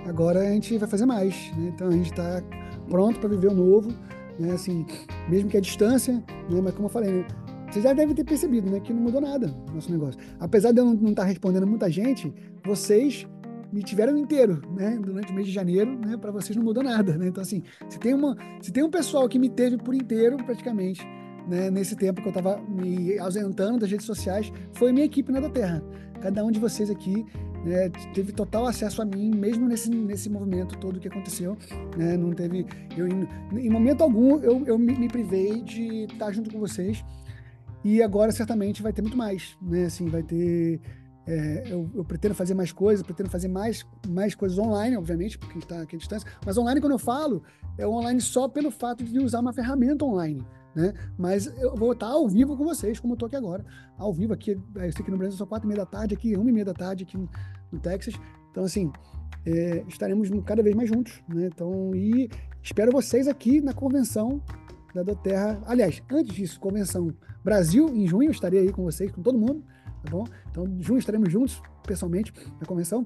[0.10, 1.72] agora a gente vai fazer mais, né?
[1.74, 2.42] Então a gente está
[2.90, 3.94] pronto para viver o novo,
[4.40, 4.52] né?
[4.52, 4.86] Assim,
[5.30, 6.14] mesmo que a distância,
[6.50, 6.62] né?
[6.62, 7.28] Mas como eu falei, né?
[7.70, 8.80] Vocês já devem ter percebido, né?
[8.80, 10.20] Que não mudou nada no nosso negócio.
[10.40, 12.34] Apesar de eu não estar tá respondendo muita gente,
[12.66, 13.28] vocês
[13.72, 14.98] me tiveram inteiro, né?
[15.00, 16.18] Durante o mês de janeiro, né?
[16.18, 17.28] Para vocês não mudou nada, né?
[17.28, 21.06] Então, assim, se tem, uma, se tem um pessoal que me teve por inteiro, praticamente,
[21.48, 21.70] né?
[21.70, 25.50] Nesse tempo que eu estava me ausentando das redes sociais, foi minha equipe na da
[25.50, 25.84] Terra.
[26.20, 27.26] Cada um de vocês aqui
[27.66, 31.58] né, teve total acesso a mim, mesmo nesse, nesse movimento todo que aconteceu.
[31.98, 32.66] Né, não teve,
[32.98, 37.04] eu, em, momento algum eu, eu me, me, privei de estar junto com vocês.
[37.84, 39.86] E agora certamente vai ter muito mais, né?
[39.86, 40.82] Assim, vai ter
[41.30, 45.60] é, eu, eu, pretendo fazer mais coisas, pretendo fazer mais, mais coisas online, obviamente, porque
[45.60, 46.28] está aqui à distância.
[46.44, 47.44] Mas online, quando eu falo,
[47.78, 50.44] é online só pelo fato de usar uma ferramenta online.
[50.76, 50.94] Né?
[51.18, 53.66] Mas eu vou estar ao vivo com vocês, como eu estou aqui agora.
[53.98, 56.36] Ao vivo aqui, eu sei que no Brasil são quatro e meia da tarde, aqui
[56.36, 58.14] uma e meia da tarde, aqui no, Texas.
[58.52, 58.92] Então, assim,
[59.46, 61.22] é, estaremos cada vez mais juntos.
[61.28, 61.50] Né?
[61.54, 62.30] Então, e
[62.62, 64.42] espero vocês aqui na convenção
[64.94, 65.62] da Doterra.
[65.66, 67.14] Aliás, antes disso, convenção
[67.44, 69.64] Brasil, em junho, estarei aí com vocês, com todo mundo
[70.04, 70.26] tá bom?
[70.50, 73.04] Então, junho estaremos juntos, pessoalmente, na convenção.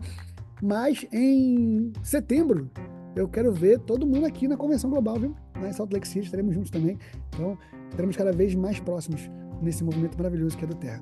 [0.61, 2.69] Mas em setembro,
[3.15, 5.35] eu quero ver todo mundo aqui na convenção global, viu?
[5.55, 6.97] Lá em Salt Lake City, estaremos juntos também.
[7.29, 7.57] Então,
[7.89, 9.29] estaremos cada vez mais próximos
[9.61, 11.01] nesse movimento maravilhoso que é do Terra.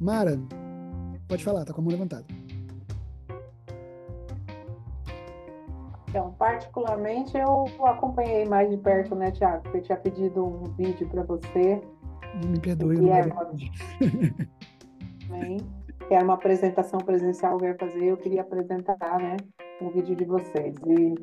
[0.00, 0.38] Mara,
[1.26, 2.24] pode falar, tá com a mão levantada.
[6.08, 9.64] Então, particularmente, eu acompanhei mais de perto, né, Tiago?
[9.74, 11.82] Eu tinha pedido um vídeo para você.
[12.46, 13.50] Me perdoe, não é uma...
[16.06, 19.36] que era uma apresentação presencial que eu ia fazer, eu queria apresentar, né,
[19.80, 20.76] um vídeo de vocês.
[20.86, 21.14] E,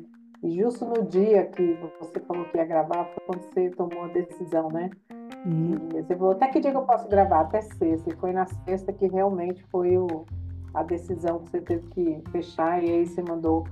[0.42, 4.08] e justo no dia que você falou que ia gravar, foi quando você tomou a
[4.08, 4.90] decisão, né?
[5.46, 5.88] Uhum.
[5.94, 7.40] E você falou, até que dia que eu posso gravar?
[7.40, 8.10] Até sexta.
[8.10, 10.24] E foi na sexta que realmente foi o,
[10.74, 13.64] a decisão que você teve que fechar, e aí você mandou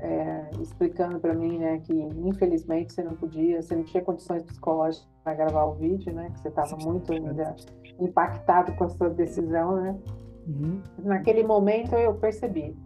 [0.00, 5.08] é, explicando para mim, né, que infelizmente você não podia, você não tinha condições psicológicas
[5.24, 7.56] para gravar o vídeo, né, que você estava muito ainda
[7.98, 9.98] impactado com a sua decisão, né?
[10.46, 10.80] Uhum.
[11.00, 12.76] Naquele momento eu percebi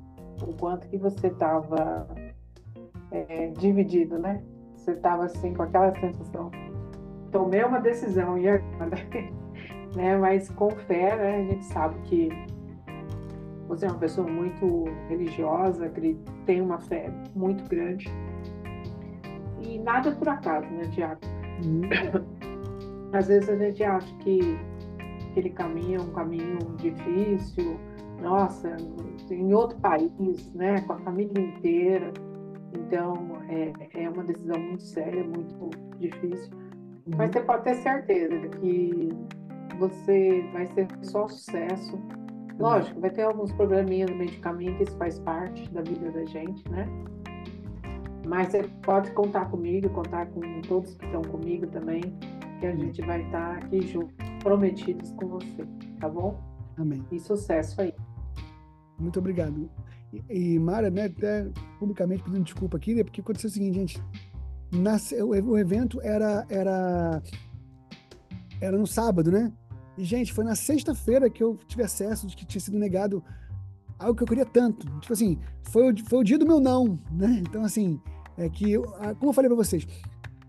[0.46, 2.06] o quanto que você estava
[3.10, 4.42] é, dividido, né?
[4.76, 6.50] Você estava assim com aquela sensação,
[7.30, 8.96] tomei uma decisão e agora,
[9.94, 10.16] né?
[10.16, 11.36] Mas com fé, né?
[11.36, 12.28] A gente sabe que
[13.68, 18.06] você é uma pessoa muito religiosa, que tem uma fé muito grande.
[19.60, 21.20] E nada por acaso, né, Tiago?
[21.64, 21.88] Uhum.
[23.12, 24.58] Às vezes a gente acha que
[25.30, 27.78] aquele caminho é um caminho difícil,
[28.22, 28.76] nossa,
[29.30, 32.12] em outro país, né, com a família inteira.
[32.74, 33.72] Então, é,
[34.02, 36.50] é uma decisão muito séria, muito difícil.
[37.06, 37.14] Uhum.
[37.16, 39.10] Mas você pode ter certeza que
[39.78, 41.98] você vai ser só sucesso.
[42.58, 46.86] Lógico, vai ter alguns probleminhas no que isso faz parte da vida da gente, né?
[48.26, 52.02] Mas você pode contar comigo, contar com todos que estão comigo também,
[52.60, 55.66] que a gente vai estar aqui junto prometidos com você,
[55.98, 56.40] tá bom?
[56.78, 57.04] Amém.
[57.10, 57.92] E sucesso aí.
[58.98, 59.70] Muito obrigado.
[60.12, 61.48] E, e Mara, né, até
[61.78, 64.02] publicamente pedindo desculpa aqui, né, porque aconteceu o seguinte, gente,
[65.22, 67.22] o evento era, era,
[68.60, 69.52] era no sábado, né?
[69.98, 73.22] E, gente, foi na sexta-feira que eu tive acesso de que tinha sido negado
[73.98, 74.86] algo que eu queria tanto.
[75.00, 77.42] Tipo assim, foi o, foi o dia do meu não, né?
[77.46, 78.00] Então, assim,
[78.36, 78.82] é que, eu,
[79.18, 79.86] como eu falei para vocês,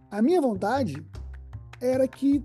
[0.09, 1.05] a minha vontade
[1.81, 2.41] era que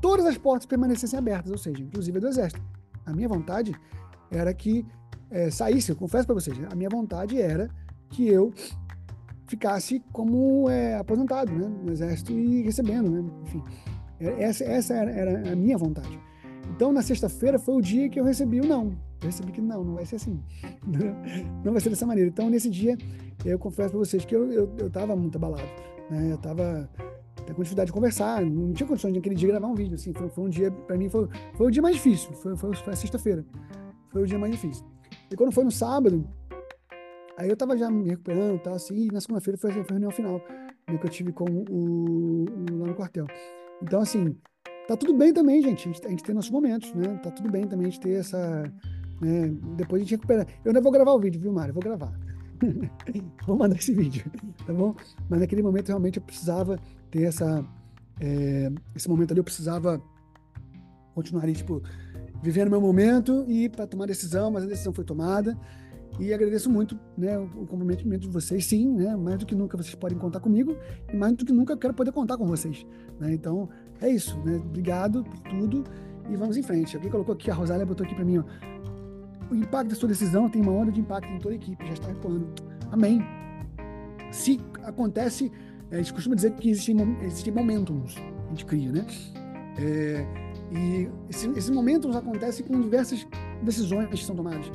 [0.00, 2.60] todas as portas permanecessem abertas, ou seja, inclusive a do Exército.
[3.04, 3.72] A minha vontade
[4.30, 4.84] era que
[5.30, 7.68] é, saísse, eu confesso para vocês, a minha vontade era
[8.10, 8.52] que eu
[9.46, 11.68] ficasse como é, aposentado, né?
[11.82, 13.24] No exército e recebendo, né?
[13.44, 13.62] Enfim,
[14.20, 16.18] é, essa, essa era, era a minha vontade.
[16.70, 18.92] Então, na sexta-feira foi o dia que eu recebi o não.
[19.20, 20.40] Eu recebi que não, não vai ser assim.
[21.64, 22.28] Não vai ser dessa maneira.
[22.28, 22.98] Então, nesse dia,
[23.44, 25.68] eu confesso para vocês que eu, eu, eu tava muito abalado.
[26.10, 26.32] Né?
[26.32, 26.88] Eu tava
[27.40, 29.94] até com dificuldade de conversar, não tinha condições de naquele dia gravar um vídeo.
[29.94, 32.32] Assim, foi, foi um dia, para mim, foi, foi o dia mais difícil.
[32.32, 33.44] Foi, foi, foi a sexta-feira.
[34.10, 34.84] Foi o dia mais difícil.
[35.30, 36.26] E quando foi no sábado,
[37.36, 40.10] aí eu tava já me recuperando, tá, assim, e na segunda-feira foi, foi a reunião
[40.10, 40.40] final
[40.86, 42.44] que eu tive com o, o,
[42.78, 43.26] lá no quartel.
[43.82, 44.36] Então, assim,
[44.86, 45.88] tá tudo bem também, gente.
[45.88, 47.18] A gente, a gente tem nossos momentos, né?
[47.22, 48.62] Tá tudo bem também a gente ter essa.
[49.20, 49.52] Né?
[49.76, 50.46] Depois a gente recupera.
[50.64, 51.74] Eu ainda vou gravar o vídeo, viu, Mário?
[51.74, 52.12] vou gravar.
[53.46, 54.24] vou mandar esse vídeo,
[54.64, 54.94] tá bom?
[55.28, 56.78] Mas naquele momento realmente eu precisava
[57.10, 57.64] ter essa.
[58.20, 60.00] É, esse momento ali eu precisava
[61.14, 61.82] continuar ali, tipo,
[62.46, 65.58] vivendo meu momento e para tomar decisão, mas a decisão foi tomada.
[66.18, 69.14] E agradeço muito né, o comprometimento de vocês, sim, né?
[69.16, 70.74] Mais do que nunca vocês podem contar comigo
[71.12, 72.86] e mais do que nunca eu quero poder contar com vocês.
[73.20, 73.34] Né?
[73.34, 73.68] Então,
[74.00, 74.56] é isso, né?
[74.56, 75.84] Obrigado por tudo
[76.30, 76.96] e vamos em frente.
[76.96, 78.44] Alguém colocou aqui, a Rosália botou aqui para mim, ó.
[79.50, 81.92] O impacto da sua decisão tem uma onda de impacto em toda a equipe, já
[81.92, 82.48] está ecoando.
[82.90, 83.20] Amém.
[84.30, 85.52] Se acontece,
[85.90, 88.16] é, a gente costuma dizer que existem, existem momentums,
[88.46, 89.06] a gente cria, né?
[89.78, 93.26] É, e esse, esses momentos acontecem com diversas
[93.62, 94.70] decisões que são tomadas.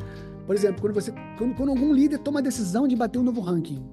[0.46, 3.42] Por exemplo, quando, você, quando, quando algum líder toma a decisão de bater um novo
[3.42, 3.84] ranking.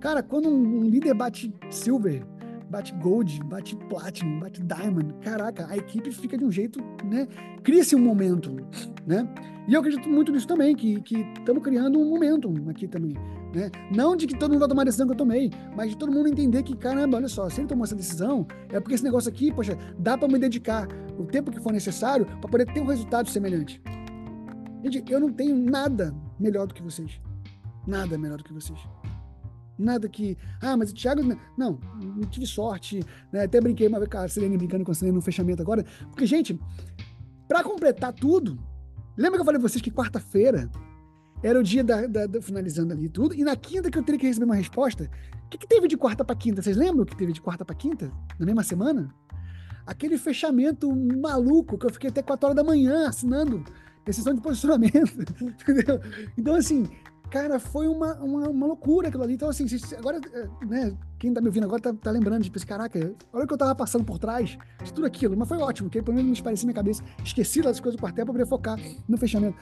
[0.00, 2.24] Cara, quando um, um líder bate silver,
[2.70, 7.26] bate gold, bate platinum, bate diamond, caraca, a equipe fica de um jeito, né?
[7.62, 8.56] Cria-se um momento,
[9.06, 9.28] né?
[9.68, 11.02] E eu acredito muito nisso também, que
[11.38, 13.14] estamos criando um momento aqui também,
[13.54, 13.70] né?
[13.94, 16.12] Não de que todo mundo vai tomar a decisão que eu tomei, mas de todo
[16.12, 19.28] mundo entender que, caramba, olha só, se ele tomou essa decisão, é porque esse negócio
[19.28, 22.86] aqui, poxa, dá para me dedicar o tempo que for necessário para poder ter um
[22.86, 23.82] resultado semelhante.
[24.82, 27.20] Gente, eu não tenho nada melhor do que vocês.
[27.86, 28.78] Nada melhor do que vocês.
[29.78, 30.36] Nada que.
[30.60, 31.22] Ah, mas o Thiago.
[31.56, 33.02] Não, não tive sorte.
[33.32, 33.44] Né?
[33.44, 35.84] Até brinquei uma vez com a Selene brincando com a Selene no fechamento agora.
[36.10, 36.58] Porque, gente,
[37.48, 38.58] para completar tudo,
[39.16, 40.70] lembra que eu falei pra vocês que quarta-feira
[41.42, 44.18] era o dia da, da, da, finalizando ali tudo, e na quinta que eu teria
[44.20, 45.10] que receber uma resposta.
[45.46, 46.62] O que, que teve de quarta para quinta?
[46.62, 48.12] Vocês lembram o que teve de quarta para quinta?
[48.38, 49.12] Na mesma semana?
[49.86, 53.64] Aquele fechamento maluco que eu fiquei até 4 horas da manhã assinando
[54.04, 54.94] decisão de posicionamento,
[55.42, 56.00] entendeu?
[56.36, 56.88] Então, assim,
[57.30, 59.34] cara, foi uma, uma, uma, loucura aquilo ali.
[59.34, 62.98] Então, assim, agora, eh, né, quem tá me ouvindo agora tá, tá lembrando, tipo, caraca,
[63.32, 65.36] olha o que eu tava passando por trás de tudo aquilo.
[65.36, 68.24] Mas foi ótimo, porque pelo menos me parecia minha cabeça, esqueci das coisas do quartel
[68.24, 69.56] pra poder focar no fechamento.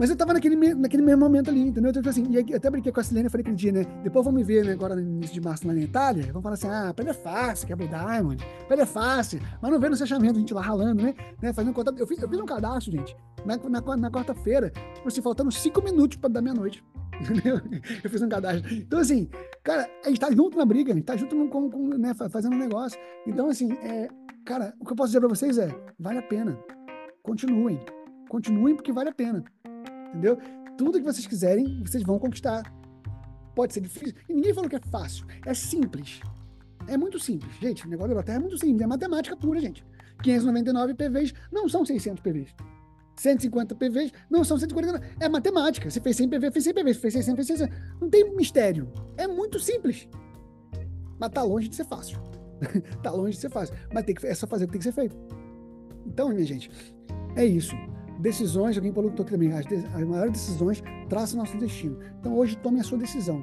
[0.00, 1.90] Mas eu tava naquele, naquele mesmo momento ali, entendeu?
[1.90, 3.84] Então, assim, e até brinquei com a Silene, eu falei aquele dia, né?
[4.02, 6.68] Depois vamos ver, né, agora no início de março lá na Itália, vamos falar assim,
[6.68, 10.36] ah, pele é fácil, quebra o Diamond, pele é fácil, mas não vê no fechamento,
[10.36, 11.14] a gente lá ralando, né?
[11.42, 11.52] né?
[11.52, 11.98] Fazendo contato.
[11.98, 13.14] Eu fiz, eu fiz um cadastro, gente,
[13.44, 16.82] na, na, na quarta-feira, tipo assim, faltando cinco minutos para dar meia-noite.
[17.20, 17.60] Entendeu?
[18.02, 18.72] Eu fiz um cadastro.
[18.72, 19.28] Então, assim,
[19.62, 22.14] cara, a gente tá junto na briga, a gente tá junto no, com, com, né,
[22.14, 22.98] fazendo um negócio.
[23.26, 24.08] Então, assim, é,
[24.46, 25.68] cara, o que eu posso dizer para vocês é,
[25.98, 26.58] vale a pena.
[27.22, 27.78] Continuem.
[28.30, 29.44] Continuem porque vale a pena.
[30.10, 30.38] Entendeu?
[30.76, 32.62] Tudo que vocês quiserem, vocês vão conquistar.
[33.54, 34.14] Pode ser difícil.
[34.28, 35.26] E ninguém falou que é fácil.
[35.46, 36.20] É simples.
[36.86, 37.54] É muito simples.
[37.60, 38.80] Gente, o negócio da Terra é muito simples.
[38.82, 39.84] É matemática pura, gente.
[40.22, 42.54] 599 PVs não são 600 PVs.
[43.16, 45.00] 150 PVs não são 140.
[45.20, 45.90] É matemática.
[45.90, 46.94] Você fez 100 PV, fez 100 PV.
[46.94, 47.78] Você fez 600, fez 600.
[48.00, 48.90] Não tem mistério.
[49.16, 50.08] É muito simples.
[51.18, 52.18] Mas tá longe de ser fácil.
[53.02, 53.74] tá longe de ser fácil.
[53.92, 55.16] Mas tem que, é só fazer o que tem que ser feito.
[56.06, 56.70] Então, minha gente,
[57.36, 57.76] é isso
[58.20, 61.98] decisões, alguém falou aqui também, as, as maiores decisões traçam nosso destino.
[62.18, 63.42] Então hoje tome a sua decisão,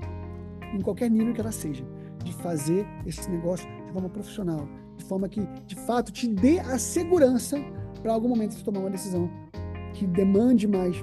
[0.73, 1.83] em qualquer nível que ela seja,
[2.23, 4.67] de fazer esse negócio de forma profissional,
[4.97, 7.57] de forma que de fato te dê a segurança
[8.01, 9.29] para algum momento você tomar uma decisão
[9.93, 10.95] que demande mais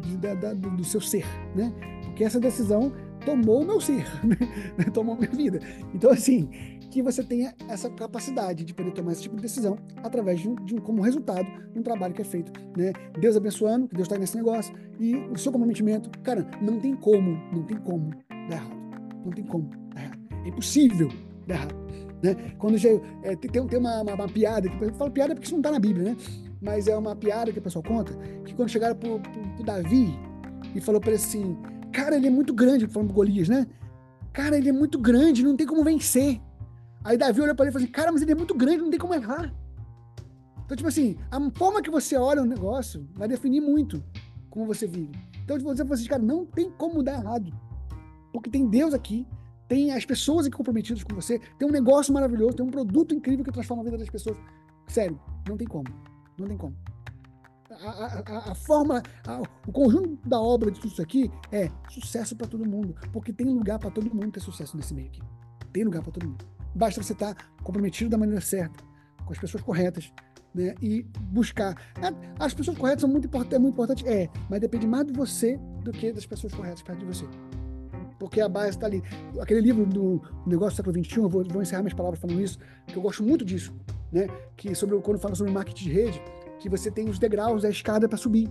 [0.00, 1.72] de, da, da, do seu ser, né?
[2.04, 2.92] Porque essa decisão
[3.24, 4.84] tomou o meu ser, né?
[4.92, 5.60] tomou a minha vida.
[5.94, 6.48] Então assim,
[6.90, 10.54] que você tenha essa capacidade de poder tomar esse tipo de decisão através de um,
[10.54, 12.92] de um como resultado de um trabalho que é feito, né?
[13.18, 17.38] Deus abençoando, que Deus está nesse negócio e o seu comprometimento, cara, não tem como,
[17.52, 18.10] não tem como
[18.48, 18.76] dar errado,
[19.24, 21.08] não tem como dar errado, é impossível
[21.46, 21.74] dar errado,
[22.22, 22.36] né?
[22.58, 22.88] Quando já,
[23.22, 25.70] é, tem, tem uma, uma, uma, piada, que eu falo piada porque isso não está
[25.70, 26.16] na Bíblia, né?
[26.60, 28.12] Mas é uma piada que o pessoal conta,
[28.44, 30.18] que quando chegaram pro, pro Davi
[30.74, 31.56] e falou para ele assim,
[31.92, 33.66] cara, ele é muito grande, falando pro Golias, né?
[34.32, 36.40] Cara, ele é muito grande, não tem como vencer.
[37.04, 38.90] Aí Davi olhou para ele e falou assim: Cara, mas ele é muito grande, não
[38.90, 39.52] tem como errar.
[40.64, 44.04] Então, tipo assim, a forma que você olha o negócio vai definir muito
[44.50, 45.12] como você vive.
[45.42, 47.50] Então, vou dizer pra vocês, cara, não tem como dar errado.
[48.32, 49.26] Porque tem Deus aqui,
[49.66, 53.44] tem as pessoas aqui comprometidas com você, tem um negócio maravilhoso, tem um produto incrível
[53.44, 54.36] que transforma a vida das pessoas.
[54.86, 55.18] Sério,
[55.48, 55.88] não tem como.
[56.38, 56.76] Não tem como.
[57.70, 62.36] a, a, a forma, a, o conjunto da obra de tudo isso aqui é sucesso
[62.36, 65.22] para todo mundo, porque tem lugar para todo mundo ter sucesso nesse meio aqui.
[65.72, 66.57] Tem lugar para todo mundo.
[66.74, 68.82] Basta você estar comprometido da maneira certa,
[69.24, 70.12] com as pessoas corretas,
[70.54, 70.74] né?
[70.80, 71.74] E buscar.
[72.02, 75.12] É, as pessoas corretas são muito importantes, é muito importante, é, mas depende mais de
[75.12, 77.24] você do que das pessoas corretas perto de você.
[78.18, 79.02] Porque a base está ali.
[79.40, 82.58] Aquele livro do Negócio do Século XXI, eu vou, vou encerrar minhas palavras falando isso,
[82.86, 83.72] que eu gosto muito disso,
[84.10, 84.26] né?
[84.56, 86.22] Que sobre quando fala sobre marketing de rede,
[86.58, 88.50] que você tem os degraus da escada para subir.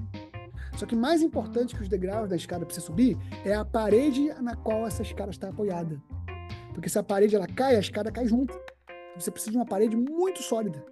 [0.77, 4.31] Só que mais importante que os degraus da escada para você subir é a parede
[4.41, 5.99] na qual essa escada está apoiada.
[6.78, 8.54] Porque se a parede ela cai, a escada cai junto.
[9.16, 10.86] Você precisa de uma parede muito sólida.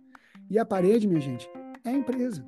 [0.50, 1.48] E a parede, minha gente,
[1.84, 2.44] é a empresa.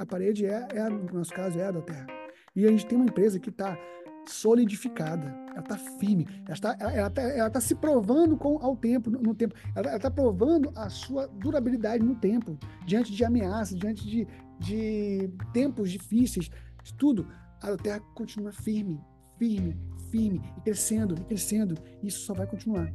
[0.00, 2.08] A parede é, é no nosso caso, é a da Terra.
[2.56, 3.78] E a gente tem uma empresa que está
[4.26, 9.10] solidificada, ela está firme, ela está, ela, tá, ela tá se provando com, ao tempo,
[9.10, 14.04] no, no tempo, ela está provando a sua durabilidade no tempo, diante de ameaças, diante
[14.04, 14.26] de,
[14.58, 16.50] de tempos difíceis,
[16.98, 17.28] tudo,
[17.60, 19.00] a Terra continua firme,
[19.38, 19.76] firme,
[20.12, 22.92] firme, e crescendo, e crescendo, e isso só vai continuar.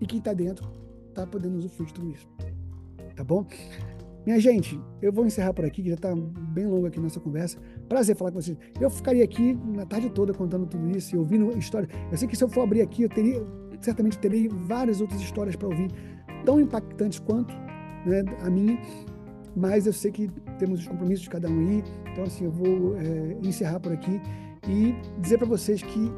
[0.00, 0.68] E quem está dentro
[1.08, 2.28] está podendo usufruir de tudo isso.
[3.14, 3.46] Tá bom?
[4.26, 7.58] Minha gente, eu vou encerrar por aqui, que já está bem longo aqui nossa conversa.
[7.88, 8.58] Prazer falar com vocês.
[8.78, 11.90] Eu ficaria aqui na tarde toda contando tudo isso e ouvindo histórias.
[12.10, 13.40] Eu sei que se eu for abrir aqui, eu teria,
[13.80, 15.88] certamente terei várias outras histórias para ouvir,
[16.44, 17.54] tão impactantes quanto
[18.04, 18.78] né, a minha,
[19.56, 20.28] mas eu sei que
[20.58, 21.84] temos os compromissos de cada um aí.
[22.12, 24.20] Então, assim, eu vou é, encerrar por aqui
[24.68, 26.12] e dizer para vocês que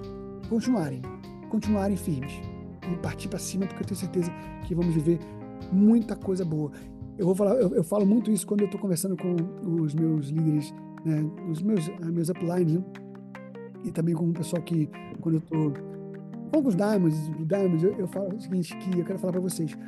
[0.51, 1.01] continuarem,
[1.48, 2.32] continuarem firmes
[2.93, 4.32] e partir para cima, porque eu tenho certeza
[4.66, 5.20] que vamos viver
[5.70, 6.72] muita coisa boa.
[7.16, 9.36] Eu vou falar, eu, eu falo muito isso quando eu estou conversando com
[9.81, 10.74] os meus líderes,
[11.05, 12.85] né, os meus, meus uplines, né?
[13.85, 14.90] e também com o pessoal que,
[15.20, 19.18] quando eu estou com os diamonds, diamonds eu, eu falo o seguinte, que eu quero
[19.20, 19.78] falar para vocês,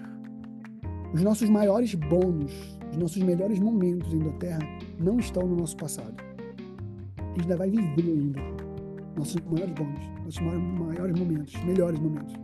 [1.13, 4.61] os nossos maiores bônus, os nossos melhores momentos em Terra
[4.99, 6.15] não estão no nosso passado.
[7.19, 8.62] A gente ainda vai viver ainda
[9.17, 12.35] nossos maiores bônus, nossos maiores momentos, melhores momentos.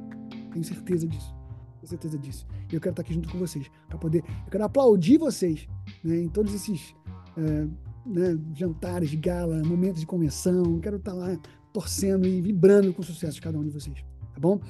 [0.52, 1.34] Tenho certeza disso.
[1.76, 2.46] Tenho certeza disso.
[2.70, 4.24] E eu quero estar aqui junto com vocês, para poder.
[4.44, 5.68] Eu quero aplaudir vocês
[6.02, 6.94] né, em todos esses
[7.36, 7.66] é,
[8.06, 10.78] né, jantares gala, momentos de convenção.
[10.80, 11.36] Quero estar lá
[11.72, 14.04] torcendo e vibrando com o sucesso de cada um de vocês.
[14.34, 14.60] Tá bom?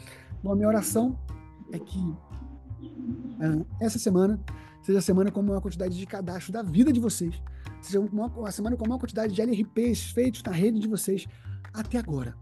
[0.43, 1.19] Bom, a minha oração
[1.73, 2.15] é que
[3.41, 4.41] é, essa semana
[4.83, 7.41] seja a semana com uma quantidade de cadastro da vida de vocês,
[7.81, 11.27] seja uma, uma semana com uma quantidade de LRPs feitos na rede de vocês
[11.73, 12.35] até agora.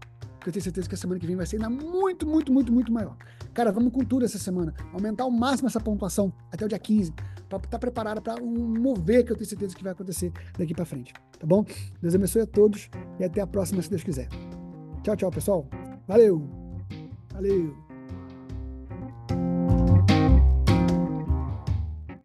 [0.45, 2.91] Eu tenho certeza que a semana que vem vai ser ainda muito, muito, muito, muito
[2.91, 3.17] maior.
[3.53, 4.73] Cara, vamos com tudo essa semana.
[4.93, 7.11] Aumentar ao máximo essa pontuação até o dia 15,
[7.49, 10.73] para estar tá preparado para um mover que eu tenho certeza que vai acontecer daqui
[10.73, 11.13] para frente.
[11.37, 11.65] Tá bom?
[12.01, 12.89] Deus abençoe a todos
[13.19, 14.29] e até a próxima, se Deus quiser.
[15.03, 15.67] Tchau, tchau, pessoal.
[16.07, 16.47] Valeu!
[17.33, 17.86] Valeu!